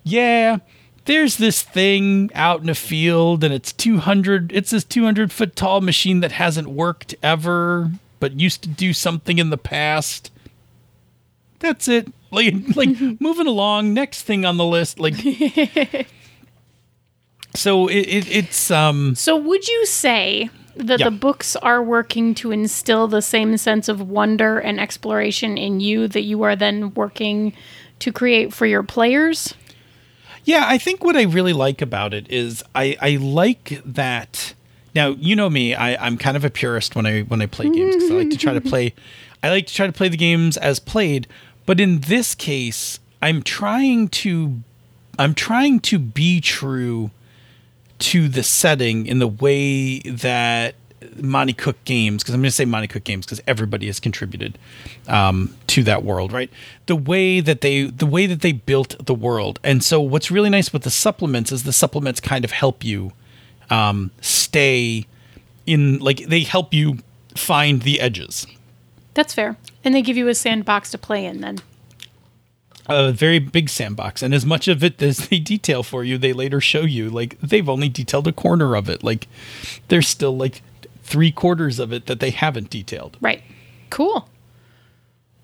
yeah. 0.03 0.57
There's 1.05 1.37
this 1.37 1.63
thing 1.63 2.29
out 2.35 2.61
in 2.61 2.69
a 2.69 2.75
field, 2.75 3.43
and 3.43 3.51
it's 3.51 3.73
200. 3.73 4.51
It's 4.51 4.69
this 4.69 4.83
200 4.83 5.31
foot 5.31 5.55
tall 5.55 5.81
machine 5.81 6.19
that 6.19 6.33
hasn't 6.33 6.67
worked 6.67 7.15
ever, 7.23 7.89
but 8.19 8.39
used 8.39 8.61
to 8.63 8.69
do 8.69 8.93
something 8.93 9.39
in 9.39 9.49
the 9.49 9.57
past 9.57 10.29
that's 11.59 11.87
it. 11.87 12.07
Like 12.31 12.53
like 12.75 12.89
moving 13.21 13.47
along. 13.47 13.93
Next 13.93 14.23
thing 14.23 14.45
on 14.45 14.57
the 14.57 14.65
list. 14.65 14.99
Like 14.99 15.15
so 17.55 17.87
it, 17.87 18.07
it 18.07 18.31
it's 18.31 18.71
um 18.71 19.15
So, 19.15 19.35
would 19.35 19.67
you 19.67 19.85
say 19.85 20.49
that 20.75 20.99
Yeah. 20.99 21.05
the 21.05 21.11
books 21.11 21.55
are 21.57 21.81
working 21.83 22.33
to 22.35 22.51
instill 22.51 23.07
the 23.07 23.21
same 23.21 23.57
sense 23.57 23.89
of 23.89 24.01
wonder 24.09 24.59
and 24.59 24.79
exploration 24.79 25.57
in 25.57 25.79
you 25.79 26.07
that 26.07 26.21
you 26.21 26.41
are 26.43 26.55
then 26.55 26.93
working 26.93 27.53
to 27.99 28.11
create 28.11 28.53
for 28.53 28.65
your 28.65 28.83
players? 28.83 29.53
yeah. 30.45 30.63
I 30.67 30.77
think 30.77 31.03
what 31.03 31.15
I 31.17 31.23
really 31.23 31.53
like 31.53 31.81
about 31.81 32.13
it 32.13 32.31
is 32.31 32.63
I 32.75 32.95
I 33.01 33.17
like 33.17 33.81
that. 33.85 34.53
Now 34.95 35.09
you 35.09 35.35
know 35.35 35.49
me. 35.49 35.75
I 35.75 35.95
I'm 36.05 36.17
kind 36.17 36.37
of 36.37 36.45
a 36.45 36.49
purist 36.49 36.95
when 36.95 37.05
I 37.05 37.21
when 37.21 37.41
I 37.41 37.45
play 37.47 37.69
games 37.69 37.95
because 37.95 38.11
I 38.11 38.13
like 38.15 38.29
to 38.29 38.37
try 38.37 38.53
to 38.53 38.61
play. 38.61 38.93
I 39.43 39.49
like 39.49 39.67
to 39.67 39.73
try 39.73 39.85
to 39.87 39.93
play 39.93 40.09
the 40.09 40.17
games 40.17 40.57
as 40.57 40.79
played. 40.79 41.27
But 41.69 41.79
in 41.79 41.99
this 41.99 42.33
case, 42.33 42.99
I'm 43.21 43.43
trying 43.43 44.07
to 44.07 44.61
I'm 45.19 45.35
trying 45.35 45.81
to 45.81 45.99
be 45.99 46.41
true 46.41 47.11
to 47.99 48.27
the 48.27 48.41
setting 48.41 49.05
in 49.05 49.19
the 49.19 49.27
way 49.27 49.99
that 49.99 50.73
Monte 51.17 51.53
Cook 51.53 51.77
Games, 51.85 52.23
because 52.23 52.33
I'm 52.33 52.41
going 52.41 52.49
to 52.49 52.55
say 52.55 52.65
Monte 52.65 52.87
Cook 52.87 53.03
Games 53.03 53.27
because 53.27 53.39
everybody 53.45 53.85
has 53.85 53.99
contributed 53.99 54.57
um, 55.07 55.53
to 55.67 55.83
that 55.83 56.03
world, 56.03 56.33
right? 56.33 56.49
The 56.87 56.95
way 56.95 57.39
that 57.39 57.61
they 57.61 57.83
the 57.83 58.07
way 58.07 58.25
that 58.25 58.41
they 58.41 58.51
built 58.51 59.05
the 59.05 59.13
world, 59.13 59.59
and 59.63 59.83
so 59.83 60.01
what's 60.01 60.31
really 60.31 60.49
nice 60.49 60.73
with 60.73 60.81
the 60.81 60.89
supplements 60.89 61.51
is 61.51 61.65
the 61.65 61.71
supplements 61.71 62.19
kind 62.19 62.43
of 62.43 62.49
help 62.49 62.83
you 62.83 63.11
um, 63.69 64.09
stay 64.21 65.05
in, 65.67 65.99
like 65.99 66.25
they 66.25 66.39
help 66.39 66.73
you 66.73 66.97
find 67.35 67.83
the 67.83 67.99
edges. 67.99 68.47
That's 69.13 69.35
fair. 69.35 69.55
And 69.89 69.95
they 69.95 70.03
give 70.03 70.17
you 70.17 70.27
a 70.27 70.35
sandbox 70.35 70.91
to 70.91 70.99
play 70.99 71.25
in 71.25 71.41
then. 71.41 71.57
a 72.87 73.11
very 73.11 73.39
big 73.39 73.69
sandbox 73.69 74.21
and 74.21 74.35
as 74.35 74.45
much 74.45 74.67
of 74.67 74.83
it 74.83 75.01
as 75.01 75.29
they 75.29 75.39
detail 75.39 75.81
for 75.81 76.03
you 76.03 76.15
they 76.19 76.31
later 76.31 76.61
show 76.61 76.81
you 76.81 77.09
like 77.09 77.39
they've 77.41 77.67
only 77.67 77.89
detailed 77.89 78.27
a 78.27 78.31
corner 78.31 78.75
of 78.75 78.87
it 78.87 79.03
like 79.03 79.27
there's 79.87 80.07
still 80.07 80.37
like 80.37 80.61
three 81.03 81.31
quarters 81.31 81.79
of 81.79 81.91
it 81.91 82.05
that 82.05 82.19
they 82.19 82.29
haven't 82.29 82.69
detailed 82.69 83.17
Right. 83.19 83.41
Cool. 83.89 84.29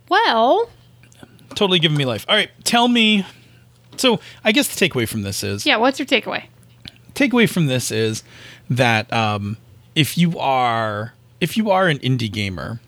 Well, 0.10 0.70
Totally 1.56 1.80
giving 1.80 1.98
me 1.98 2.06
life. 2.06 2.24
All 2.30 2.36
right, 2.36 2.52
tell 2.64 2.88
me. 2.88 3.26
So 3.98 4.20
I 4.44 4.52
guess 4.52 4.68
the 4.68 4.88
takeaway 4.88 5.08
from 5.08 5.24
this 5.24 5.44
is 5.44 5.66
yeah. 5.66 5.78
What's 5.78 5.98
your 5.98 6.06
takeaway? 6.06 6.46
takeaway 7.16 7.50
from 7.50 7.66
this 7.66 7.90
is 7.92 8.24
that 8.70 9.12
um, 9.12 9.58
if 9.96 10.18
you 10.20 10.38
are 10.38 11.14
if 11.42 11.58
you 11.58 11.72
are 11.72 11.88
an 11.88 11.98
indie 12.00 12.32
gamer 12.32 12.80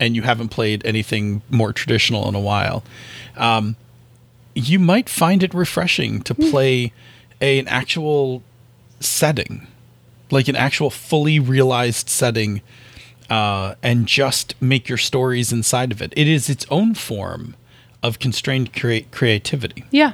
and 0.00 0.16
you 0.16 0.22
haven't 0.22 0.48
played 0.48 0.84
anything 0.84 1.42
more 1.50 1.72
traditional 1.72 2.28
in 2.28 2.34
a 2.34 2.40
while, 2.40 2.82
um, 3.36 3.76
you 4.54 4.78
might 4.78 5.08
find 5.08 5.42
it 5.42 5.52
refreshing 5.54 6.22
to 6.22 6.34
play 6.34 6.92
a, 7.40 7.58
an 7.58 7.68
actual 7.68 8.42
setting, 9.00 9.66
like 10.30 10.48
an 10.48 10.56
actual 10.56 10.90
fully 10.90 11.38
realized 11.38 12.08
setting, 12.08 12.62
uh, 13.30 13.74
and 13.82 14.06
just 14.06 14.54
make 14.60 14.88
your 14.88 14.98
stories 14.98 15.52
inside 15.52 15.90
of 15.90 16.00
it. 16.00 16.12
It 16.16 16.28
is 16.28 16.48
its 16.48 16.66
own 16.70 16.94
form 16.94 17.56
of 18.02 18.18
constrained 18.18 18.72
crea- 18.72 19.06
creativity. 19.10 19.84
Yeah. 19.90 20.12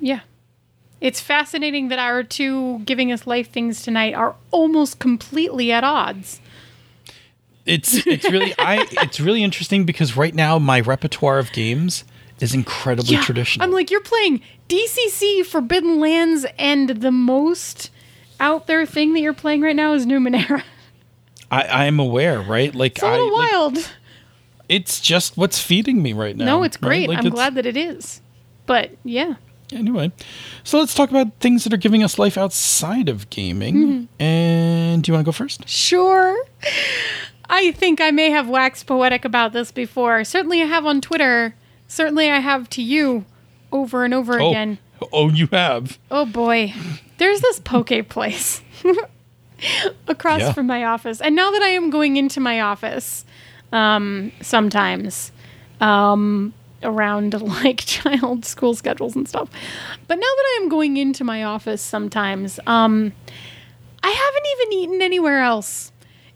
Yeah. 0.00 0.20
It's 1.00 1.20
fascinating 1.20 1.88
that 1.88 1.98
our 1.98 2.22
two 2.22 2.80
giving 2.80 3.10
us 3.10 3.26
life 3.26 3.50
things 3.50 3.82
tonight 3.82 4.14
are 4.14 4.36
almost 4.50 4.98
completely 4.98 5.72
at 5.72 5.84
odds. 5.84 6.40
It's 7.66 8.06
it's 8.06 8.24
really 8.30 8.54
I 8.58 8.86
it's 9.02 9.20
really 9.20 9.42
interesting 9.42 9.84
because 9.84 10.16
right 10.16 10.34
now 10.34 10.58
my 10.58 10.80
repertoire 10.80 11.38
of 11.38 11.52
games 11.52 12.04
is 12.40 12.52
incredibly 12.54 13.16
traditional. 13.18 13.64
I'm 13.64 13.72
like, 13.72 13.90
you're 13.90 14.00
playing 14.00 14.40
DCC 14.68 15.44
Forbidden 15.46 16.00
Lands, 16.00 16.44
and 16.58 16.88
the 16.90 17.12
most 17.12 17.90
out 18.40 18.66
there 18.66 18.84
thing 18.84 19.12
that 19.14 19.20
you're 19.20 19.32
playing 19.32 19.60
right 19.62 19.76
now 19.76 19.94
is 19.94 20.04
Numenera. 20.06 20.62
I 21.50 21.62
I 21.62 21.84
am 21.84 22.00
aware, 22.00 22.40
right? 22.40 22.74
Like 22.74 22.92
It's 22.96 23.02
a 23.02 23.06
I 23.06 23.10
little 23.12 23.38
like, 23.38 23.52
wild. 23.52 23.90
it's 24.68 25.00
just 25.00 25.36
what's 25.36 25.60
feeding 25.60 26.02
me 26.02 26.12
right 26.12 26.36
now. 26.36 26.44
no, 26.44 26.62
it's 26.64 26.76
right? 26.82 26.88
great. 26.88 27.08
Like, 27.08 27.18
I'm 27.18 27.26
it's- 27.26 27.34
glad 27.34 27.54
that 27.54 27.66
it 27.66 27.76
is. 27.76 28.20
But 28.66 28.90
yeah. 29.04 29.34
Anyway, 29.72 30.12
so 30.62 30.78
let's 30.78 30.94
talk 30.94 31.10
about 31.10 31.38
things 31.40 31.64
that 31.64 31.72
are 31.72 31.76
giving 31.78 32.02
us 32.04 32.18
life 32.18 32.36
outside 32.36 33.08
of 33.08 33.28
gaming. 33.30 33.74
Mm-hmm. 33.76 34.22
And 34.22 35.02
do 35.02 35.10
you 35.10 35.14
want 35.14 35.24
to 35.24 35.28
go 35.28 35.32
first? 35.32 35.68
Sure. 35.68 36.36
I 37.48 37.72
think 37.72 38.00
I 38.00 38.10
may 38.10 38.30
have 38.30 38.48
waxed 38.48 38.86
poetic 38.86 39.24
about 39.24 39.52
this 39.52 39.70
before. 39.72 40.24
Certainly 40.24 40.62
I 40.62 40.66
have 40.66 40.86
on 40.86 41.00
Twitter. 41.00 41.54
Certainly 41.88 42.30
I 42.30 42.38
have 42.40 42.68
to 42.70 42.82
you 42.82 43.24
over 43.72 44.04
and 44.04 44.14
over 44.14 44.40
Oh, 44.40 44.50
again. 44.50 44.78
oh, 45.12 45.30
you 45.30 45.48
have. 45.52 45.98
Oh 46.10 46.24
boy. 46.26 46.72
There's 47.18 47.40
this 47.40 47.60
poke 47.60 48.08
place 48.08 48.62
across 50.08 50.40
Yeah. 50.40 50.52
from 50.52 50.66
my 50.66 50.84
office. 50.84 51.20
And 51.20 51.36
now 51.36 51.50
that 51.50 51.62
I 51.62 51.68
am 51.68 51.90
going 51.90 52.16
into 52.16 52.40
my 52.40 52.60
office 52.60 53.24
um, 53.72 54.30
sometimes 54.40 55.32
um, 55.80 56.54
around 56.82 57.40
like 57.64 57.78
child 57.78 58.44
school 58.44 58.74
schedules 58.74 59.14
and 59.16 59.28
stuff. 59.28 59.48
But 60.06 60.14
now 60.16 60.20
that 60.20 60.44
I 60.58 60.62
am 60.62 60.68
going 60.68 60.96
into 60.96 61.24
my 61.24 61.44
office 61.44 61.82
sometimes, 61.82 62.58
um, 62.66 63.12
I 64.02 64.08
haven't 64.10 64.46
even 64.52 64.72
eaten 64.92 65.02
anywhere 65.02 65.40
else. 65.40 65.90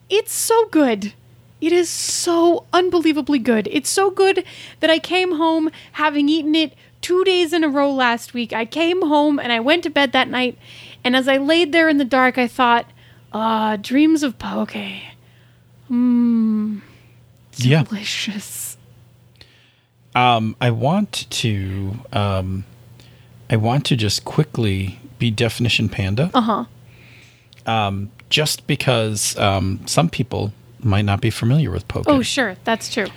It's 0.09 0.33
so 0.33 0.67
good. 0.67 1.13
It 1.61 1.73
is 1.73 1.89
so 1.89 2.67
unbelievably 2.73 3.41
good. 3.41 3.69
It's 3.71 3.91
so 3.91 4.11
good 4.11 4.45
that 4.81 4.91
I 4.91 4.99
came 4.99 5.37
home 5.37 5.71
having 5.93 6.29
eaten 6.29 6.55
it 6.55 6.75
two 7.01 7.25
days 7.25 7.53
in 7.53 7.65
a 7.65 7.69
row 7.69 7.91
last 7.91 8.33
week. 8.33 8.53
I 8.53 8.65
came 8.65 9.03
home 9.03 9.39
and 9.39 9.53
I 9.53 9.61
went 9.61 9.83
to 9.85 9.91
bed 9.91 10.13
that 10.13 10.29
night. 10.29 10.57
And 11.05 11.17
as 11.17 11.27
I 11.29 11.37
laid 11.37 11.73
there 11.73 11.89
in 11.89 11.99
the 11.99 12.05
dark, 12.05 12.39
I 12.39 12.47
thought, 12.47 12.87
ah, 13.33 13.77
dreams 13.77 14.23
of 14.23 14.39
poke. 14.39 14.75
Mmm. 15.91 16.81
Yeah. 17.57 17.83
Delicious. 17.85 18.77
Um, 20.15 20.57
I 20.61 20.71
want 20.71 21.27
to 21.31 21.95
um, 22.13 22.65
I 23.51 23.57
want 23.57 23.85
to 23.87 23.97
just 23.97 24.25
quickly 24.25 25.01
be 25.19 25.31
definition 25.31 25.89
panda. 25.89 26.31
Uh 26.35 26.41
huh. 26.41 26.65
Um, 27.67 28.11
just 28.31 28.67
because 28.67 29.37
um, 29.39 29.81
some 29.87 30.09
people 30.09 30.53
might 30.81 31.05
not 31.05 31.21
be 31.21 31.31
familiar 31.31 31.71
with 31.71 31.87
poke. 31.89 32.05
Oh, 32.07 32.23
sure. 32.23 32.57
That's 32.65 32.93
true. 32.93 33.09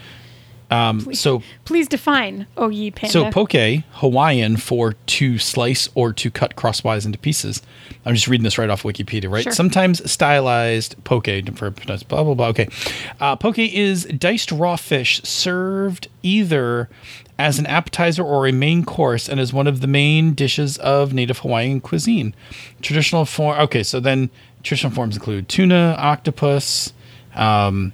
um, 0.71 1.13
so 1.13 1.43
Please 1.65 1.87
define 1.87 2.47
Oh 2.57 2.69
Ye 2.69 2.91
Panda. 2.91 3.11
So 3.11 3.29
poke, 3.31 3.83
Hawaiian 3.93 4.57
for 4.57 4.93
to 4.93 5.37
slice 5.37 5.89
or 5.95 6.13
to 6.13 6.31
cut 6.31 6.55
crosswise 6.55 7.05
into 7.05 7.19
pieces. 7.19 7.61
I'm 8.05 8.15
just 8.15 8.27
reading 8.27 8.43
this 8.43 8.57
right 8.57 8.69
off 8.69 8.83
Wikipedia, 8.83 9.29
right? 9.29 9.43
Sure. 9.43 9.53
Sometimes 9.53 10.09
stylized 10.09 11.01
poke 11.03 11.27
for 11.55 11.71
blah 11.71 11.97
blah 12.23 12.33
blah. 12.33 12.47
Okay, 12.47 12.67
uh, 13.19 13.35
poke 13.35 13.59
is 13.59 14.05
diced 14.05 14.51
raw 14.51 14.75
fish 14.75 15.21
served 15.23 16.07
either 16.23 16.89
as 17.37 17.57
an 17.57 17.65
appetizer 17.65 18.23
or 18.23 18.47
a 18.47 18.51
main 18.51 18.85
course, 18.85 19.27
and 19.27 19.39
is 19.39 19.51
one 19.51 19.67
of 19.67 19.81
the 19.81 19.87
main 19.87 20.33
dishes 20.33 20.77
of 20.77 21.13
native 21.13 21.39
Hawaiian 21.39 21.81
cuisine. 21.81 22.35
Traditional 22.81 23.25
form. 23.25 23.59
Okay, 23.59 23.83
so 23.83 23.99
then 23.99 24.29
traditional 24.63 24.93
forms 24.93 25.15
include 25.15 25.47
tuna, 25.49 25.95
octopus. 25.97 26.93
Um, 27.35 27.93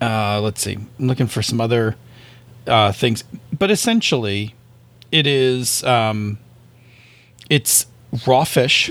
uh, 0.00 0.40
let's 0.40 0.60
see. 0.60 0.76
I'm 0.98 1.06
looking 1.06 1.26
for 1.26 1.42
some 1.42 1.60
other 1.60 1.96
uh, 2.66 2.92
things, 2.92 3.24
but 3.56 3.70
essentially, 3.70 4.54
it 5.12 5.26
is 5.26 5.82
um, 5.84 6.38
it's 7.48 7.86
raw 8.26 8.44
fish 8.44 8.88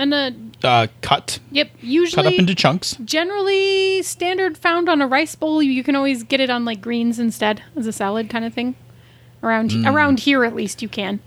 and 0.00 0.14
uh, 0.14 0.30
uh, 0.62 0.86
cut 1.02 1.38
yep, 1.50 1.70
usually 1.80 2.22
cut 2.22 2.32
up 2.32 2.38
into 2.38 2.54
chunks. 2.54 2.96
generally 3.04 4.02
standard 4.02 4.56
found 4.56 4.88
on 4.88 5.02
a 5.02 5.06
rice 5.06 5.34
bowl. 5.34 5.62
You 5.62 5.84
can 5.84 5.94
always 5.94 6.22
get 6.22 6.40
it 6.40 6.50
on 6.50 6.64
like 6.64 6.80
greens 6.80 7.18
instead 7.18 7.62
as 7.76 7.86
a 7.86 7.92
salad 7.92 8.30
kind 8.30 8.44
of 8.44 8.54
thing. 8.54 8.74
Around 9.42 9.86
around 9.86 10.20
here, 10.20 10.44
at 10.44 10.54
least 10.54 10.82
you 10.82 10.88
can. 10.88 11.20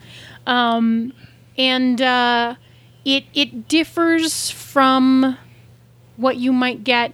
Um, 0.46 1.14
and 1.58 2.00
uh, 2.00 2.56
it 3.06 3.26
it 3.34 3.68
differs 3.68 4.50
from 4.50 5.38
what 6.18 6.38
you 6.38 6.54
might 6.54 6.84
get 6.84 7.14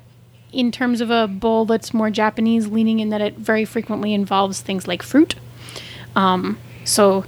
in 0.51 0.71
terms 0.71 1.01
of 1.01 1.11
a 1.11 1.27
bowl 1.27 1.65
that's 1.65 1.93
more 1.93 2.09
Japanese 2.09 2.67
leaning 2.67 2.99
in 2.99 3.09
that 3.09 3.21
it 3.21 3.35
very 3.35 3.65
frequently 3.65 4.13
involves 4.13 4.61
things 4.61 4.87
like 4.87 5.03
fruit. 5.03 5.35
Um, 6.15 6.57
so 6.83 7.25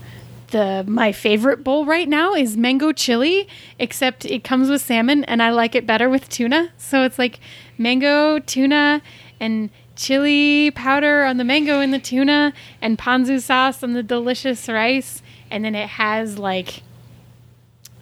the 0.47 0.84
my 0.88 1.12
favorite 1.12 1.64
bowl 1.64 1.86
right 1.86 2.09
now 2.09 2.34
is 2.34 2.57
mango 2.57 2.91
chili, 2.91 3.47
except 3.80 4.26
it 4.26 4.43
comes 4.43 4.70
with 4.70 4.82
salmon 4.82 5.24
and 5.26 5.41
I 5.41 5.51
like 5.51 5.76
it 5.76 5.88
better 5.88 6.09
with 6.09 6.30
tuna. 6.30 6.72
So 6.78 7.03
it's 7.03 7.20
like 7.20 7.39
mango, 7.78 8.39
tuna, 8.39 9.01
and 9.39 9.70
chili 9.95 10.72
powder 10.72 11.24
on 11.24 11.38
the 11.38 11.43
mango 11.43 11.80
and 11.80 11.93
the 11.93 11.99
tuna, 11.99 12.53
and 12.82 12.97
ponzu 12.97 13.41
sauce 13.41 13.84
on 13.84 13.93
the 13.93 14.03
delicious 14.03 14.68
rice, 14.68 15.22
and 15.49 15.64
then 15.64 15.76
it 15.76 15.89
has 15.89 16.38
like 16.38 16.84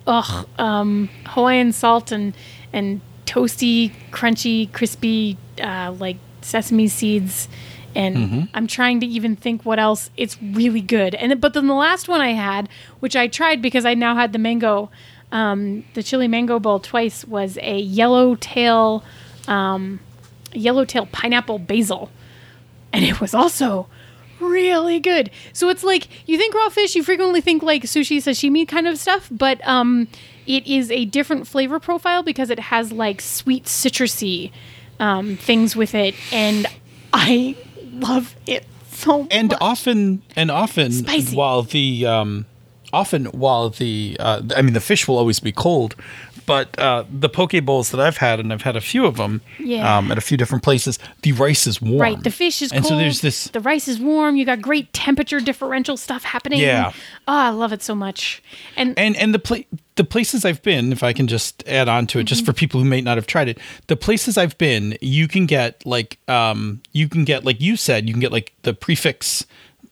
ugh, 0.09 0.47
um, 0.57 1.09
Hawaiian 1.27 1.71
salt 1.71 2.11
and 2.11 2.35
and 2.73 2.99
toasty, 3.25 3.93
crunchy, 4.11 4.71
crispy, 4.73 5.37
uh, 5.61 5.95
like 5.97 6.17
sesame 6.41 6.87
seeds. 6.87 7.47
And 7.95 8.49
I'm 8.53 8.67
trying 8.67 8.99
to 8.99 9.05
even 9.05 9.35
think 9.35 9.65
what 9.65 9.79
else. 9.79 10.09
It's 10.15 10.41
really 10.41 10.81
good. 10.81 11.15
And 11.15 11.39
but 11.39 11.53
then 11.53 11.67
the 11.67 11.73
last 11.73 12.07
one 12.07 12.21
I 12.21 12.33
had, 12.33 12.69
which 12.99 13.15
I 13.15 13.27
tried 13.27 13.61
because 13.61 13.85
I 13.85 13.93
now 13.93 14.15
had 14.15 14.31
the 14.31 14.39
mango, 14.39 14.89
um, 15.31 15.85
the 15.93 16.03
chili 16.03 16.27
mango 16.27 16.59
bowl 16.59 16.79
twice, 16.79 17.25
was 17.25 17.57
a 17.61 17.79
yellowtail, 17.79 19.03
um, 19.47 19.99
yellowtail 20.53 21.07
pineapple 21.07 21.59
basil, 21.59 22.09
and 22.93 23.03
it 23.03 23.19
was 23.19 23.33
also 23.33 23.87
really 24.39 24.99
good. 24.99 25.29
So 25.53 25.69
it's 25.69 25.83
like 25.83 26.07
you 26.27 26.37
think 26.37 26.53
raw 26.55 26.69
fish, 26.69 26.95
you 26.95 27.03
frequently 27.03 27.41
think 27.41 27.63
like 27.63 27.83
sushi, 27.83 28.17
sashimi 28.17 28.67
kind 28.67 28.87
of 28.87 28.97
stuff, 28.97 29.27
but 29.31 29.65
um, 29.67 30.07
it 30.47 30.65
is 30.67 30.89
a 30.91 31.05
different 31.05 31.47
flavor 31.47 31.79
profile 31.79 32.23
because 32.23 32.49
it 32.49 32.59
has 32.59 32.91
like 32.91 33.21
sweet 33.21 33.65
citrusy 33.65 34.51
um, 34.99 35.37
things 35.37 35.75
with 35.75 35.95
it, 35.95 36.15
and 36.31 36.67
I 37.13 37.55
love 37.93 38.35
it 38.45 38.65
so 38.91 39.27
and 39.31 39.49
much. 39.49 39.57
often 39.61 40.21
and 40.35 40.51
often 40.51 40.91
Spicy. 40.91 41.35
while 41.35 41.61
the 41.63 42.05
um, 42.05 42.45
often 42.91 43.25
while 43.27 43.69
the 43.69 44.17
uh, 44.19 44.41
I 44.55 44.61
mean 44.61 44.73
the 44.73 44.81
fish 44.81 45.07
will 45.07 45.17
always 45.17 45.39
be 45.39 45.51
cold, 45.53 45.95
but 46.49 46.77
uh, 46.79 47.03
the 47.11 47.29
poke 47.29 47.53
bowls 47.63 47.91
that 47.91 47.99
I've 48.01 48.17
had 48.17 48.39
and 48.39 48.51
I've 48.51 48.63
had 48.63 48.75
a 48.75 48.81
few 48.81 49.05
of 49.05 49.15
them 49.17 49.41
Yeah. 49.59 49.97
um, 49.97 50.11
at 50.11 50.17
a 50.17 50.21
few 50.21 50.35
different 50.35 50.63
places, 50.63 50.97
the 51.21 51.31
rice 51.33 51.67
is 51.67 51.81
warm. 51.81 52.01
Right, 52.01 52.23
the 52.23 52.31
fish 52.31 52.61
is 52.61 52.71
cool. 52.71 52.77
and 52.77 52.83
cold. 52.85 52.93
so 52.93 52.97
there's 52.97 53.21
this 53.21 53.45
The 53.49 53.59
rice 53.61 53.87
is 53.87 53.99
warm. 53.99 54.35
You 54.35 54.45
got 54.45 54.61
great 54.61 54.91
temperature 54.91 55.39
differential 55.39 55.95
stuff 55.95 56.23
happening. 56.23 56.59
Yeah. 56.59 56.91
Oh, 57.27 57.33
I 57.33 57.49
love 57.49 57.71
it 57.73 57.81
so 57.83 57.93
much. 57.95 58.41
And, 58.75 58.97
and 58.97 59.15
and 59.15 59.33
the 59.33 59.39
pla- 59.39 59.67
the 59.95 60.03
places 60.03 60.45
I've 60.45 60.61
been, 60.63 60.91
if 60.91 61.03
I 61.03 61.13
can 61.13 61.27
just 61.27 61.63
add 61.67 61.87
on 61.89 62.07
to 62.07 62.17
it, 62.19 62.21
Mm-hmm. 62.21 62.27
just 62.27 62.45
for 62.45 62.53
people 62.53 62.79
who 62.79 62.85
may 62.89 63.01
not 63.01 63.17
have 63.17 63.27
tried 63.27 63.49
it, 63.49 63.59
the 63.87 63.95
places 63.97 64.37
I've 64.37 64.57
been, 64.57 64.97
you 65.01 65.27
can 65.27 65.45
get 65.45 65.85
like 65.85 66.17
um 66.27 66.81
you 66.93 67.07
can 67.09 67.25
get 67.25 67.45
like 67.45 67.61
you 67.61 67.75
said, 67.77 68.07
you 68.07 68.13
can 68.13 68.21
get 68.21 68.31
like 68.31 68.53
the 68.63 68.73
prefix 68.73 69.45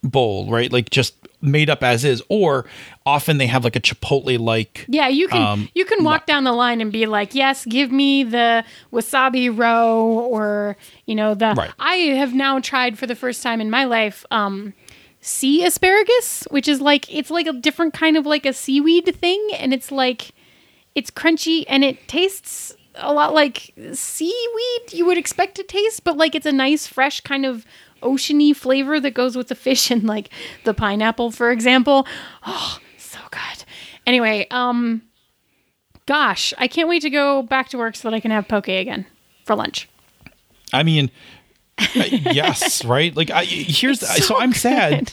bowl, 0.04 0.50
right? 0.50 0.72
Like 0.72 0.90
just 0.90 1.14
made 1.42 1.70
up 1.70 1.84
as 1.84 2.04
is, 2.04 2.22
or 2.30 2.66
often 3.06 3.38
they 3.38 3.48
have 3.48 3.64
like 3.64 3.76
a 3.76 3.80
Chipotle 3.80 4.40
like. 4.40 4.86
Yeah, 4.88 5.08
you 5.08 5.28
can 5.28 5.42
Um, 5.42 5.70
you 5.76 5.86
can 5.86 6.04
walk 6.04 6.26
down 6.26 6.44
the 6.44 6.52
line 6.52 6.82
and 6.82 6.92
be 6.92 7.06
like, 7.06 7.36
"Yes, 7.36 7.66
give 7.66 7.92
me 7.92 8.24
the 8.24 8.64
wasabi 8.92 9.56
roe," 9.56 10.28
or 10.32 10.78
you 11.06 11.16
know 11.16 11.36
the. 11.36 11.54
Right. 11.56 11.72
I 11.80 11.94
have 12.18 12.34
now 12.34 12.60
tried 12.60 12.98
for 12.98 13.08
the 13.08 13.16
first 13.16 13.44
time 13.44 13.62
in 13.62 13.70
my 13.70 13.86
life 13.86 14.26
um, 14.32 14.74
sea 15.22 15.64
asparagus, 15.66 16.44
which 16.50 16.68
is 16.68 16.82
like 16.82 17.14
it's 17.14 17.30
like 17.30 17.48
a 17.48 17.54
different 17.54 17.94
kind 17.94 18.18
of 18.18 18.26
like 18.26 18.46
a 18.46 18.54
seaweed 18.54 19.14
thing, 19.16 19.48
and 19.58 19.74
it's 19.74 19.92
like 19.92 20.32
it's 20.96 21.12
crunchy 21.12 21.64
and 21.68 21.84
it 21.84 22.08
tastes 22.08 22.76
a 23.00 23.14
lot 23.14 23.32
like 23.32 23.74
seaweed 23.94 24.92
you 24.92 25.06
would 25.06 25.18
expect 25.18 25.56
to 25.56 25.64
taste, 25.64 26.04
but 26.04 26.18
like 26.18 26.34
it's 26.34 26.46
a 26.46 26.52
nice 26.52 26.88
fresh 26.88 27.22
kind 27.22 27.46
of 27.46 27.66
oceany 28.02 28.56
flavor 28.56 29.00
that 29.00 29.12
goes 29.12 29.36
with 29.36 29.48
the 29.48 29.56
fish 29.56 29.92
and 29.92 30.04
like 30.04 30.30
the 30.64 30.74
pineapple, 30.74 31.32
for 31.32 31.52
example. 31.52 32.08
Oh, 32.46 32.80
so 32.98 33.20
good. 33.32 33.64
Anyway, 34.06 34.48
um 34.52 35.02
gosh, 36.06 36.54
I 36.58 36.68
can't 36.68 36.90
wait 36.90 37.04
to 37.04 37.10
go 37.10 37.44
back 37.44 37.70
to 37.70 37.78
work 37.78 37.96
so 37.96 38.10
that 38.10 38.16
I 38.16 38.20
can 38.20 38.32
have 38.32 38.48
poke 38.48 38.68
again 38.68 39.06
for 39.46 39.56
lunch. 39.56 39.88
I 40.74 40.84
mean, 40.84 41.12
uh, 41.78 41.86
yes, 41.96 42.84
right. 42.86 43.16
Like 43.16 43.30
I, 43.30 43.44
here's 43.46 44.00
so, 44.00 44.22
so 44.22 44.38
I'm 44.38 44.54
sad. 44.54 45.12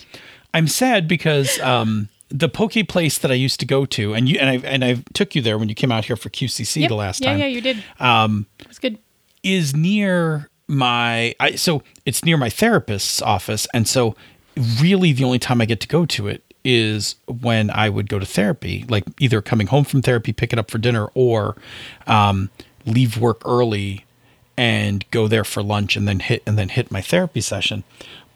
I'm 0.54 0.68
sad 0.68 1.08
because 1.08 1.58
um, 1.60 2.08
the 2.28 2.48
poke 2.48 2.74
place 2.88 3.18
that 3.18 3.30
I 3.30 3.34
used 3.34 3.60
to 3.60 3.66
go 3.66 3.84
to, 3.86 4.14
and 4.14 4.28
you 4.28 4.38
and 4.38 4.50
I 4.50 4.56
and 4.66 4.84
I 4.84 5.02
took 5.12 5.34
you 5.34 5.42
there 5.42 5.58
when 5.58 5.68
you 5.68 5.74
came 5.74 5.92
out 5.92 6.04
here 6.04 6.16
for 6.16 6.30
QCC 6.30 6.82
Yep. 6.82 6.88
the 6.88 6.94
last 6.94 7.20
yeah, 7.22 7.30
time. 7.30 7.38
Yeah, 7.40 7.46
you 7.46 7.60
did. 7.60 7.84
Um 8.00 8.46
it 8.60 8.68
was 8.68 8.78
good. 8.78 8.98
is 9.42 9.74
near 9.74 10.48
my 10.68 11.34
I, 11.40 11.54
so 11.56 11.82
it's 12.06 12.24
near 12.24 12.36
my 12.36 12.50
therapist's 12.50 13.22
office. 13.22 13.66
And 13.74 13.86
so 13.86 14.14
really 14.80 15.12
the 15.12 15.24
only 15.24 15.38
time 15.38 15.60
I 15.60 15.64
get 15.64 15.80
to 15.80 15.88
go 15.88 16.06
to 16.06 16.28
it 16.28 16.42
is 16.64 17.16
when 17.26 17.70
I 17.70 17.88
would 17.88 18.08
go 18.08 18.18
to 18.18 18.24
therapy 18.24 18.84
like 18.88 19.04
either 19.20 19.42
coming 19.42 19.66
home 19.66 19.84
from 19.84 20.00
therapy 20.00 20.32
pick 20.32 20.52
it 20.52 20.58
up 20.58 20.70
for 20.70 20.78
dinner 20.78 21.10
or 21.14 21.56
um, 22.06 22.50
leave 22.86 23.18
work 23.18 23.42
early 23.44 24.04
and 24.56 25.04
go 25.10 25.28
there 25.28 25.44
for 25.44 25.62
lunch 25.62 25.96
and 25.96 26.06
then 26.06 26.20
hit 26.20 26.42
and 26.46 26.56
then 26.56 26.68
hit 26.68 26.90
my 26.90 27.00
therapy 27.00 27.40
session. 27.40 27.84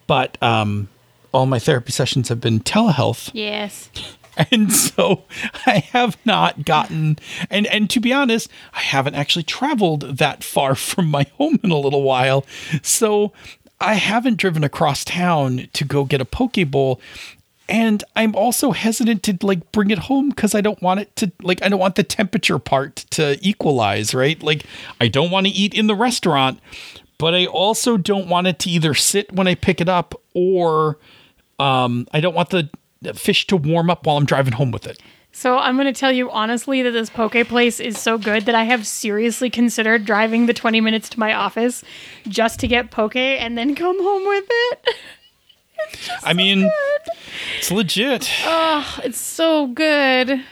But 0.07 0.41
um, 0.43 0.89
all 1.33 1.47
my 1.47 1.59
therapy 1.59 1.93
sessions 1.93 2.29
have 2.29 2.41
been 2.41 2.61
telehealth. 2.61 3.31
Yes. 3.33 3.91
and 4.51 4.73
so 4.73 5.25
I 5.67 5.79
have 5.93 6.17
not 6.25 6.65
gotten 6.65 7.19
and 7.51 7.67
and 7.67 7.91
to 7.91 8.01
be 8.01 8.13
honest, 8.13 8.51
I 8.73 8.81
haven't 8.81 9.15
actually 9.15 9.43
traveled 9.43 10.19
that 10.19 10.45
far 10.45 10.75
from 10.89 11.11
my 11.11 11.27
home 11.37 11.59
in 11.63 11.71
a 11.71 11.79
little 11.79 12.03
while. 12.03 12.47
So 12.83 13.33
I 13.81 13.95
haven't 13.95 14.37
driven 14.37 14.65
across 14.65 15.05
town 15.05 15.69
to 15.73 15.85
go 15.85 16.05
get 16.05 16.21
a 16.21 16.25
poke 16.25 16.57
bowl. 16.71 17.01
And 17.71 18.03
I'm 18.17 18.35
also 18.35 18.71
hesitant 18.71 19.23
to 19.25 19.39
like 19.43 19.73
bring 19.73 19.91
it 19.91 19.99
home 19.99 20.31
because 20.31 20.55
I 20.55 20.63
don't 20.63 20.81
want 20.81 21.01
it 21.01 21.15
to 21.17 21.31
like 21.43 21.63
I 21.63 21.69
don't 21.69 21.79
want 21.79 21.97
the 21.97 22.03
temperature 22.03 22.59
part 22.59 22.97
to 23.11 23.39
equalize, 23.47 24.15
right? 24.15 24.43
Like 24.43 24.65
I 25.01 25.09
don't 25.09 25.31
want 25.31 25.47
to 25.47 25.53
eat 25.53 25.75
in 25.75 25.87
the 25.87 25.95
restaurant, 25.95 26.61
but 27.19 27.35
I 27.35 27.45
also 27.45 27.99
don't 27.99 28.29
want 28.29 28.47
it 28.47 28.59
to 28.61 28.71
either 28.71 28.95
sit 28.95 29.31
when 29.33 29.47
I 29.47 29.55
pick 29.55 29.83
it 29.83 29.89
up 29.89 30.15
or 30.33 30.97
um, 31.59 32.07
I 32.13 32.21
don't 32.21 32.35
want 32.35 32.51
the 32.51 32.71
fish 33.15 33.47
to 33.49 33.57
warm 33.57 33.91
up 33.91 34.07
while 34.07 34.17
I'm 34.17 34.27
driving 34.27 34.55
home 34.55 34.71
with 34.71 34.87
it. 34.87 35.01
So 35.33 35.59
I'm 35.59 35.77
going 35.77 35.93
to 35.93 35.99
tell 35.99 36.11
you 36.11 36.31
honestly 36.31 36.83
that 36.83 36.91
this 36.91 37.11
poke 37.11 37.47
place 37.47 37.79
is 37.79 37.99
so 37.99 38.19
good 38.19 38.47
that 38.47 38.55
I 38.55 38.65
have 38.65 38.87
seriously 38.87 39.51
considered 39.51 40.05
driving 40.05 40.47
the 40.47 40.55
20 40.55 40.81
minutes 40.81 41.09
to 41.11 41.21
my 41.21 41.33
office 41.33 41.85
just 42.27 42.59
to 42.61 42.67
get 42.67 42.91
poke 42.91 43.15
and 43.15 43.57
then 43.57 43.75
come 43.75 44.03
home 44.03 44.27
with 44.27 44.47
it. 44.49 44.95
I 46.25 46.33
mean, 46.33 46.69
it's 47.59 47.71
legit. 47.71 48.29
It's 49.05 49.21
so 49.21 49.69
good. 49.69 50.43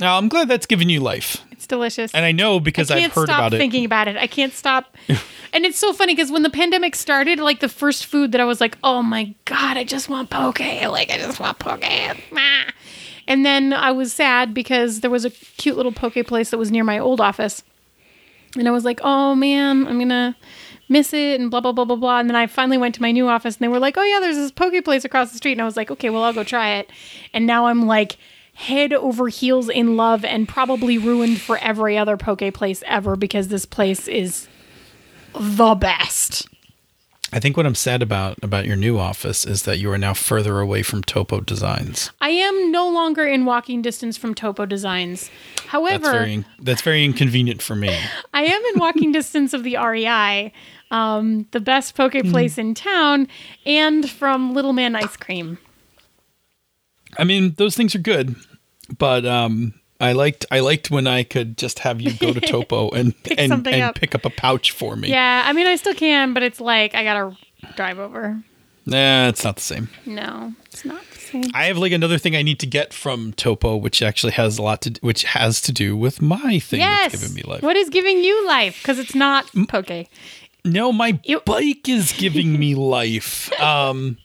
Now, 0.00 0.18
I'm 0.18 0.28
glad 0.28 0.48
that's 0.48 0.66
given 0.66 0.88
you 0.88 1.00
life. 1.00 1.44
Delicious. 1.72 2.12
And 2.12 2.26
I 2.26 2.32
know 2.32 2.60
because 2.60 2.90
I 2.90 2.96
I've 2.96 3.00
can't 3.00 3.12
heard 3.14 3.28
stop 3.28 3.38
about 3.38 3.54
it. 3.54 3.56
thinking 3.56 3.86
about 3.86 4.06
it. 4.06 4.18
I 4.18 4.26
can't 4.26 4.52
stop. 4.52 4.94
and 5.54 5.64
it's 5.64 5.78
so 5.78 5.94
funny 5.94 6.14
because 6.14 6.30
when 6.30 6.42
the 6.42 6.50
pandemic 6.50 6.94
started, 6.94 7.38
like 7.40 7.60
the 7.60 7.68
first 7.68 8.04
food 8.04 8.32
that 8.32 8.42
I 8.42 8.44
was 8.44 8.60
like, 8.60 8.76
oh 8.84 9.02
my 9.02 9.34
God, 9.46 9.78
I 9.78 9.84
just 9.84 10.10
want 10.10 10.28
poke. 10.28 10.60
Like, 10.60 11.10
I 11.10 11.16
just 11.16 11.40
want 11.40 11.58
poke. 11.58 11.82
Ah. 11.82 12.66
And 13.26 13.46
then 13.46 13.72
I 13.72 13.90
was 13.90 14.12
sad 14.12 14.52
because 14.52 15.00
there 15.00 15.10
was 15.10 15.24
a 15.24 15.30
cute 15.30 15.78
little 15.78 15.92
poke 15.92 16.26
place 16.26 16.50
that 16.50 16.58
was 16.58 16.70
near 16.70 16.84
my 16.84 16.98
old 16.98 17.22
office. 17.22 17.62
And 18.58 18.68
I 18.68 18.70
was 18.70 18.84
like, 18.84 19.00
oh 19.02 19.34
man, 19.34 19.86
I'm 19.86 19.96
going 19.96 20.10
to 20.10 20.36
miss 20.90 21.14
it 21.14 21.40
and 21.40 21.50
blah, 21.50 21.60
blah, 21.60 21.72
blah, 21.72 21.86
blah, 21.86 21.96
blah. 21.96 22.18
And 22.18 22.28
then 22.28 22.36
I 22.36 22.46
finally 22.46 22.76
went 22.76 22.94
to 22.96 23.00
my 23.02 23.12
new 23.12 23.28
office 23.28 23.56
and 23.56 23.64
they 23.64 23.68
were 23.68 23.78
like, 23.78 23.96
oh 23.96 24.02
yeah, 24.02 24.20
there's 24.20 24.36
this 24.36 24.50
poke 24.52 24.84
place 24.84 25.06
across 25.06 25.30
the 25.30 25.38
street. 25.38 25.52
And 25.52 25.62
I 25.62 25.64
was 25.64 25.78
like, 25.78 25.90
okay, 25.90 26.10
well, 26.10 26.22
I'll 26.22 26.34
go 26.34 26.44
try 26.44 26.74
it. 26.74 26.90
And 27.32 27.46
now 27.46 27.64
I'm 27.64 27.86
like, 27.86 28.18
head 28.54 28.92
over 28.92 29.28
heels 29.28 29.68
in 29.68 29.96
love 29.96 30.24
and 30.24 30.48
probably 30.48 30.98
ruined 30.98 31.40
for 31.40 31.58
every 31.58 31.96
other 31.96 32.16
poke 32.16 32.52
place 32.54 32.82
ever 32.86 33.16
because 33.16 33.48
this 33.48 33.66
place 33.66 34.06
is 34.06 34.48
the 35.34 35.74
best. 35.74 36.46
I 37.34 37.40
think 37.40 37.56
what 37.56 37.64
I'm 37.64 37.74
sad 37.74 38.02
about 38.02 38.36
about 38.42 38.66
your 38.66 38.76
new 38.76 38.98
office 38.98 39.46
is 39.46 39.62
that 39.62 39.78
you 39.78 39.90
are 39.90 39.96
now 39.96 40.12
further 40.12 40.60
away 40.60 40.82
from 40.82 41.02
Topo 41.02 41.40
Designs. 41.40 42.10
I 42.20 42.28
am 42.28 42.70
no 42.70 42.90
longer 42.90 43.24
in 43.24 43.46
walking 43.46 43.80
distance 43.80 44.18
from 44.18 44.34
Topo 44.34 44.66
Designs. 44.66 45.30
That's 45.56 45.68
However, 45.68 46.10
very 46.10 46.44
that's 46.58 46.82
very 46.82 47.04
inconvenient 47.06 47.62
for 47.62 47.74
me. 47.74 47.98
I 48.34 48.44
am 48.44 48.62
in 48.74 48.78
walking 48.78 49.12
distance 49.12 49.54
of 49.54 49.64
the 49.64 49.78
REI, 49.78 50.52
um, 50.90 51.46
the 51.52 51.60
best 51.60 51.94
poke 51.94 52.12
place 52.12 52.58
in 52.58 52.74
town, 52.74 53.28
and 53.64 54.08
from 54.10 54.52
Little 54.52 54.74
Man 54.74 54.94
Ice 54.94 55.16
Cream. 55.16 55.56
I 57.18 57.24
mean, 57.24 57.54
those 57.56 57.76
things 57.76 57.94
are 57.94 58.00
good, 58.00 58.36
but 58.98 59.24
um 59.26 59.74
I 60.00 60.12
liked 60.12 60.44
I 60.50 60.60
liked 60.60 60.90
when 60.90 61.06
I 61.06 61.22
could 61.22 61.56
just 61.56 61.78
have 61.80 62.00
you 62.00 62.12
go 62.14 62.32
to 62.32 62.40
Topo 62.52 62.90
and 62.90 63.14
and, 63.38 63.66
and 63.66 63.82
up. 63.82 63.94
pick 63.94 64.14
up 64.14 64.24
a 64.24 64.30
pouch 64.30 64.72
for 64.72 64.96
me. 64.96 65.08
Yeah, 65.08 65.42
I 65.44 65.52
mean, 65.52 65.66
I 65.66 65.76
still 65.76 65.94
can, 65.94 66.34
but 66.34 66.42
it's 66.42 66.60
like 66.60 66.94
I 66.94 67.04
gotta 67.04 67.36
drive 67.76 67.98
over. 67.98 68.42
Nah, 68.84 69.28
it's 69.28 69.44
not 69.44 69.56
the 69.56 69.62
same. 69.62 69.88
No, 70.04 70.54
it's 70.66 70.84
not 70.84 71.04
the 71.12 71.18
same. 71.18 71.44
I 71.54 71.66
have 71.66 71.78
like 71.78 71.92
another 71.92 72.18
thing 72.18 72.34
I 72.34 72.42
need 72.42 72.58
to 72.60 72.66
get 72.66 72.92
from 72.92 73.32
Topo, 73.34 73.76
which 73.76 74.02
actually 74.02 74.32
has 74.32 74.58
a 74.58 74.62
lot 74.62 74.82
to 74.82 74.98
which 75.02 75.22
has 75.22 75.60
to 75.62 75.72
do 75.72 75.96
with 75.96 76.20
my 76.20 76.58
thing 76.58 76.80
yes. 76.80 77.12
that's 77.12 77.22
giving 77.22 77.36
me 77.36 77.42
life. 77.42 77.62
What 77.62 77.76
is 77.76 77.88
giving 77.88 78.18
you 78.18 78.46
life? 78.46 78.78
Because 78.82 78.98
it's 78.98 79.14
not 79.14 79.46
poke. 79.68 80.08
No, 80.64 80.92
my 80.92 81.20
bike 81.44 81.88
is 81.88 82.12
giving 82.12 82.58
me 82.58 82.74
life. 82.74 83.52
Um, 83.60 84.18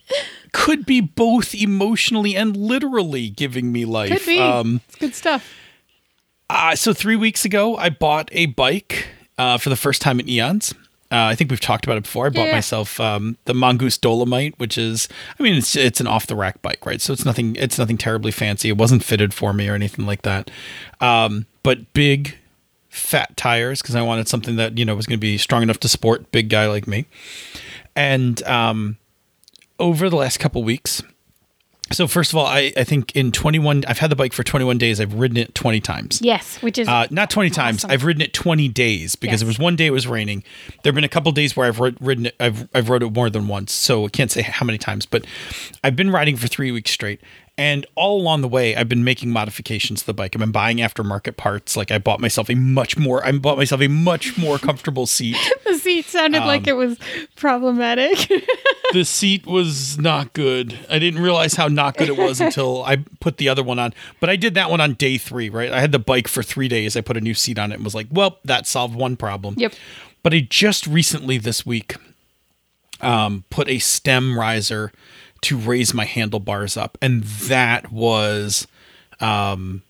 could 0.53 0.85
be 0.85 1.01
both 1.01 1.53
emotionally 1.55 2.35
and 2.35 2.55
literally 2.55 3.29
giving 3.29 3.71
me 3.71 3.85
life. 3.85 4.11
Could 4.11 4.25
be. 4.25 4.39
Um, 4.39 4.81
it's 4.87 4.95
good 4.95 5.15
stuff. 5.15 5.47
uh, 6.49 6.75
so 6.75 6.93
three 6.93 7.15
weeks 7.15 7.45
ago, 7.45 7.75
I 7.77 7.89
bought 7.89 8.29
a 8.31 8.47
bike 8.47 9.07
uh, 9.37 9.57
for 9.57 9.69
the 9.69 9.75
first 9.75 10.01
time 10.01 10.19
in 10.19 10.29
eons. 10.29 10.73
Uh, 11.09 11.31
I 11.31 11.35
think 11.35 11.49
we've 11.49 11.59
talked 11.61 11.85
about 11.85 11.95
it 11.97 12.03
before. 12.03 12.25
I 12.25 12.29
bought 12.29 12.47
Yeah. 12.47 12.51
myself 12.55 12.99
um, 12.99 13.37
the 13.45 13.53
Mongoose 13.53 13.97
Dolomite, 13.97 14.59
which 14.59 14.77
is, 14.77 15.07
I 15.39 15.43
mean, 15.43 15.55
it's 15.55 15.73
it's 15.75 16.01
an 16.01 16.07
off 16.07 16.27
the 16.27 16.35
rack 16.35 16.61
bike, 16.61 16.85
right? 16.85 16.99
So 16.99 17.13
it's 17.13 17.23
nothing, 17.23 17.55
it's 17.55 17.77
nothing 17.79 17.97
terribly 17.97 18.31
fancy. 18.31 18.67
It 18.67 18.77
wasn't 18.77 19.05
fitted 19.05 19.33
for 19.33 19.53
me 19.53 19.69
or 19.69 19.73
anything 19.73 20.05
like 20.05 20.23
that. 20.23 20.51
Um, 20.99 21.45
but 21.63 21.93
big, 21.93 22.35
fat 22.89 23.37
tires 23.37 23.81
because 23.81 23.95
I 23.95 24.01
wanted 24.01 24.27
something 24.27 24.57
that 24.57 24.77
you 24.77 24.83
know 24.83 24.95
was 24.95 25.05
going 25.05 25.17
to 25.17 25.21
be 25.21 25.37
strong 25.37 25.63
enough 25.63 25.79
to 25.81 25.87
support 25.87 26.29
big 26.33 26.49
guy 26.49 26.67
like 26.67 26.87
me. 26.87 27.05
And 27.95 28.43
um, 28.43 28.97
over 29.79 30.09
the 30.09 30.15
last 30.15 30.39
couple 30.39 30.63
weeks, 30.63 31.01
so 31.91 32.05
first 32.05 32.33
of 32.33 32.37
all, 32.37 32.45
I, 32.45 32.73
I 32.75 32.83
think 32.83 33.15
in 33.15 33.31
21, 33.31 33.85
I've 33.87 33.99
had 33.99 34.09
the 34.11 34.15
bike 34.17 34.33
for 34.33 34.43
21 34.43 34.77
days. 34.77 34.99
I've 34.99 35.13
ridden 35.13 35.37
it 35.37 35.55
20 35.55 35.79
times. 35.79 36.21
Yes, 36.21 36.61
which 36.61 36.77
is 36.77 36.85
Uh, 36.87 37.07
not 37.11 37.29
20 37.29 37.49
times. 37.49 37.85
I've 37.85 38.03
ridden 38.03 38.21
it 38.21 38.33
20 38.33 38.67
days 38.67 39.15
because 39.15 39.35
Yes. 39.35 39.39
there 39.41 39.47
was 39.47 39.57
one 39.57 39.77
day 39.77 39.85
it 39.85 39.91
was 39.91 40.05
raining. 40.05 40.43
There 40.83 40.89
have 40.91 40.95
been 40.95 41.05
a 41.05 41.09
couple 41.09 41.31
days 41.31 41.55
where 41.55 41.65
I've 41.65 41.79
ridden 41.79 42.25
it. 42.25 42.35
I've, 42.41 42.67
I've 42.75 42.89
rode 42.89 43.03
it 43.03 43.13
more 43.13 43.29
than 43.29 43.47
once. 43.47 43.71
So 43.71 44.05
I 44.05 44.09
can't 44.09 44.29
say 44.29 44.41
how 44.41 44.65
many 44.65 44.77
times, 44.77 45.05
but 45.05 45.23
I've 45.81 45.95
been 45.95 46.11
riding 46.11 46.35
for 46.35 46.47
three 46.47 46.71
weeks 46.73 46.91
straight. 46.91 47.21
And 47.59 47.87
all 47.95 48.21
along 48.21 48.41
the 48.41 48.47
way, 48.47 48.75
I've 48.75 48.87
been 48.87 49.03
making 49.03 49.31
modifications 49.31 50.01
to 50.01 50.05
the 50.05 50.13
bike. 50.13 50.35
I've 50.35 50.39
been 50.39 50.51
buying 50.51 50.77
aftermarket 50.77 51.37
parts. 51.37 51.75
Like 51.75 51.89
I 51.89 51.97
bought 51.97 52.19
myself 52.19 52.51
a 52.51 52.55
much 52.55 52.97
more, 52.99 53.25
I 53.25 53.31
bought 53.31 53.57
myself 53.57 53.81
a 53.81 53.87
much 53.87 54.37
more 54.37 54.59
comfortable 54.59 55.07
seat. 55.07 55.35
the 55.65 55.73
seat 55.73 56.05
sounded 56.05 56.41
Um, 56.43 56.47
like 56.47 56.67
it 56.67 56.73
was 56.73 56.99
problematic. 57.35 58.31
the 58.93 59.03
seat 59.03 59.47
was 59.47 59.97
not 59.97 60.33
good. 60.33 60.77
I 60.87 60.99
didn't 60.99 61.19
realize 61.21 61.55
how 61.55 61.67
not 61.67 61.97
good 61.97 62.09
it 62.09 62.17
was 62.17 62.39
until 62.39 62.83
I 62.83 62.97
put 63.19 63.37
the 63.37 63.49
other 63.49 63.63
one 63.63 63.79
on. 63.79 63.91
But 64.19 64.29
I 64.29 64.35
did 64.35 64.53
that 64.53 64.69
one 64.69 64.79
on 64.79 64.93
day 64.93 65.17
three, 65.17 65.49
right? 65.49 65.71
I 65.71 65.79
had 65.79 65.91
the 65.91 65.99
bike 65.99 66.27
for 66.27 66.43
three 66.43 66.67
days. 66.67 66.95
I 66.95 67.01
put 67.01 67.17
a 67.17 67.21
new 67.21 67.33
seat 67.33 67.57
on 67.57 67.71
it 67.71 67.75
and 67.75 67.83
was 67.83 67.95
like, 67.95 68.07
well, 68.11 68.37
that 68.45 68.67
solved 68.67 68.93
one 68.93 69.17
problem. 69.17 69.55
Yep. 69.57 69.73
But 70.21 70.33
I 70.35 70.41
just 70.41 70.85
recently 70.85 71.39
this 71.39 71.65
week 71.65 71.95
um, 73.01 73.45
put 73.49 73.67
a 73.67 73.79
stem 73.79 74.37
riser 74.37 74.91
to 75.47 75.57
raise 75.57 75.93
my 75.93 76.05
handlebars 76.05 76.77
up. 76.77 76.97
And 77.01 77.23
that 77.23 77.91
was 77.91 78.67
um, 79.19 79.81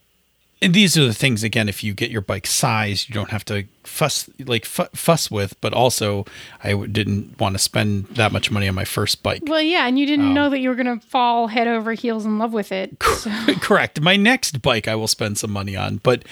and 0.60 0.74
these 0.74 0.98
are 0.98 1.06
the 1.06 1.14
things 1.14 1.44
again. 1.44 1.70
If 1.70 1.84
you 1.84 1.94
get 1.94 2.10
your 2.10 2.22
bike 2.22 2.48
size, 2.48 3.08
you 3.08 3.14
don't 3.14 3.30
have 3.30 3.46
to 3.46 3.66
fuss 3.84 4.28
like 4.40 4.66
fu- 4.66 4.88
fuss 4.96 5.30
with. 5.30 5.54
But 5.62 5.72
also, 5.74 6.26
I 6.64 6.72
w- 6.72 6.92
didn't 6.92 7.40
want 7.40 7.54
to 7.54 7.60
spend 7.60 8.06
that 8.16 8.32
much 8.32 8.50
money 8.50 8.68
on 8.68 8.74
my 8.74 8.84
first 8.86 9.22
bike. 9.22 9.44
Well, 9.46 9.62
yeah, 9.62 9.86
and 9.88 10.00
you 10.00 10.06
Um, 10.06 10.10
didn't 10.10 10.34
know 10.34 10.50
that 10.50 10.58
you 10.60 10.70
were 10.70 10.76
going 10.76 11.00
to 11.00 11.06
fall 11.06 11.46
head 11.46 11.68
over 11.68 11.94
heels 11.94 12.26
in 12.26 12.40
love 12.40 12.54
with 12.54 12.72
it. 12.72 12.98
So. 13.04 13.30
Correct. 13.62 14.02
My 14.02 14.16
next 14.16 14.64
bike 14.64 14.88
I 14.88 14.96
will 14.96 15.08
spend 15.08 15.38
some 15.38 15.52
money 15.52 15.76
on, 15.76 15.98
but 16.02 16.24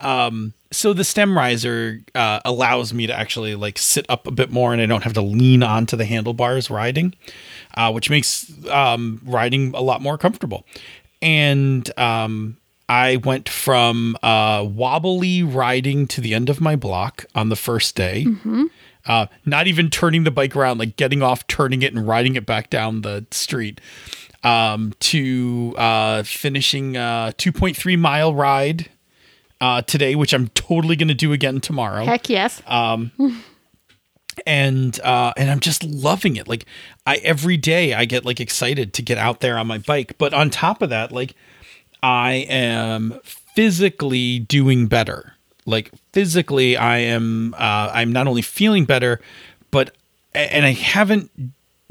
um, 0.00 0.54
so 0.70 0.94
the 0.94 1.04
stem 1.04 1.36
riser 1.36 2.00
uh, 2.14 2.40
allows 2.46 2.94
me 2.94 3.06
to 3.06 3.12
actually 3.12 3.54
like 3.54 3.76
sit 3.76 4.06
up 4.08 4.26
a 4.26 4.30
bit 4.30 4.50
more, 4.50 4.72
and 4.72 4.80
I 4.80 4.86
don't 4.86 5.04
have 5.04 5.12
to 5.14 5.22
lean 5.22 5.62
onto 5.62 5.94
the 5.94 6.06
handlebars 6.06 6.70
riding, 6.70 7.14
uh, 7.74 7.92
which 7.92 8.10
makes 8.10 8.50
um, 8.68 9.20
riding 9.24 9.74
a 9.74 9.80
lot 9.80 10.00
more 10.00 10.16
comfortable. 10.18 10.64
And 11.20 11.90
um, 11.98 12.56
I 12.88 13.16
went 13.16 13.48
from 13.48 14.16
uh, 14.22 14.66
wobbly 14.68 15.42
riding 15.42 16.06
to 16.08 16.20
the 16.20 16.34
end 16.34 16.50
of 16.50 16.60
my 16.60 16.76
block 16.76 17.26
on 17.34 17.48
the 17.48 17.56
first 17.56 17.96
day. 17.96 18.26
Uh, 19.06 19.26
not 19.44 19.66
even 19.66 19.90
turning 19.90 20.24
the 20.24 20.30
bike 20.30 20.56
around, 20.56 20.78
like 20.78 20.96
getting 20.96 21.22
off, 21.22 21.46
turning 21.46 21.82
it, 21.82 21.92
and 21.94 22.06
riding 22.06 22.36
it 22.36 22.46
back 22.46 22.70
down 22.70 23.02
the 23.02 23.26
street. 23.30 23.80
Um, 24.42 24.92
to 25.00 25.74
uh, 25.78 26.22
finishing 26.22 26.96
a 26.96 27.32
2.3 27.38 27.98
mile 27.98 28.34
ride 28.34 28.90
uh, 29.58 29.80
today, 29.80 30.14
which 30.14 30.34
I'm 30.34 30.48
totally 30.48 30.96
going 30.96 31.08
to 31.08 31.14
do 31.14 31.32
again 31.32 31.62
tomorrow 31.62 32.04
Heck 32.04 32.28
yes. 32.28 32.60
Uh, 32.66 33.06
and 34.46 35.00
uh 35.00 35.32
and 35.36 35.50
I'm 35.50 35.60
just 35.60 35.82
loving 35.84 36.36
it. 36.36 36.48
Like 36.48 36.66
I 37.06 37.16
every 37.16 37.56
day 37.56 37.94
I 37.94 38.04
get 38.04 38.24
like 38.24 38.40
excited 38.40 38.92
to 38.94 39.02
get 39.02 39.18
out 39.18 39.40
there 39.40 39.58
on 39.58 39.66
my 39.66 39.78
bike, 39.78 40.16
but 40.18 40.34
on 40.34 40.50
top 40.50 40.82
of 40.82 40.90
that, 40.90 41.12
like 41.12 41.34
I 42.02 42.46
am 42.48 43.18
physically 43.22 44.40
doing 44.40 44.86
better. 44.86 45.34
Like 45.66 45.90
physically 46.12 46.76
I 46.76 46.98
am 46.98 47.54
uh 47.54 47.90
I'm 47.92 48.12
not 48.12 48.26
only 48.26 48.42
feeling 48.42 48.84
better, 48.84 49.20
but 49.70 49.94
and 50.34 50.66
I 50.66 50.72
haven't 50.72 51.30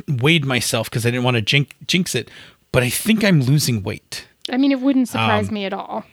weighed 0.07 0.45
myself 0.45 0.89
because 0.89 1.05
I 1.05 1.11
didn't 1.11 1.23
want 1.23 1.35
to 1.35 1.41
jinx, 1.41 1.73
jinx 1.87 2.15
it, 2.15 2.29
but 2.71 2.83
I 2.83 2.89
think 2.89 3.23
I'm 3.23 3.41
losing 3.41 3.83
weight. 3.83 4.27
I 4.51 4.57
mean, 4.57 4.71
it 4.71 4.81
wouldn't 4.81 5.07
surprise 5.07 5.49
me 5.49 5.63
at 5.65 5.73
all, 5.73 6.03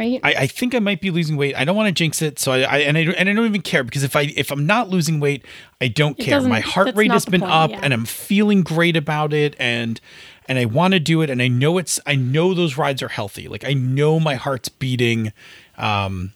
right? 0.00 0.20
I, 0.24 0.34
I 0.34 0.46
think 0.46 0.74
I 0.74 0.78
might 0.78 1.00
be 1.00 1.10
losing 1.10 1.36
weight. 1.36 1.54
I 1.54 1.64
don't 1.64 1.76
want 1.76 1.88
to 1.88 1.92
jinx 1.92 2.22
it, 2.22 2.38
so 2.38 2.52
I, 2.52 2.60
I 2.60 2.78
and 2.78 2.96
I 2.96 3.02
and 3.02 3.28
I 3.28 3.32
don't 3.34 3.46
even 3.46 3.60
care 3.60 3.84
because 3.84 4.02
if 4.02 4.16
I 4.16 4.22
if 4.34 4.50
I'm 4.50 4.64
not 4.64 4.88
losing 4.88 5.20
weight, 5.20 5.44
I 5.80 5.88
don't 5.88 6.18
care. 6.18 6.40
My 6.40 6.60
heart 6.60 6.96
rate 6.96 7.10
has 7.10 7.26
been 7.26 7.42
point, 7.42 7.52
up, 7.52 7.70
yeah. 7.70 7.80
and 7.82 7.92
I'm 7.92 8.06
feeling 8.06 8.62
great 8.62 8.96
about 8.96 9.34
it, 9.34 9.54
and 9.58 10.00
and 10.48 10.58
I 10.58 10.64
want 10.64 10.94
to 10.94 11.00
do 11.00 11.20
it, 11.20 11.28
and 11.28 11.42
I 11.42 11.48
know 11.48 11.76
it's 11.76 12.00
I 12.06 12.14
know 12.16 12.54
those 12.54 12.78
rides 12.78 13.02
are 13.02 13.08
healthy. 13.08 13.46
Like 13.46 13.64
I 13.64 13.74
know 13.74 14.18
my 14.18 14.36
heart's 14.36 14.70
beating, 14.70 15.32
um, 15.76 16.32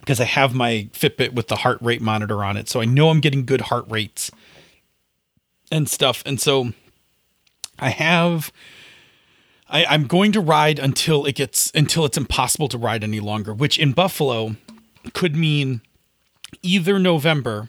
because 0.00 0.20
I 0.20 0.24
have 0.24 0.54
my 0.54 0.88
Fitbit 0.92 1.32
with 1.32 1.48
the 1.48 1.56
heart 1.56 1.78
rate 1.80 2.02
monitor 2.02 2.44
on 2.44 2.58
it, 2.58 2.68
so 2.68 2.82
I 2.82 2.84
know 2.84 3.08
I'm 3.08 3.20
getting 3.20 3.46
good 3.46 3.62
heart 3.62 3.86
rates 3.88 4.30
and 5.72 5.88
stuff, 5.88 6.22
and 6.26 6.38
so 6.38 6.72
I 7.78 7.88
have. 7.88 8.52
I, 9.68 9.84
I'm 9.86 10.06
going 10.06 10.32
to 10.32 10.40
ride 10.40 10.78
until 10.78 11.24
it 11.24 11.34
gets 11.34 11.72
until 11.74 12.04
it's 12.04 12.16
impossible 12.16 12.68
to 12.68 12.78
ride 12.78 13.02
any 13.02 13.20
longer, 13.20 13.52
which 13.52 13.78
in 13.78 13.92
Buffalo 13.92 14.56
could 15.12 15.36
mean 15.36 15.80
either 16.62 16.98
November 16.98 17.68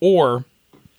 or, 0.00 0.44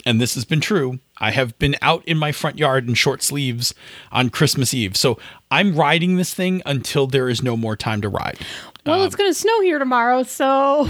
and 0.05 0.19
this 0.19 0.35
has 0.35 0.45
been 0.45 0.61
true, 0.61 0.99
I 1.17 1.31
have 1.31 1.57
been 1.59 1.75
out 1.81 2.03
in 2.05 2.17
my 2.17 2.31
front 2.31 2.57
yard 2.57 2.87
in 2.87 2.95
short 2.95 3.21
sleeves 3.23 3.73
on 4.11 4.29
Christmas 4.29 4.73
Eve. 4.73 4.97
So 4.97 5.17
I'm 5.51 5.75
riding 5.75 6.17
this 6.17 6.33
thing 6.33 6.61
until 6.65 7.07
there 7.07 7.29
is 7.29 7.41
no 7.41 7.55
more 7.55 7.75
time 7.75 8.01
to 8.01 8.09
ride. 8.09 8.39
well, 8.85 9.01
um, 9.01 9.05
it's 9.05 9.15
going 9.15 9.29
to 9.29 9.33
snow 9.37 9.61
here 9.61 9.79
tomorrow, 9.79 10.23
so 10.23 10.87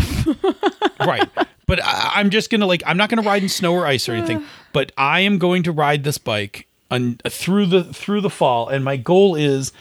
right. 0.99 1.27
But 1.67 1.83
I, 1.83 2.13
I'm 2.15 2.29
just 2.29 2.49
gonna 2.49 2.67
like 2.67 2.83
I'm 2.85 2.97
not 2.97 3.09
gonna 3.09 3.21
ride 3.21 3.43
in 3.43 3.49
snow 3.49 3.73
or 3.73 3.85
ice 3.85 4.07
or 4.07 4.13
anything. 4.13 4.43
But 4.73 4.91
I 4.97 5.21
am 5.21 5.37
going 5.37 5.63
to 5.63 5.71
ride 5.71 6.03
this 6.03 6.17
bike 6.17 6.67
on 6.91 7.17
through 7.27 7.67
the 7.67 7.83
through 7.83 8.21
the 8.21 8.29
fall, 8.29 8.67
and 8.69 8.83
my 8.83 8.97
goal 8.97 9.35
is 9.35 9.71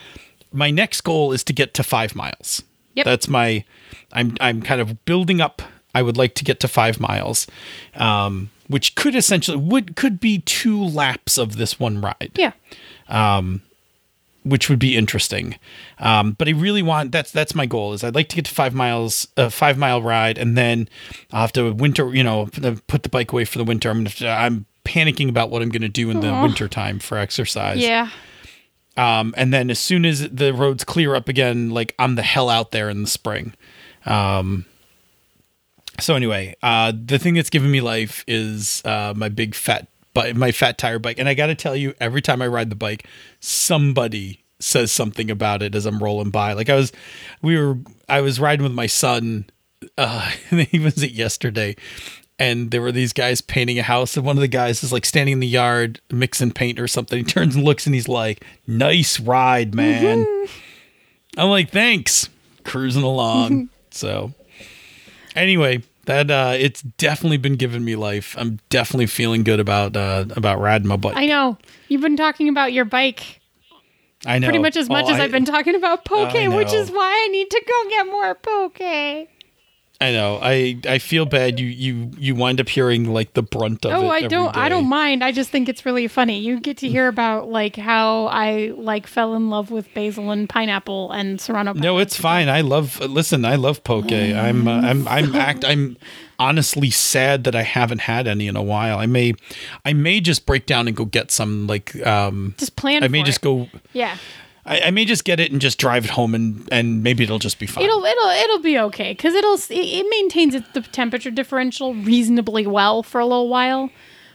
my 0.53 0.71
next 0.71 1.03
goal 1.03 1.33
is 1.33 1.45
to 1.45 1.53
get 1.53 1.75
to 1.75 1.83
five 1.83 2.15
miles. 2.15 2.63
Yep. 2.95 3.05
That's 3.05 3.29
my 3.29 3.65
I'm 4.13 4.37
I'm 4.41 4.63
kind 4.63 4.81
of 4.81 5.05
building 5.05 5.41
up. 5.41 5.63
I 5.95 6.03
would 6.03 6.17
like 6.17 6.35
to 6.37 6.45
get 6.45 6.61
to 6.61 6.69
five 6.69 6.99
miles, 6.99 7.47
um, 7.95 8.51
which 8.69 8.95
could 8.95 9.15
essentially 9.15 9.57
would 9.57 9.97
could 9.97 10.21
be 10.21 10.41
two 10.41 10.83
laps 10.83 11.39
of 11.39 11.57
this 11.57 11.79
one 11.79 12.01
ride 12.01 12.33
yeah. 12.37 12.53
which 14.45 14.69
would 14.69 14.79
be 14.79 14.97
interesting. 14.97 15.59
Um, 15.99 16.33
but 16.33 16.49
I 16.49 16.53
really 16.53 16.83
want 16.83 17.13
that's 17.13 17.31
that's 17.31 17.55
my 17.55 17.67
goal 17.67 17.93
is 17.93 18.05
I'd 18.05 18.15
like 18.15 18.29
to 18.31 18.37
get 18.37 18.45
to 18.47 18.55
five 18.55 18.75
miles, 18.75 19.29
a 19.37 19.51
five 19.51 19.79
mile 19.79 20.03
ride, 20.03 20.39
and 20.39 20.57
then 20.57 20.89
I'll 21.33 21.43
have 21.43 21.53
to 21.55 21.73
winter, 21.73 22.15
you 22.15 22.25
know, 22.25 22.49
put 22.87 23.03
the 23.03 23.09
bike 23.09 23.33
away 23.33 23.45
for 23.45 23.59
the 23.59 23.65
winter. 23.65 23.91
I'm 23.91 24.05
gonna, 24.05 24.31
I'm 24.31 24.67
panicking 24.85 25.28
about 25.28 25.51
what 25.51 25.62
I'm 25.62 25.70
going 25.70 25.82
to 25.82 25.89
do 25.89 26.11
in 26.11 26.20
the 26.20 26.32
winter 26.32 26.68
time 26.68 26.99
for 26.99 27.18
exercise. 27.18 27.78
Yeah. 27.78 28.11
Um, 28.97 29.35
and 29.37 29.53
then 29.53 29.70
as 29.70 29.78
soon 29.78 30.05
as 30.05 30.28
the 30.28 30.53
roads 30.53 30.85
clear 30.85 31.14
up 31.14 31.28
again, 31.28 31.70
like 31.70 31.95
I'm 31.99 32.14
the 32.14 32.22
hell 32.22 32.49
out 32.49 32.70
there 32.70 32.89
in 32.89 33.03
the 33.03 33.09
spring. 33.09 33.55
Um, 34.07 34.66
so 36.01 36.14
anyway, 36.14 36.55
uh, 36.62 36.93
the 36.95 37.18
thing 37.18 37.35
that's 37.35 37.51
given 37.51 37.70
me 37.70 37.80
life 37.80 38.24
is 38.26 38.82
uh, 38.85 39.14
my 39.16 39.28
big 39.28 39.55
fat, 39.55 39.89
but 40.12 40.37
my 40.37 40.53
fat 40.53 40.78
tire 40.78 40.99
bike, 40.99 41.18
and 41.18 41.28
I 41.28 41.35
got 41.35 41.47
to 41.47 41.55
tell 41.55 41.76
you, 41.76 41.95
every 42.01 42.22
time 42.22 42.43
I 42.43 42.47
ride 42.47 42.70
the 42.70 42.76
bike, 42.76 43.07
somebody 43.41 44.45
says 44.61 44.93
something 44.93 45.30
about 45.30 45.62
it 45.62 45.74
as 45.74 45.87
I'm 45.87 45.99
rolling 45.99 46.30
by. 46.30 46.53
Like 46.53 46.68
I 46.68 46.74
was, 46.74 46.93
we 47.43 47.59
were, 47.59 47.78
I 48.09 48.20
was 48.20 48.41
riding 48.41 48.62
with 48.62 48.72
my 48.72 48.87
son. 48.87 49.47
Uh, 49.99 50.30
he 50.51 50.78
was 50.78 51.03
it 51.03 51.12
yesterday, 51.12 51.76
and 52.39 52.70
there 52.70 52.80
were 52.82 52.93
these 52.93 53.12
guys 53.12 53.41
painting 53.41 53.78
a 53.78 53.82
house, 53.82 54.16
and 54.16 54.24
one 54.26 54.37
of 54.37 54.41
the 54.41 54.49
guys 54.49 54.82
is 54.82 54.93
like 54.93 55.05
standing 55.05 55.35
in 55.35 55.41
the 55.41 55.47
yard 55.47 56.01
mixing 56.11 56.51
paint 56.53 56.78
or 56.80 56.89
something. 56.89 57.18
He 57.18 57.24
turns 57.24 57.55
and 57.55 57.64
looks, 57.64 57.87
and 57.87 57.95
he's 57.95 58.09
like, 58.09 58.45
"Nice 58.66 59.20
ride, 59.20 59.74
man." 59.74 60.26
I'm 61.37 61.51
like, 61.51 61.70
"Thanks." 61.70 62.28
Cruising 62.64 63.03
along. 63.03 63.68
so, 63.91 64.32
anyway, 65.37 65.82
that 66.07 66.30
uh, 66.30 66.55
it's 66.59 66.82
definitely 66.82 67.37
been 67.37 67.57
giving 67.57 67.85
me 67.85 67.95
life. 67.97 68.35
I'm 68.39 68.59
definitely 68.70 69.07
feeling 69.07 69.45
good 69.45 69.61
about 69.61 69.97
uh, 69.97 70.24
about 70.37 70.61
riding 70.61 70.89
my 70.89 70.97
bike. 70.97 71.16
I 71.16 71.26
know. 71.26 71.59
You've 71.89 72.01
been 72.01 72.16
talking 72.16 72.49
about 72.49 72.72
your 72.72 72.85
bike 72.85 73.41
I 74.26 74.39
know 74.39 74.47
pretty 74.47 74.59
much 74.59 74.76
as 74.76 74.89
much 74.89 75.05
Oh, 75.07 75.12
as 75.12 75.20
I- 75.20 75.24
I've 75.24 75.30
been 75.30 75.45
talking 75.45 75.74
about 75.74 76.05
poke, 76.05 76.32
which 76.32 76.72
is 76.72 76.91
why 76.91 77.24
I 77.24 77.28
need 77.28 77.51
to 77.51 77.62
go 77.66 77.89
get 77.91 78.07
more 78.07 78.35
poke. 78.35 78.80
I 80.01 80.11
know. 80.11 80.40
I 80.42 80.76
I 80.86 80.99
feel 80.99 81.24
bad. 81.24 81.61
You 81.61 81.68
you 81.68 82.11
you 82.18 82.34
wind 82.34 82.61
up 82.61 82.68
hearing 82.68 83.12
like 83.12 83.34
the 83.34 83.42
brunt 83.42 83.86
of 83.86 83.92
it. 83.92 83.95
Oh, 83.95 84.09
I 84.09 84.26
don't. 84.26 84.55
I 84.57 84.68
don't 84.68 84.88
mind. 84.88 85.22
I 85.22 85.30
just 85.30 85.51
think 85.51 85.68
it's 85.68 85.86
really 85.86 86.09
funny. 86.09 86.40
You 86.40 86.59
get 86.61 86.78
to 86.78 86.88
hear 86.88 87.07
about 87.07 87.49
like 87.49 87.76
how 87.76 88.26
I 88.26 88.72
like 88.76 89.07
fell 89.07 89.34
in 89.34 89.51
love 89.51 89.70
with 89.70 89.92
basil 89.95 90.32
and 90.32 90.49
pineapple 90.49 91.12
and 91.12 91.40
serrano. 91.40 91.74
No, 91.74 91.99
it's 91.99 92.16
fine. 92.16 92.49
I 92.49 92.61
love. 92.61 92.99
Listen, 93.01 93.45
I 93.45 93.55
love 93.55 93.84
poke. 93.84 94.11
I'm. 94.11 94.66
Uh, 94.66 94.80
I'm. 94.80 95.07
I'm. 95.07 95.34
Act. 95.36 95.64
I'm 95.64 95.97
honestly 96.40 96.90
sad 96.90 97.45
that 97.45 97.55
I 97.55 97.62
haven't 97.62 98.01
had 98.01 98.26
any 98.26 98.49
in 98.49 98.57
a 98.57 98.62
while. 98.62 98.99
I 98.99 99.07
may. 99.07 99.34
I 99.84 99.92
may 99.92 100.20
just 100.20 100.45
break 100.45 100.66
down 100.66 100.88
and 100.88 100.97
go 100.97 101.05
get 101.05 101.30
some. 101.30 101.68
Like. 101.68 101.95
Um. 102.05 102.57
Just 102.59 102.74
plan 102.74 103.05
I 103.05 103.09
may 103.09 103.22
just 103.22 103.38
it. 103.38 103.42
go. 103.42 103.68
Yeah, 103.92 104.16
I, 104.67 104.81
I 104.87 104.91
may 104.91 105.05
just 105.05 105.25
get 105.25 105.41
it 105.41 105.53
and 105.53 105.61
just 105.61 105.79
drive 105.79 106.05
it 106.05 106.11
home 106.12 106.35
and 106.35 106.67
and 106.73 107.03
maybe 107.03 107.25
it'll 107.25 107.39
just 107.39 107.59
be 107.59 107.67
fine. 107.67 107.85
it'll 107.85 108.05
it'll 108.05 108.29
it'll 108.31 108.59
be 108.61 108.79
okay 108.79 109.12
because 109.12 109.35
it'll 109.35 109.55
it, 109.55 109.71
it 109.71 110.07
maintains 110.11 110.55
the 110.73 110.81
temperature 110.81 111.31
differential 111.31 111.95
reasonably 111.95 112.67
well 112.67 113.03
for 113.03 113.21
a 113.21 113.27
little 113.27 113.49
while. 113.49 113.91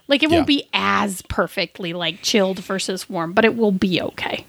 Like 0.08 0.24
it 0.24 0.30
Yeah. 0.30 0.38
won't 0.38 0.48
be 0.48 0.68
as 0.74 1.22
perfectly 1.24 1.94
like 1.94 2.22
chilled 2.22 2.60
versus 2.60 3.10
warm, 3.10 3.34
but 3.34 3.46
it 3.46 3.56
will 3.56 3.72
be 3.72 4.02
okay. 4.02 4.46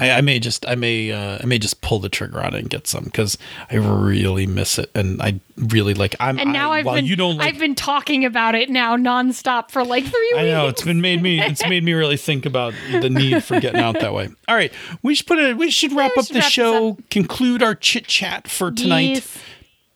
I, 0.00 0.10
I 0.10 0.20
may 0.20 0.38
just. 0.38 0.66
I 0.68 0.74
may. 0.74 1.12
Uh, 1.12 1.38
I 1.42 1.46
may 1.46 1.58
just 1.58 1.80
pull 1.80 1.98
the 1.98 2.08
trigger 2.08 2.42
on 2.42 2.54
it 2.54 2.60
and 2.60 2.70
get 2.70 2.86
some 2.86 3.04
because 3.04 3.38
I 3.70 3.76
really 3.76 4.46
miss 4.46 4.78
it 4.78 4.90
and 4.94 5.20
I 5.22 5.40
really 5.56 5.94
like. 5.94 6.14
I'm. 6.20 6.38
And 6.38 6.52
now 6.52 6.72
I, 6.72 6.78
I've 6.78 6.86
while 6.86 6.94
been 6.96 7.06
you 7.06 7.16
don't 7.16 7.36
like 7.36 7.54
I've 7.54 7.60
been 7.60 7.74
talking 7.74 8.24
about 8.24 8.54
it 8.54 8.70
now 8.70 8.96
nonstop 8.96 9.70
for 9.70 9.84
like 9.84 10.04
three 10.04 10.32
I 10.36 10.42
weeks. 10.42 10.52
know 10.52 10.68
it's 10.68 10.82
been 10.82 11.00
made 11.00 11.22
me 11.22 11.40
it's 11.40 11.66
made 11.68 11.84
me 11.84 11.92
really 11.92 12.16
think 12.16 12.46
about 12.46 12.74
the 12.90 13.10
need 13.10 13.42
for 13.44 13.60
getting 13.60 13.80
out 13.80 14.00
that 14.00 14.12
way. 14.14 14.28
All 14.48 14.54
right, 14.54 14.72
we 15.02 15.14
should 15.14 15.26
put 15.26 15.38
it. 15.38 15.56
We 15.56 15.70
should 15.70 15.92
wrap 15.92 16.12
we 16.16 16.20
up 16.20 16.26
should 16.26 16.36
the 16.36 16.40
wrap 16.40 16.46
this 16.46 16.52
show. 16.52 16.98
Conclude 17.10 17.62
our 17.62 17.74
chit 17.74 18.06
chat 18.06 18.48
for 18.48 18.70
tonight. 18.70 19.02
Yes. 19.02 19.38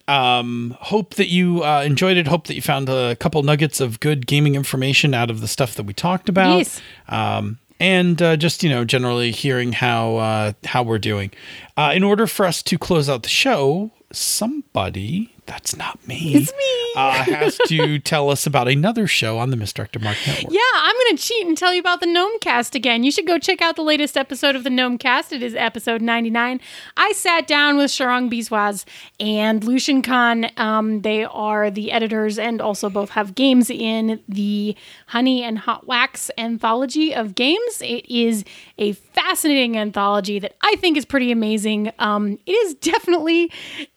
Um, 0.08 0.76
hope 0.80 1.14
that 1.14 1.28
you 1.28 1.64
uh, 1.64 1.82
enjoyed 1.82 2.16
it. 2.16 2.28
Hope 2.28 2.46
that 2.46 2.54
you 2.54 2.62
found 2.62 2.88
a 2.88 3.16
couple 3.16 3.42
nuggets 3.42 3.80
of 3.80 3.98
good 3.98 4.26
gaming 4.26 4.54
information 4.54 5.14
out 5.14 5.30
of 5.30 5.40
the 5.40 5.48
stuff 5.48 5.74
that 5.74 5.82
we 5.82 5.92
talked 5.92 6.28
about. 6.28 6.58
Yes. 6.58 6.80
Um, 7.08 7.58
and 7.79 8.20
uh, 8.20 8.37
just 8.37 8.62
you 8.62 8.70
know, 8.70 8.85
generally 8.85 9.31
hearing 9.31 9.72
how 9.72 10.16
uh, 10.16 10.53
how 10.64 10.83
we're 10.83 10.99
doing. 10.99 11.31
Uh, 11.77 11.93
in 11.95 12.03
order 12.03 12.27
for 12.27 12.47
us 12.47 12.62
to 12.64 12.79
close 12.79 13.09
out 13.09 13.22
the 13.22 13.29
show, 13.29 13.91
somebody 14.12 15.36
that's 15.47 15.76
not 15.76 16.07
me. 16.07 16.34
It's 16.34 16.53
me. 16.53 16.92
Uh, 16.97 17.12
has 17.24 17.59
to 17.66 17.99
tell 17.99 18.30
us 18.30 18.47
about 18.47 18.68
another 18.68 19.07
show 19.07 19.38
on 19.38 19.51
the 19.51 19.57
Misdirected 19.57 20.03
Mark 20.03 20.16
Network. 20.26 20.53
Yeah, 20.53 20.61
I'm 20.74 20.94
going 20.94 21.16
to 21.16 21.22
cheat 21.22 21.47
and 21.47 21.57
tell 21.57 21.72
you 21.72 21.80
about 21.80 22.01
the 22.01 22.07
Gnome 22.07 22.38
Cast 22.40 22.74
again. 22.74 23.05
You 23.05 23.11
should 23.11 23.26
go 23.26 23.38
check 23.38 23.62
out 23.62 23.76
the 23.76 23.82
latest 23.82 24.16
episode 24.16 24.57
of 24.57 24.64
the 24.64 24.70
Gnome 24.70 24.99
Cast. 24.99 25.32
It 25.32 25.42
is 25.42 25.55
episode 25.55 26.03
99. 26.03 26.61
I 26.97 27.12
sat 27.12 27.47
down 27.47 27.76
with 27.76 27.90
Sharang 27.90 28.30
Biswas 28.30 28.84
and 29.20 29.62
Lucian 29.62 30.03
Kahn. 30.03 30.51
Um, 30.57 31.03
they 31.03 31.24
are 31.24 31.70
the 31.70 31.92
editors 31.92 32.38
and 32.38 32.61
also 32.61 32.90
both 32.90 33.11
have 33.11 33.34
games 33.34 33.70
in 33.70 34.20
the 34.28 34.74
Honey 35.09 35.42
and 35.42 35.59
Hot 35.59 35.86
Wax 35.86 36.30
anthology 36.38 37.14
of 37.14 37.34
games. 37.34 37.80
It 37.82 38.09
is 38.11 38.44
a 38.78 38.92
fascinating 38.92 39.76
anthology 39.76 40.38
that 40.38 40.57
I 40.62 40.76
think 40.76 40.97
is 40.97 41.05
pretty 41.05 41.30
amazing. 41.30 41.92
Um, 41.99 42.38
it 42.47 42.53
is 42.53 42.74
definitely 42.74 43.53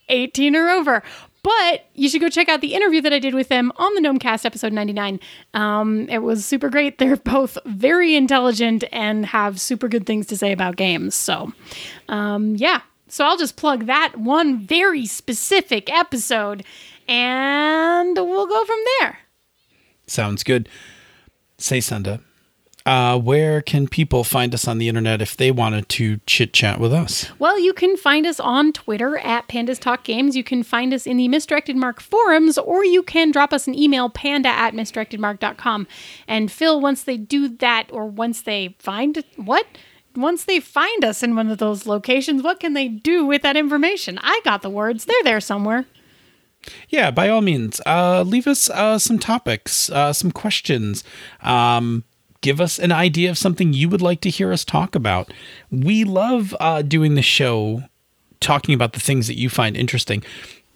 18 0.09 0.55
or 0.55 0.69
over. 0.69 1.03
But 1.41 1.85
you 1.93 2.09
should 2.09 2.19
go 2.21 2.29
check 2.29 2.49
out 2.49 2.59
the 2.61 2.73
interview 2.73 3.01
that 3.01 3.13
I 3.13 3.19
did 3.19 3.33
with 3.33 3.47
them 3.47 3.71
on 3.77 3.93
the 3.95 4.01
Gnomecast 4.01 4.45
episode 4.45 4.73
99. 4.73 5.19
Um, 5.53 6.09
it 6.09 6.19
was 6.19 6.45
super 6.45 6.69
great. 6.69 6.97
They're 6.97 7.15
both 7.15 7.57
very 7.65 8.15
intelligent 8.15 8.83
and 8.91 9.25
have 9.25 9.59
super 9.59 9.87
good 9.87 10.05
things 10.05 10.27
to 10.27 10.37
say 10.37 10.51
about 10.51 10.75
games. 10.75 11.15
So, 11.15 11.53
um, 12.09 12.55
yeah. 12.57 12.81
So 13.07 13.25
I'll 13.25 13.37
just 13.37 13.55
plug 13.55 13.85
that 13.85 14.17
one 14.17 14.59
very 14.59 15.05
specific 15.05 15.91
episode 15.91 16.63
and 17.07 18.15
we'll 18.15 18.47
go 18.47 18.65
from 18.65 18.79
there. 18.99 19.19
Sounds 20.07 20.43
good. 20.43 20.69
Say, 21.57 21.81
Senda, 21.81 22.21
uh, 22.89 23.19
where 23.19 23.61
can 23.61 23.87
people 23.87 24.23
find 24.23 24.51
us 24.51 24.67
on 24.67 24.79
the 24.79 24.87
internet 24.87 25.21
if 25.21 25.37
they 25.37 25.51
wanted 25.51 25.87
to 25.87 26.17
chit 26.25 26.53
chat 26.53 26.79
with 26.79 26.91
us? 26.91 27.29
Well, 27.37 27.59
you 27.59 27.71
can 27.71 27.95
find 27.95 28.25
us 28.25 28.39
on 28.39 28.73
Twitter 28.73 29.19
at 29.19 29.47
Pandas 29.47 29.77
Talk 29.77 30.03
Games. 30.03 30.35
You 30.35 30.43
can 30.43 30.63
find 30.63 30.91
us 30.91 31.05
in 31.05 31.17
the 31.17 31.27
Misdirected 31.27 31.75
Mark 31.75 32.01
forums, 32.01 32.57
or 32.57 32.83
you 32.83 33.03
can 33.03 33.29
drop 33.29 33.53
us 33.53 33.67
an 33.67 33.77
email, 33.77 34.09
panda 34.09 34.49
at 34.49 34.73
misdirectedmark.com. 34.73 35.85
And 36.27 36.51
Phil, 36.51 36.81
once 36.81 37.03
they 37.03 37.17
do 37.17 37.47
that, 37.57 37.89
or 37.91 38.07
once 38.07 38.41
they 38.41 38.75
find 38.79 39.23
what? 39.35 39.67
Once 40.15 40.45
they 40.45 40.59
find 40.59 41.05
us 41.05 41.21
in 41.21 41.35
one 41.35 41.51
of 41.51 41.59
those 41.59 41.85
locations, 41.85 42.41
what 42.41 42.59
can 42.59 42.73
they 42.73 42.87
do 42.87 43.23
with 43.23 43.43
that 43.43 43.55
information? 43.55 44.17
I 44.23 44.41
got 44.43 44.63
the 44.63 44.69
words. 44.71 45.05
They're 45.05 45.23
there 45.23 45.39
somewhere. 45.39 45.85
Yeah, 46.89 47.11
by 47.11 47.29
all 47.29 47.41
means, 47.41 47.79
uh, 47.85 48.23
leave 48.23 48.47
us 48.47 48.67
uh, 48.69 48.97
some 48.97 49.19
topics, 49.19 49.91
uh, 49.91 50.11
some 50.11 50.31
questions. 50.31 51.03
Um, 51.41 52.03
give 52.41 52.61
us 52.61 52.79
an 52.79 52.91
idea 52.91 53.29
of 53.29 53.37
something 53.37 53.73
you 53.73 53.89
would 53.89 54.01
like 54.01 54.21
to 54.21 54.29
hear 54.29 54.51
us 54.51 54.63
talk 54.63 54.95
about. 54.95 55.31
We 55.71 56.03
love 56.03 56.55
uh, 56.59 56.81
doing 56.81 57.15
the 57.15 57.21
show, 57.21 57.83
talking 58.39 58.73
about 58.73 58.93
the 58.93 58.99
things 58.99 59.27
that 59.27 59.37
you 59.37 59.49
find 59.49 59.75
interesting. 59.75 60.23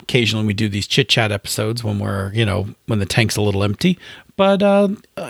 Occasionally, 0.01 0.45
we 0.45 0.53
do 0.53 0.68
these 0.68 0.86
chit 0.86 1.07
chat 1.07 1.32
episodes 1.32 1.82
when 1.82 1.97
we're, 1.99 2.34
you 2.34 2.45
know, 2.45 2.68
when 2.88 2.99
the 2.99 3.05
tank's 3.05 3.38
a 3.38 3.41
little 3.41 3.64
empty. 3.64 3.97
But 4.36 4.61
uh, 4.61 4.89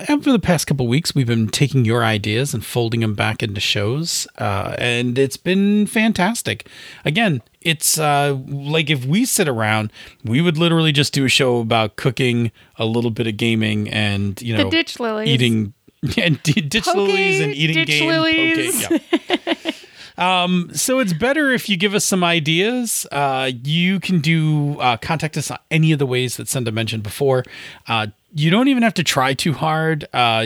over 0.10 0.32
the 0.32 0.40
past 0.40 0.66
couple 0.66 0.88
weeks, 0.88 1.14
we've 1.14 1.28
been 1.28 1.50
taking 1.50 1.86
your 1.86 2.04
ideas 2.04 2.54
and 2.56 2.66
folding 2.66 3.02
them 3.02 3.14
back 3.14 3.44
into 3.44 3.60
shows, 3.60 4.26
uh, 4.40 4.76
and 4.80 5.20
it's 5.20 5.36
been 5.38 5.86
fantastic. 5.88 6.68
Again, 7.06 7.42
it's 7.62 8.00
uh, 8.00 8.40
like 8.48 8.90
if 8.90 9.06
we 9.06 9.26
sit 9.26 9.48
around, 9.48 9.92
we 10.24 10.42
would 10.42 10.58
literally 10.58 10.94
just 10.94 11.14
do 11.14 11.26
a 11.26 11.30
show 11.30 11.60
about 11.60 11.98
cooking, 11.98 12.52
a 12.78 12.86
little 12.86 13.12
bit 13.12 13.28
of 13.28 13.36
gaming, 13.38 13.90
and 13.90 14.42
you 14.42 14.56
know, 14.58 14.64
The 14.64 14.70
ditch 14.70 15.00
lilies. 15.00 15.28
eating 15.30 15.74
and 16.18 16.41
d- 16.43 16.62
ditch 16.62 16.86
Poke, 16.86 16.95
lilies 16.95 17.39
and 17.39 17.54
eating 17.54 17.76
ditch 17.78 17.88
game. 17.88 18.08
lilies. 18.10 18.86
Poke, 18.88 19.01
yeah. 19.12 19.72
Um, 20.16 20.70
so 20.74 20.99
it's 20.99 21.12
better 21.12 21.51
if 21.51 21.68
you 21.68 21.76
give 21.76 21.95
us 21.95 22.06
some 22.06 22.24
ideas. 22.24 23.08
Uh, 23.12 23.49
you 23.64 23.99
can 23.99 24.20
do 24.20 24.80
uh, 24.80 24.95
contact 24.97 25.38
us 25.38 25.49
on 25.49 25.58
any 25.72 25.91
of 25.91 25.97
the 25.97 26.06
ways 26.06 26.38
that 26.38 26.47
Senda 26.47 26.72
mentioned 26.72 27.01
before. 27.01 27.43
Uh, 27.88 28.08
you 28.36 28.51
don't 28.51 28.68
even 28.68 28.84
have 28.84 28.93
to 28.93 29.04
try 29.04 29.34
too 29.34 29.54
hard. 29.54 30.04
Uh, 30.06 30.45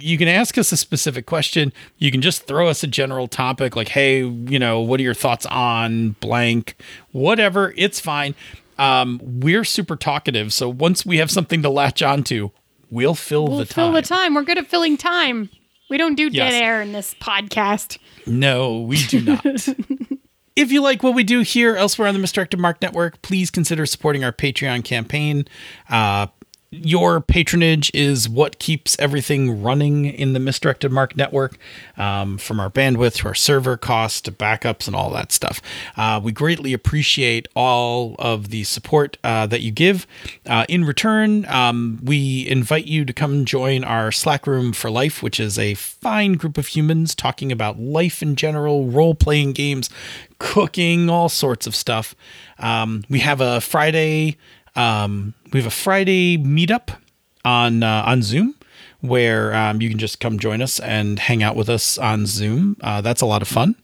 you 0.00 0.16
can 0.16 0.28
ask 0.28 0.56
us 0.58 0.70
a 0.70 0.76
specific 0.76 1.26
question. 1.26 1.72
You 1.98 2.12
can 2.12 2.22
just 2.22 2.44
throw 2.44 2.68
us 2.68 2.84
a 2.84 2.86
general 2.86 3.26
topic 3.26 3.74
like, 3.74 3.88
"Hey, 3.88 4.18
you 4.18 4.60
know, 4.60 4.80
what 4.80 5.00
are 5.00 5.02
your 5.02 5.14
thoughts 5.14 5.44
on 5.46 6.10
blank?" 6.20 6.76
Whatever, 7.10 7.74
it's 7.76 7.98
fine. 7.98 8.36
Um, 8.78 9.20
we're 9.22 9.64
super 9.64 9.96
talkative, 9.96 10.52
so 10.52 10.68
once 10.68 11.04
we 11.04 11.18
have 11.18 11.32
something 11.32 11.62
to 11.62 11.68
latch 11.68 12.00
onto, 12.00 12.50
we'll 12.90 13.14
fill 13.14 13.46
We'll 13.46 13.58
the 13.58 13.66
fill 13.66 13.86
time. 13.86 13.94
the 13.94 14.02
time. 14.02 14.34
We're 14.34 14.42
good 14.44 14.58
at 14.58 14.66
filling 14.66 14.96
time. 14.96 15.50
We 15.88 15.96
don't 15.98 16.14
do 16.14 16.28
Yes. 16.30 16.52
dead 16.52 16.62
air 16.62 16.82
in 16.82 16.92
this 16.92 17.14
podcast. 17.20 17.98
No, 18.26 18.80
we 18.80 18.98
do 19.06 19.20
not. 19.22 19.44
if 20.56 20.70
you 20.70 20.82
like 20.82 21.02
what 21.02 21.14
we 21.14 21.24
do 21.24 21.40
here 21.40 21.74
elsewhere 21.76 22.06
on 22.08 22.14
the 22.14 22.20
Misdirected 22.20 22.60
Mark 22.60 22.80
Network, 22.82 23.22
please 23.22 23.50
consider 23.50 23.86
supporting 23.86 24.22
our 24.22 24.32
Patreon 24.32 24.84
campaign. 24.84 25.46
Uh, 25.88 26.28
your 26.70 27.20
patronage 27.20 27.90
is 27.92 28.28
what 28.28 28.60
keeps 28.60 28.96
everything 29.00 29.60
running 29.60 30.04
in 30.04 30.34
the 30.34 30.38
Misdirected 30.38 30.92
Mark 30.92 31.16
Network, 31.16 31.58
um, 31.96 32.38
from 32.38 32.60
our 32.60 32.70
bandwidth 32.70 33.16
to 33.16 33.28
our 33.28 33.34
server 33.34 33.76
costs 33.76 34.20
to 34.22 34.32
backups 34.32 34.86
and 34.86 34.94
all 34.94 35.10
that 35.10 35.32
stuff. 35.32 35.60
Uh, 35.96 36.20
we 36.22 36.30
greatly 36.30 36.72
appreciate 36.72 37.48
all 37.56 38.14
of 38.20 38.50
the 38.50 38.62
support 38.62 39.18
uh, 39.24 39.46
that 39.46 39.62
you 39.62 39.72
give. 39.72 40.06
Uh, 40.46 40.64
in 40.68 40.84
return, 40.84 41.44
um, 41.46 41.98
we 42.04 42.46
invite 42.48 42.86
you 42.86 43.04
to 43.04 43.12
come 43.12 43.44
join 43.44 43.82
our 43.82 44.12
Slack 44.12 44.46
Room 44.46 44.72
for 44.72 44.90
Life, 44.90 45.24
which 45.24 45.40
is 45.40 45.58
a 45.58 45.74
fine 45.74 46.34
group 46.34 46.56
of 46.56 46.68
humans 46.68 47.16
talking 47.16 47.50
about 47.50 47.80
life 47.80 48.22
in 48.22 48.36
general, 48.36 48.86
role 48.86 49.16
playing 49.16 49.54
games, 49.54 49.90
cooking, 50.38 51.10
all 51.10 51.28
sorts 51.28 51.66
of 51.66 51.74
stuff. 51.74 52.14
Um, 52.60 53.02
we 53.08 53.18
have 53.20 53.40
a 53.40 53.60
Friday. 53.60 54.36
Um, 54.80 55.34
we 55.52 55.60
have 55.60 55.66
a 55.66 55.70
Friday 55.70 56.38
meetup 56.38 56.96
on 57.44 57.82
uh, 57.82 58.02
on 58.06 58.22
Zoom 58.22 58.54
where 59.02 59.54
um, 59.54 59.82
you 59.82 59.90
can 59.90 59.98
just 59.98 60.20
come 60.20 60.38
join 60.38 60.62
us 60.62 60.80
and 60.80 61.18
hang 61.18 61.42
out 61.42 61.56
with 61.56 61.68
us 61.68 61.98
on 61.98 62.26
Zoom. 62.26 62.76
Uh, 62.80 63.00
that's 63.00 63.20
a 63.20 63.26
lot 63.26 63.42
of 63.42 63.48
fun. 63.48 63.74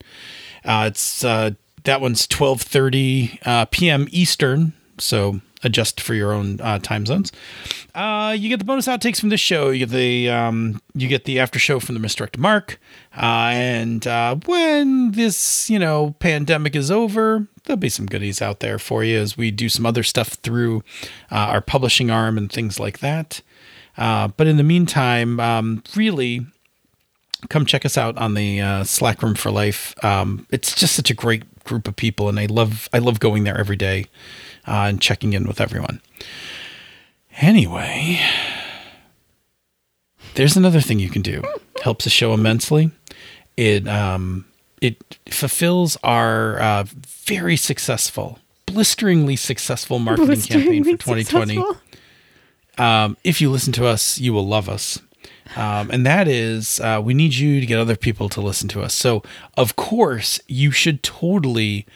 Uh, 0.65 0.85
it's 0.89 1.23
uh, 1.23 1.51
that 1.85 2.01
one's 2.01 2.27
twelve 2.27 2.63
thirty 2.63 3.39
uh, 3.45 3.67
p.m. 3.67 4.09
Eastern, 4.11 4.73
so 4.99 5.41
adjust 5.63 6.01
for 6.01 6.15
your 6.15 6.33
own 6.33 6.61
uh, 6.61 6.79
time 6.79 7.07
zones. 7.07 7.33
Uh, 7.95 8.35
you 8.39 8.49
get 8.49 8.59
the 8.59 8.65
bonus 8.65 8.87
outtakes 8.87 9.21
from 9.21 9.31
this 9.31 9.41
show. 9.41 9.71
You 9.71 9.81
get 9.81 9.91
the 9.91 10.29
um, 10.31 10.81
you 10.95 11.09
get 11.09 11.25
the 11.25 11.41
after 11.41 11.59
show 11.59 11.81
from 11.81 11.95
the 11.95 12.01
misdirected 12.01 12.41
mark. 12.41 12.79
Uh, 13.17 13.51
and 13.53 14.07
uh, 14.07 14.37
when 14.47 15.13
this 15.13 15.71
you 15.71 15.79
know 15.79 16.15
pandemic 16.19 16.77
is 16.77 16.91
over, 16.91 17.47
there'll 17.65 17.79
be 17.79 17.89
some 17.89 18.07
goodies 18.07 18.43
out 18.43 18.61
there 18.61 18.79
for 18.79 19.03
you 19.05 19.19
as 19.19 19.37
we 19.37 19.51
do 19.51 19.69
some 19.69 19.87
other 19.87 20.03
stuff 20.03 20.29
through 20.29 20.83
uh, 21.31 21.37
our 21.37 21.61
publishing 21.61 22.11
arm 22.11 22.37
and 22.37 22.51
things 22.53 22.79
like 22.79 22.99
that. 22.99 23.41
Uh, 23.97 24.29
but 24.29 24.47
in 24.47 24.59
the 24.59 24.63
meantime, 24.63 25.41
um, 25.41 25.83
really 25.95 26.47
come 27.49 27.65
check 27.65 27.85
us 27.85 27.97
out 27.97 28.17
on 28.19 28.35
the 28.35 28.61
uh, 28.61 28.85
Slack 28.85 29.23
Room 29.23 29.35
for 29.35 29.51
Life. 29.51 29.95
Um, 30.05 30.47
it's 30.51 30.75
just 30.75 30.95
such 30.95 31.11
a 31.11 31.15
great 31.15 31.65
group 31.65 31.89
of 31.89 31.97
people, 31.97 32.29
and 32.29 32.39
I 32.39 32.47
love 32.47 32.89
I 32.93 32.99
love 32.99 33.21
going 33.21 33.45
there 33.45 33.59
every 33.59 33.77
day 33.77 34.07
uh, 34.67 34.87
and 34.89 35.01
checking 35.01 35.33
in 35.33 35.47
with 35.47 35.61
everyone. 35.61 36.01
Anyway, 37.39 38.21
there's 40.35 40.57
another 40.57 40.81
thing 40.81 40.99
you 40.99 41.11
can 41.11 41.23
do. 41.23 41.43
Helps 41.83 42.05
the 42.05 42.11
show 42.11 42.33
immensely. 42.33 42.91
It 43.57 43.87
um, 43.89 44.47
it 44.81 45.19
fulfills 45.29 45.97
our 46.03 46.61
uh, 46.61 46.85
very 47.07 47.57
successful, 47.57 48.39
blisteringly 48.67 49.37
successful 49.37 49.99
marketing 49.99 50.41
campaign 50.43 50.85
for 50.85 51.17
2020 51.17 51.63
um, 52.79 53.17
if 53.25 53.41
you 53.41 53.51
listen 53.51 53.73
to 53.75 53.87
us, 53.87 54.19
you 54.19 54.33
will 54.33 54.47
love 54.47 54.69
us. 54.69 55.01
Um, 55.57 55.91
and 55.91 56.05
that 56.05 56.29
is, 56.29 56.81
uh, 56.81 57.01
we 57.03 57.15
need 57.15 57.35
you 57.35 57.61
to 57.61 57.67
get 57.67 57.79
other 57.79 57.97
people 57.97 58.29
to 58.31 58.41
listen 58.41 58.69
to 58.71 58.83
us. 58.83 58.95
So, 58.95 59.23
of 59.57 59.77
course, 59.77 60.41
you 60.49 60.71
should 60.71 61.03
totally 61.03 61.87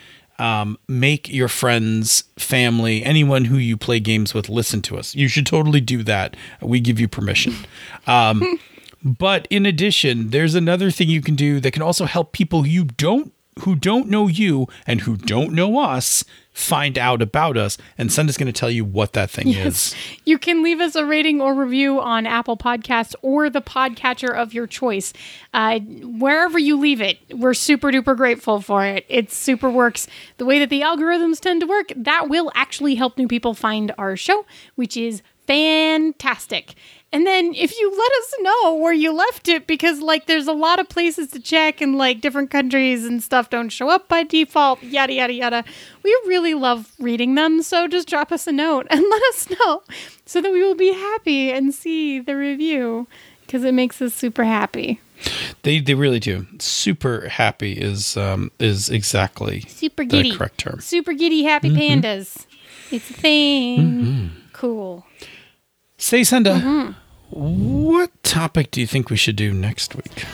um, 0.41 0.79
make 0.89 1.29
your 1.29 1.49
friends, 1.49 2.25
family, 2.39 3.05
anyone 3.05 3.45
who 3.45 3.59
you 3.59 3.77
play 3.77 4.01
games 4.01 4.33
with 4.33 4.49
listen 4.49 4.81
to 4.83 4.97
us. 4.97 5.15
You 5.15 5.29
should 5.29 5.47
totally 5.47 5.83
do 5.83 6.03
that. 6.05 6.35
We 6.63 6.81
give 6.81 6.99
you 6.99 7.07
permission. 7.07 7.55
Um, 8.07 8.59
but 9.05 9.47
in 9.51 9.67
addition, 9.67 10.31
there's 10.31 10.55
another 10.55 10.91
thing 10.91 11.09
you 11.09 11.21
can 11.23 11.37
do 11.37 11.61
that 11.61 11.73
can 11.73 11.83
also 11.83 12.07
help 12.07 12.33
people 12.33 12.67
you 12.67 12.85
don't 12.85 13.33
who 13.61 13.77
don't 13.77 14.09
know 14.09 14.27
you 14.27 14.67
and 14.87 15.03
who 15.03 15.17
don't 15.17 15.53
know 15.53 15.79
us 15.79 16.25
find 16.53 16.99
out 16.99 17.23
about 17.23 17.57
us 17.57 17.79
and 17.97 18.11
Senda's 18.11 18.37
going 18.37 18.53
to 18.53 18.53
tell 18.53 18.71
you 18.71 18.85
what 18.85 19.13
that 19.13 19.31
thing 19.31 19.49
is. 19.49 19.95
You 20.25 20.39
can 20.39 20.63
leave 20.63 20.81
us 20.81 20.95
a 20.95 21.05
rating 21.05 21.41
or 21.41 21.55
review 21.55 22.01
on 22.01 22.27
Apple 22.27 22.57
Podcasts 22.57 23.15
or 23.23 23.49
the 23.49 23.63
podcatcher 23.63 24.35
of 24.35 24.53
your 24.53 24.67
choice. 24.67 25.13
Uh, 25.55 25.81
wherever 25.81 26.59
you 26.59 26.79
leave 26.79 27.01
it, 27.01 27.19
we're 27.33 27.55
super 27.55 27.91
duper 27.91 28.17
grateful 28.17 28.61
for 28.61 28.85
it. 28.85 29.05
It 29.09 29.31
super 29.31 29.71
works. 29.71 30.07
The 30.37 30.45
way 30.45 30.59
that 30.59 30.71
the 30.71 30.81
algorithms 30.83 31.41
tend 31.41 31.61
to 31.61 31.67
work, 31.67 31.93
that 31.97 32.29
will 32.29 32.51
actually 32.55 32.97
help 32.97 33.17
new 33.17 33.29
people 33.29 33.55
find 33.55 33.93
our 33.97 34.17
show, 34.17 34.45
which 34.75 34.97
is 34.97 35.23
fantastic. 35.47 36.75
And 37.13 37.27
then 37.27 37.55
if 37.57 37.77
you 37.77 37.91
let 37.91 38.13
us 38.23 38.35
know 38.41 38.75
where 38.77 38.93
you 38.93 39.13
left 39.13 39.49
it, 39.49 39.67
because 39.67 40.01
like 40.01 40.27
there's 40.27 40.47
a 40.47 40.53
lot 40.53 40.79
of 40.79 40.89
places 40.89 41.29
to 41.33 41.41
check 41.41 41.81
and 41.81 41.99
like 41.99 42.21
different 42.21 42.51
countries 42.51 43.05
and 43.05 43.21
stuff 43.21 43.51
don't 43.51 43.71
show 43.71 43.89
up 43.89 44.07
by 44.07 44.23
default, 44.23 44.81
yada, 44.83 45.13
yada, 45.13 45.33
yada. 45.33 45.65
We 46.05 46.11
really 46.27 46.55
love 46.55 46.93
reading 47.01 47.35
them. 47.35 47.63
So 47.63 47.89
just 47.89 48.09
drop 48.09 48.31
us 48.31 48.47
a 48.47 48.53
note 48.53 48.87
and 48.91 49.01
let 49.11 49.23
us 49.31 49.51
know 49.51 49.83
so 50.25 50.41
that 50.41 50.53
we 50.53 50.63
will 50.63 50.77
be 50.77 50.93
happy 50.93 51.51
and 51.51 51.75
see 51.75 52.21
the 52.21 52.37
review 52.37 53.09
because 53.41 53.65
it 53.65 53.75
makes 53.75 54.01
us 54.01 54.15
super 54.15 54.45
happy. 54.45 55.01
They 55.63 55.81
they 55.81 55.95
really 55.95 56.21
do. 56.21 56.47
Super 56.61 57.29
happy 57.29 57.73
is 57.73 58.17
um 58.17 58.53
is 58.61 58.89
exactly 58.89 59.63
Super 59.63 60.05
the 60.05 60.09
giddy. 60.09 60.37
correct 60.37 60.59
term. 60.59 60.81
Super 60.81 61.13
giddy 61.13 61.43
happy 61.43 61.71
pandas. 61.71 62.47
It's 62.93 63.11
a 63.11 63.15
thing. 63.15 64.31
Cool. 64.53 65.05
Say 66.01 66.25
Senda, 66.25 66.55
Mm-hmm. 66.55 66.93
what 67.31 68.11
topic 68.23 68.71
do 68.71 68.81
you 68.81 68.87
think 68.87 69.11
we 69.11 69.17
should 69.17 69.37
do 69.37 69.53
next 69.53 69.95
week? 69.95 70.25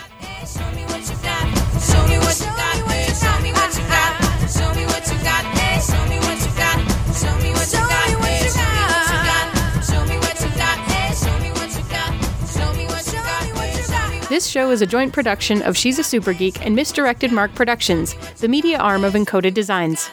Show 0.46 0.62
me 0.72 0.82
what 0.86 1.02
you 1.02 1.16
got. 1.26 1.46
Show 1.82 2.06
me 2.06 2.16
what 2.22 2.38
you 2.38 2.46
got. 2.46 2.90
eh, 2.94 3.12
Show 3.12 3.36
me 3.42 3.50
what 3.52 3.74
you 3.76 3.82
got. 3.90 4.14
Show 4.48 4.72
me 4.78 4.86
what 4.86 5.04
you 5.10 5.18
got. 5.26 5.44
eh, 5.58 5.80
Show 5.82 6.06
me 6.06 6.18
what 6.22 6.38
you 6.40 6.52
got. 6.54 6.78
Show 7.14 7.36
me 7.42 7.50
what 7.50 7.72
you 7.74 7.82
got. 7.82 8.38
eh, 8.38 8.70
Show 8.70 8.70
me 8.78 8.78
what 8.78 9.10
you 9.10 9.18
got. 9.26 9.84
Show 9.84 10.04
me 10.06 10.16
what 10.22 10.40
you 10.40 10.50
got. 10.56 10.78
eh, 10.88 11.12
Show 11.12 11.34
me 11.36 11.50
what 11.50 11.70
you 11.74 11.90
got. 11.90 13.40
eh, 13.58 13.82
Show 13.82 14.08
me 14.10 14.20
This 14.28 14.46
show 14.46 14.70
is 14.70 14.80
a 14.82 14.86
joint 14.86 15.12
production 15.12 15.62
of 15.62 15.76
She's 15.76 15.98
a 15.98 16.04
Super 16.04 16.32
Geek 16.32 16.64
and 16.64 16.74
Misdirected 16.76 17.32
Mark 17.32 17.54
Productions, 17.54 18.14
the 18.38 18.48
media 18.48 18.78
arm 18.78 19.02
of 19.04 19.14
Encoded 19.14 19.54
Designs. 19.54 20.10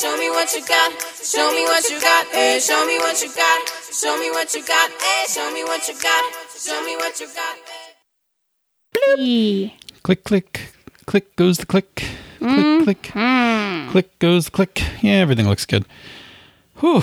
Show 0.00 0.16
me 0.18 0.28
what 0.30 0.52
you 0.54 0.60
got. 0.66 0.92
Show 1.24 1.50
me 1.52 1.62
what 1.64 1.88
you 1.88 2.00
got. 2.00 2.26
Show 2.26 2.26
me 2.26 2.28
what 2.28 2.28
you 2.28 2.30
got. 2.30 2.34
eh, 2.34 2.58
Show 2.58 2.84
me 2.86 2.98
what 2.98 3.20
you 3.22 3.28
got. 3.34 3.68
Show 3.92 4.18
me 4.18 4.30
what 4.30 4.54
you 4.54 4.62
got. 4.66 4.90
eh, 4.90 5.26
Show 5.28 5.52
me 5.52 5.64
what 5.64 5.88
you 5.88 5.94
got. 5.94 6.24
Show 6.58 6.84
me 6.84 6.96
what 6.96 7.18
you 7.20 7.26
got. 7.26 7.56
Eee. 9.18 9.74
Click 10.02 10.24
click 10.24 10.72
click 11.06 11.34
goes 11.36 11.58
the 11.58 11.66
click. 11.66 11.94
Click 11.94 12.10
Mm-hmm. 12.40 12.84
click. 12.84 13.90
Click 13.92 14.18
goes 14.18 14.44
the 14.46 14.50
click. 14.50 14.82
Yeah, 15.02 15.14
everything 15.14 15.48
looks 15.48 15.64
good. 15.66 15.84
Whew. 16.80 17.02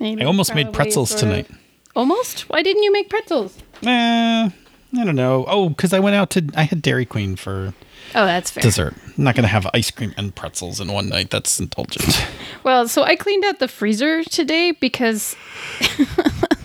I 0.00 0.24
almost 0.24 0.54
made 0.54 0.72
pretzels 0.72 1.14
tonight. 1.14 1.46
Almost? 1.94 2.48
Why 2.48 2.62
didn't 2.62 2.82
you 2.82 2.92
make 2.92 3.10
pretzels? 3.10 3.58
Eh, 3.84 4.48
I 4.48 5.04
don't 5.04 5.14
know. 5.16 5.44
Oh, 5.46 5.68
because 5.68 5.92
I 5.92 5.98
went 6.00 6.16
out 6.16 6.30
to 6.30 6.48
I 6.56 6.62
had 6.62 6.80
Dairy 6.80 7.04
Queen 7.04 7.36
for 7.36 7.74
Oh, 8.14 8.26
that's 8.26 8.50
fair. 8.50 8.62
dessert. 8.62 8.94
I'm 9.16 9.24
not 9.24 9.34
gonna 9.36 9.48
have 9.48 9.68
ice 9.72 9.90
cream 9.90 10.12
and 10.16 10.34
pretzels 10.34 10.80
in 10.80 10.92
one 10.92 11.08
night. 11.08 11.30
That's 11.30 11.58
indulgent. 11.60 12.26
Well, 12.62 12.88
so 12.88 13.02
I 13.04 13.16
cleaned 13.16 13.44
out 13.44 13.58
the 13.58 13.68
freezer 13.68 14.22
today 14.24 14.72
because 14.72 15.34
it 15.80 15.98
was 15.98 16.42
a 16.50 16.59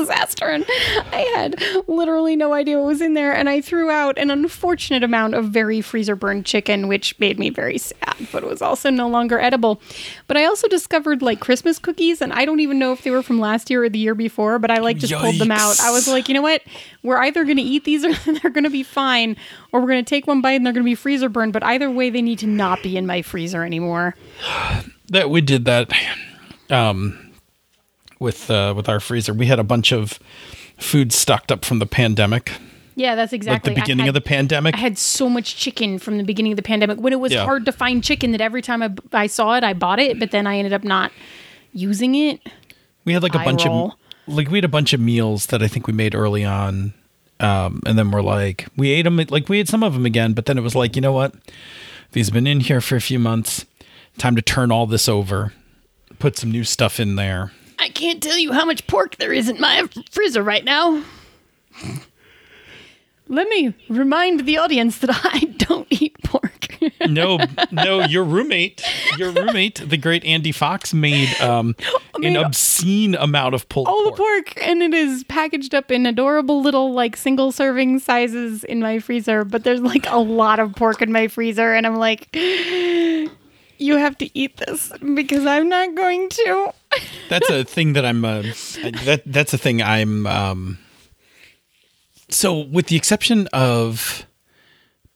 disaster 0.00 0.46
and 0.46 0.64
I 1.12 1.30
had 1.34 1.88
literally 1.88 2.36
no 2.36 2.52
idea 2.52 2.78
what 2.78 2.86
was 2.86 3.00
in 3.00 3.14
there. 3.14 3.34
And 3.34 3.48
I 3.48 3.60
threw 3.60 3.90
out 3.90 4.18
an 4.18 4.30
unfortunate 4.30 5.02
amount 5.02 5.34
of 5.34 5.46
very 5.46 5.80
freezer 5.80 6.16
burned 6.16 6.46
chicken, 6.46 6.88
which 6.88 7.18
made 7.18 7.38
me 7.38 7.50
very 7.50 7.78
sad, 7.78 8.16
but 8.32 8.42
it 8.42 8.48
was 8.48 8.62
also 8.62 8.90
no 8.90 9.08
longer 9.08 9.38
edible. 9.38 9.80
But 10.26 10.36
I 10.36 10.44
also 10.44 10.68
discovered 10.68 11.22
like 11.22 11.40
Christmas 11.40 11.78
cookies, 11.78 12.20
and 12.20 12.32
I 12.32 12.44
don't 12.44 12.60
even 12.60 12.78
know 12.78 12.92
if 12.92 13.02
they 13.02 13.10
were 13.10 13.22
from 13.22 13.40
last 13.40 13.70
year 13.70 13.84
or 13.84 13.88
the 13.88 13.98
year 13.98 14.14
before, 14.14 14.58
but 14.58 14.70
I 14.70 14.78
like 14.78 14.98
just 14.98 15.14
pulled 15.14 15.36
them 15.36 15.50
out. 15.50 15.80
I 15.80 15.90
was 15.90 16.08
like, 16.08 16.28
you 16.28 16.34
know 16.34 16.42
what? 16.42 16.62
We're 17.02 17.18
either 17.18 17.44
going 17.44 17.56
to 17.56 17.62
eat 17.62 17.84
these 17.84 18.04
or 18.04 18.12
they're 18.32 18.50
going 18.50 18.64
to 18.64 18.70
be 18.70 18.82
fine, 18.82 19.36
or 19.72 19.80
we're 19.80 19.88
going 19.88 20.04
to 20.04 20.08
take 20.08 20.26
one 20.26 20.40
bite 20.40 20.52
and 20.52 20.66
they're 20.66 20.72
going 20.72 20.84
to 20.84 20.90
be 20.90 20.94
freezer 20.94 21.28
burned. 21.28 21.52
But 21.52 21.62
either 21.64 21.90
way, 21.90 22.10
they 22.10 22.22
need 22.22 22.38
to 22.40 22.46
not 22.46 22.82
be 22.82 22.96
in 22.96 23.06
my 23.06 23.22
freezer 23.22 23.64
anymore. 23.64 24.14
that 25.08 25.30
we 25.30 25.40
did 25.40 25.64
that 25.66 25.92
um 26.68 27.25
with 28.18 28.50
uh 28.50 28.72
with 28.76 28.88
our 28.88 29.00
freezer. 29.00 29.32
We 29.34 29.46
had 29.46 29.58
a 29.58 29.64
bunch 29.64 29.92
of 29.92 30.18
food 30.78 31.12
stocked 31.12 31.50
up 31.52 31.64
from 31.64 31.78
the 31.78 31.86
pandemic. 31.86 32.52
Yeah, 32.98 33.14
that's 33.14 33.32
Like 33.32 33.38
exactly. 33.40 33.74
the 33.74 33.80
beginning 33.80 34.06
had- 34.06 34.08
of 34.10 34.14
the 34.14 34.20
pandemic. 34.22 34.74
I 34.74 34.78
had 34.78 34.96
so 34.96 35.28
much 35.28 35.56
chicken 35.56 35.98
from 35.98 36.16
the 36.16 36.24
beginning 36.24 36.52
of 36.52 36.56
the 36.56 36.62
pandemic 36.62 36.98
when 36.98 37.12
it 37.12 37.20
was 37.20 37.32
Yeah. 37.32 37.44
hard 37.44 37.66
to 37.66 37.72
find 37.72 38.02
chicken 38.02 38.32
that 38.32 38.40
every 38.40 38.62
time 38.62 38.82
I, 38.82 38.90
I 39.12 39.26
saw 39.26 39.54
it, 39.56 39.64
I 39.64 39.74
bought 39.74 39.98
it, 39.98 40.18
but 40.18 40.30
then 40.30 40.46
I 40.46 40.56
ended 40.56 40.72
up 40.72 40.82
not 40.82 41.12
using 41.74 42.14
it. 42.14 42.40
We 43.04 43.12
had 43.12 43.22
like 43.22 43.34
a 43.34 43.38
bunch 43.40 43.66
roll. 43.66 43.96
of 44.26 44.34
like 44.34 44.50
we 44.50 44.56
had 44.58 44.64
a 44.64 44.68
bunch 44.68 44.92
of 44.94 45.00
meals 45.00 45.46
that 45.46 45.62
I 45.62 45.68
think 45.68 45.86
we 45.86 45.92
made 45.92 46.14
early 46.14 46.44
on, 46.44 46.94
um, 47.38 47.80
and 47.86 47.98
then 47.98 48.10
we're 48.10 48.22
like 48.22 48.66
we 48.76 48.90
ate 48.90 49.02
them 49.02 49.16
like 49.28 49.48
we 49.48 49.60
ate 49.60 49.68
some 49.68 49.82
of 49.82 49.92
them 49.92 50.06
again, 50.06 50.32
but 50.32 50.46
then 50.46 50.56
it 50.58 50.62
was 50.62 50.74
like 50.74 50.96
you 50.96 51.02
know 51.02 51.12
what, 51.12 51.34
these 52.12 52.26
have 52.28 52.34
been 52.34 52.46
in 52.46 52.60
here 52.60 52.80
for 52.80 52.96
a 52.96 53.00
few 53.00 53.18
months. 53.18 53.66
Time 54.18 54.34
to 54.36 54.42
turn 54.42 54.72
all 54.72 54.86
this 54.86 55.08
over, 55.08 55.52
put 56.18 56.38
some 56.38 56.50
new 56.50 56.64
stuff 56.64 56.98
in 56.98 57.16
there. 57.16 57.52
I 57.78 57.88
can't 57.88 58.22
tell 58.22 58.38
you 58.38 58.52
how 58.52 58.64
much 58.64 58.86
pork 58.86 59.16
there 59.16 59.32
is 59.32 59.48
in 59.48 59.60
my 59.60 59.86
freezer 60.10 60.42
right 60.42 60.64
now. 60.64 61.02
Let 63.28 63.48
me 63.48 63.74
remind 63.88 64.46
the 64.46 64.58
audience 64.58 64.98
that 64.98 65.10
I 65.24 65.40
don't 65.58 65.88
eat 65.90 66.16
pork. 66.22 66.52
No, 67.08 67.38
no, 67.72 68.04
your 68.04 68.22
roommate, 68.22 68.82
your 69.18 69.32
roommate, 69.32 69.76
the 69.88 69.96
great 69.96 70.24
Andy 70.24 70.52
Fox 70.52 70.94
made 70.94 71.28
um, 71.40 71.74
an 72.22 72.36
obscene 72.36 73.14
amount 73.16 73.54
of 73.54 73.68
pulled 73.68 73.88
All 73.88 74.04
the 74.04 74.10
pork. 74.10 74.54
pork, 74.54 74.62
and 74.62 74.82
it 74.82 74.94
is 74.94 75.24
packaged 75.24 75.74
up 75.74 75.90
in 75.90 76.06
adorable 76.06 76.62
little 76.62 76.92
like 76.92 77.16
single 77.16 77.50
serving 77.50 77.98
sizes 77.98 78.62
in 78.62 78.80
my 78.80 79.00
freezer. 79.00 79.44
But 79.44 79.64
there's 79.64 79.80
like 79.80 80.08
a 80.08 80.18
lot 80.18 80.60
of 80.60 80.74
pork 80.76 81.02
in 81.02 81.10
my 81.10 81.26
freezer, 81.26 81.74
and 81.74 81.84
I'm 81.86 81.96
like, 81.96 82.28
you 83.78 83.96
have 83.96 84.16
to 84.18 84.38
eat 84.38 84.58
this 84.58 84.92
because 85.14 85.46
I'm 85.46 85.68
not 85.68 85.94
going 85.96 86.28
to. 86.28 86.72
That's 87.28 87.50
a 87.50 87.64
thing 87.64 87.94
that 87.94 88.04
I'm. 88.04 88.24
Uh, 88.24 88.42
that 89.04 89.22
that's 89.26 89.52
a 89.52 89.58
thing 89.58 89.82
I'm. 89.82 90.26
Um, 90.26 90.78
so, 92.28 92.58
with 92.58 92.86
the 92.86 92.96
exception 92.96 93.48
of 93.52 94.26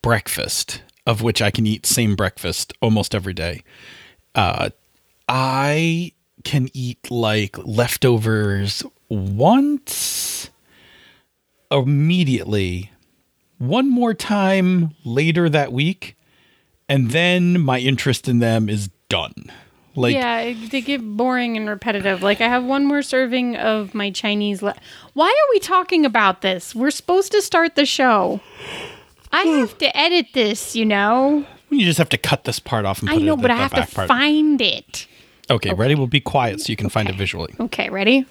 breakfast, 0.02 0.82
of 1.06 1.22
which 1.22 1.42
I 1.42 1.50
can 1.50 1.66
eat 1.66 1.86
same 1.86 2.16
breakfast 2.16 2.72
almost 2.80 3.14
every 3.14 3.34
day, 3.34 3.62
uh, 4.34 4.70
I 5.28 6.12
can 6.44 6.68
eat 6.72 7.10
like 7.10 7.56
leftovers 7.58 8.82
once 9.08 10.50
immediately, 11.70 12.90
one 13.58 13.90
more 13.90 14.14
time 14.14 14.94
later 15.04 15.48
that 15.48 15.72
week, 15.72 16.16
and 16.88 17.10
then 17.10 17.60
my 17.60 17.78
interest 17.78 18.28
in 18.28 18.38
them 18.38 18.68
is 18.68 18.88
done. 19.08 19.50
Like, 20.00 20.14
yeah, 20.14 20.40
it- 20.40 20.70
they 20.70 20.80
get 20.80 21.00
boring 21.02 21.56
and 21.56 21.68
repetitive. 21.68 22.22
Like 22.22 22.40
I 22.40 22.48
have 22.48 22.64
one 22.64 22.84
more 22.86 23.02
serving 23.02 23.56
of 23.56 23.94
my 23.94 24.10
Chinese. 24.10 24.62
Le- 24.62 24.76
Why 25.14 25.28
are 25.28 25.48
we 25.52 25.60
talking 25.60 26.04
about 26.04 26.42
this? 26.42 26.74
We're 26.74 26.90
supposed 26.90 27.32
to 27.32 27.42
start 27.42 27.74
the 27.76 27.86
show. 27.86 28.40
I 29.32 29.44
hmm. 29.44 29.58
have 29.60 29.78
to 29.78 29.96
edit 29.96 30.26
this, 30.34 30.74
you 30.74 30.84
know. 30.84 31.46
You 31.70 31.84
just 31.84 31.98
have 31.98 32.08
to 32.08 32.18
cut 32.18 32.44
this 32.44 32.58
part 32.58 32.84
off 32.84 33.00
and 33.00 33.10
I 33.10 33.14
put 33.14 33.22
it 33.22 33.26
know, 33.26 33.34
in 33.34 33.38
the, 33.38 33.42
but 33.42 33.50
I 33.52 33.56
have 33.56 33.74
to 33.74 33.94
part. 33.94 34.08
find 34.08 34.60
it. 34.60 35.06
okay, 35.48 35.72
ready? 35.72 35.94
We'll 35.94 36.08
be 36.08 36.20
quiet 36.20 36.60
so 36.60 36.70
you 36.70 36.76
can 36.76 36.88
find 36.88 37.08
it 37.08 37.14
visually. 37.14 37.54
Okay, 37.60 37.88
ready? 37.90 38.26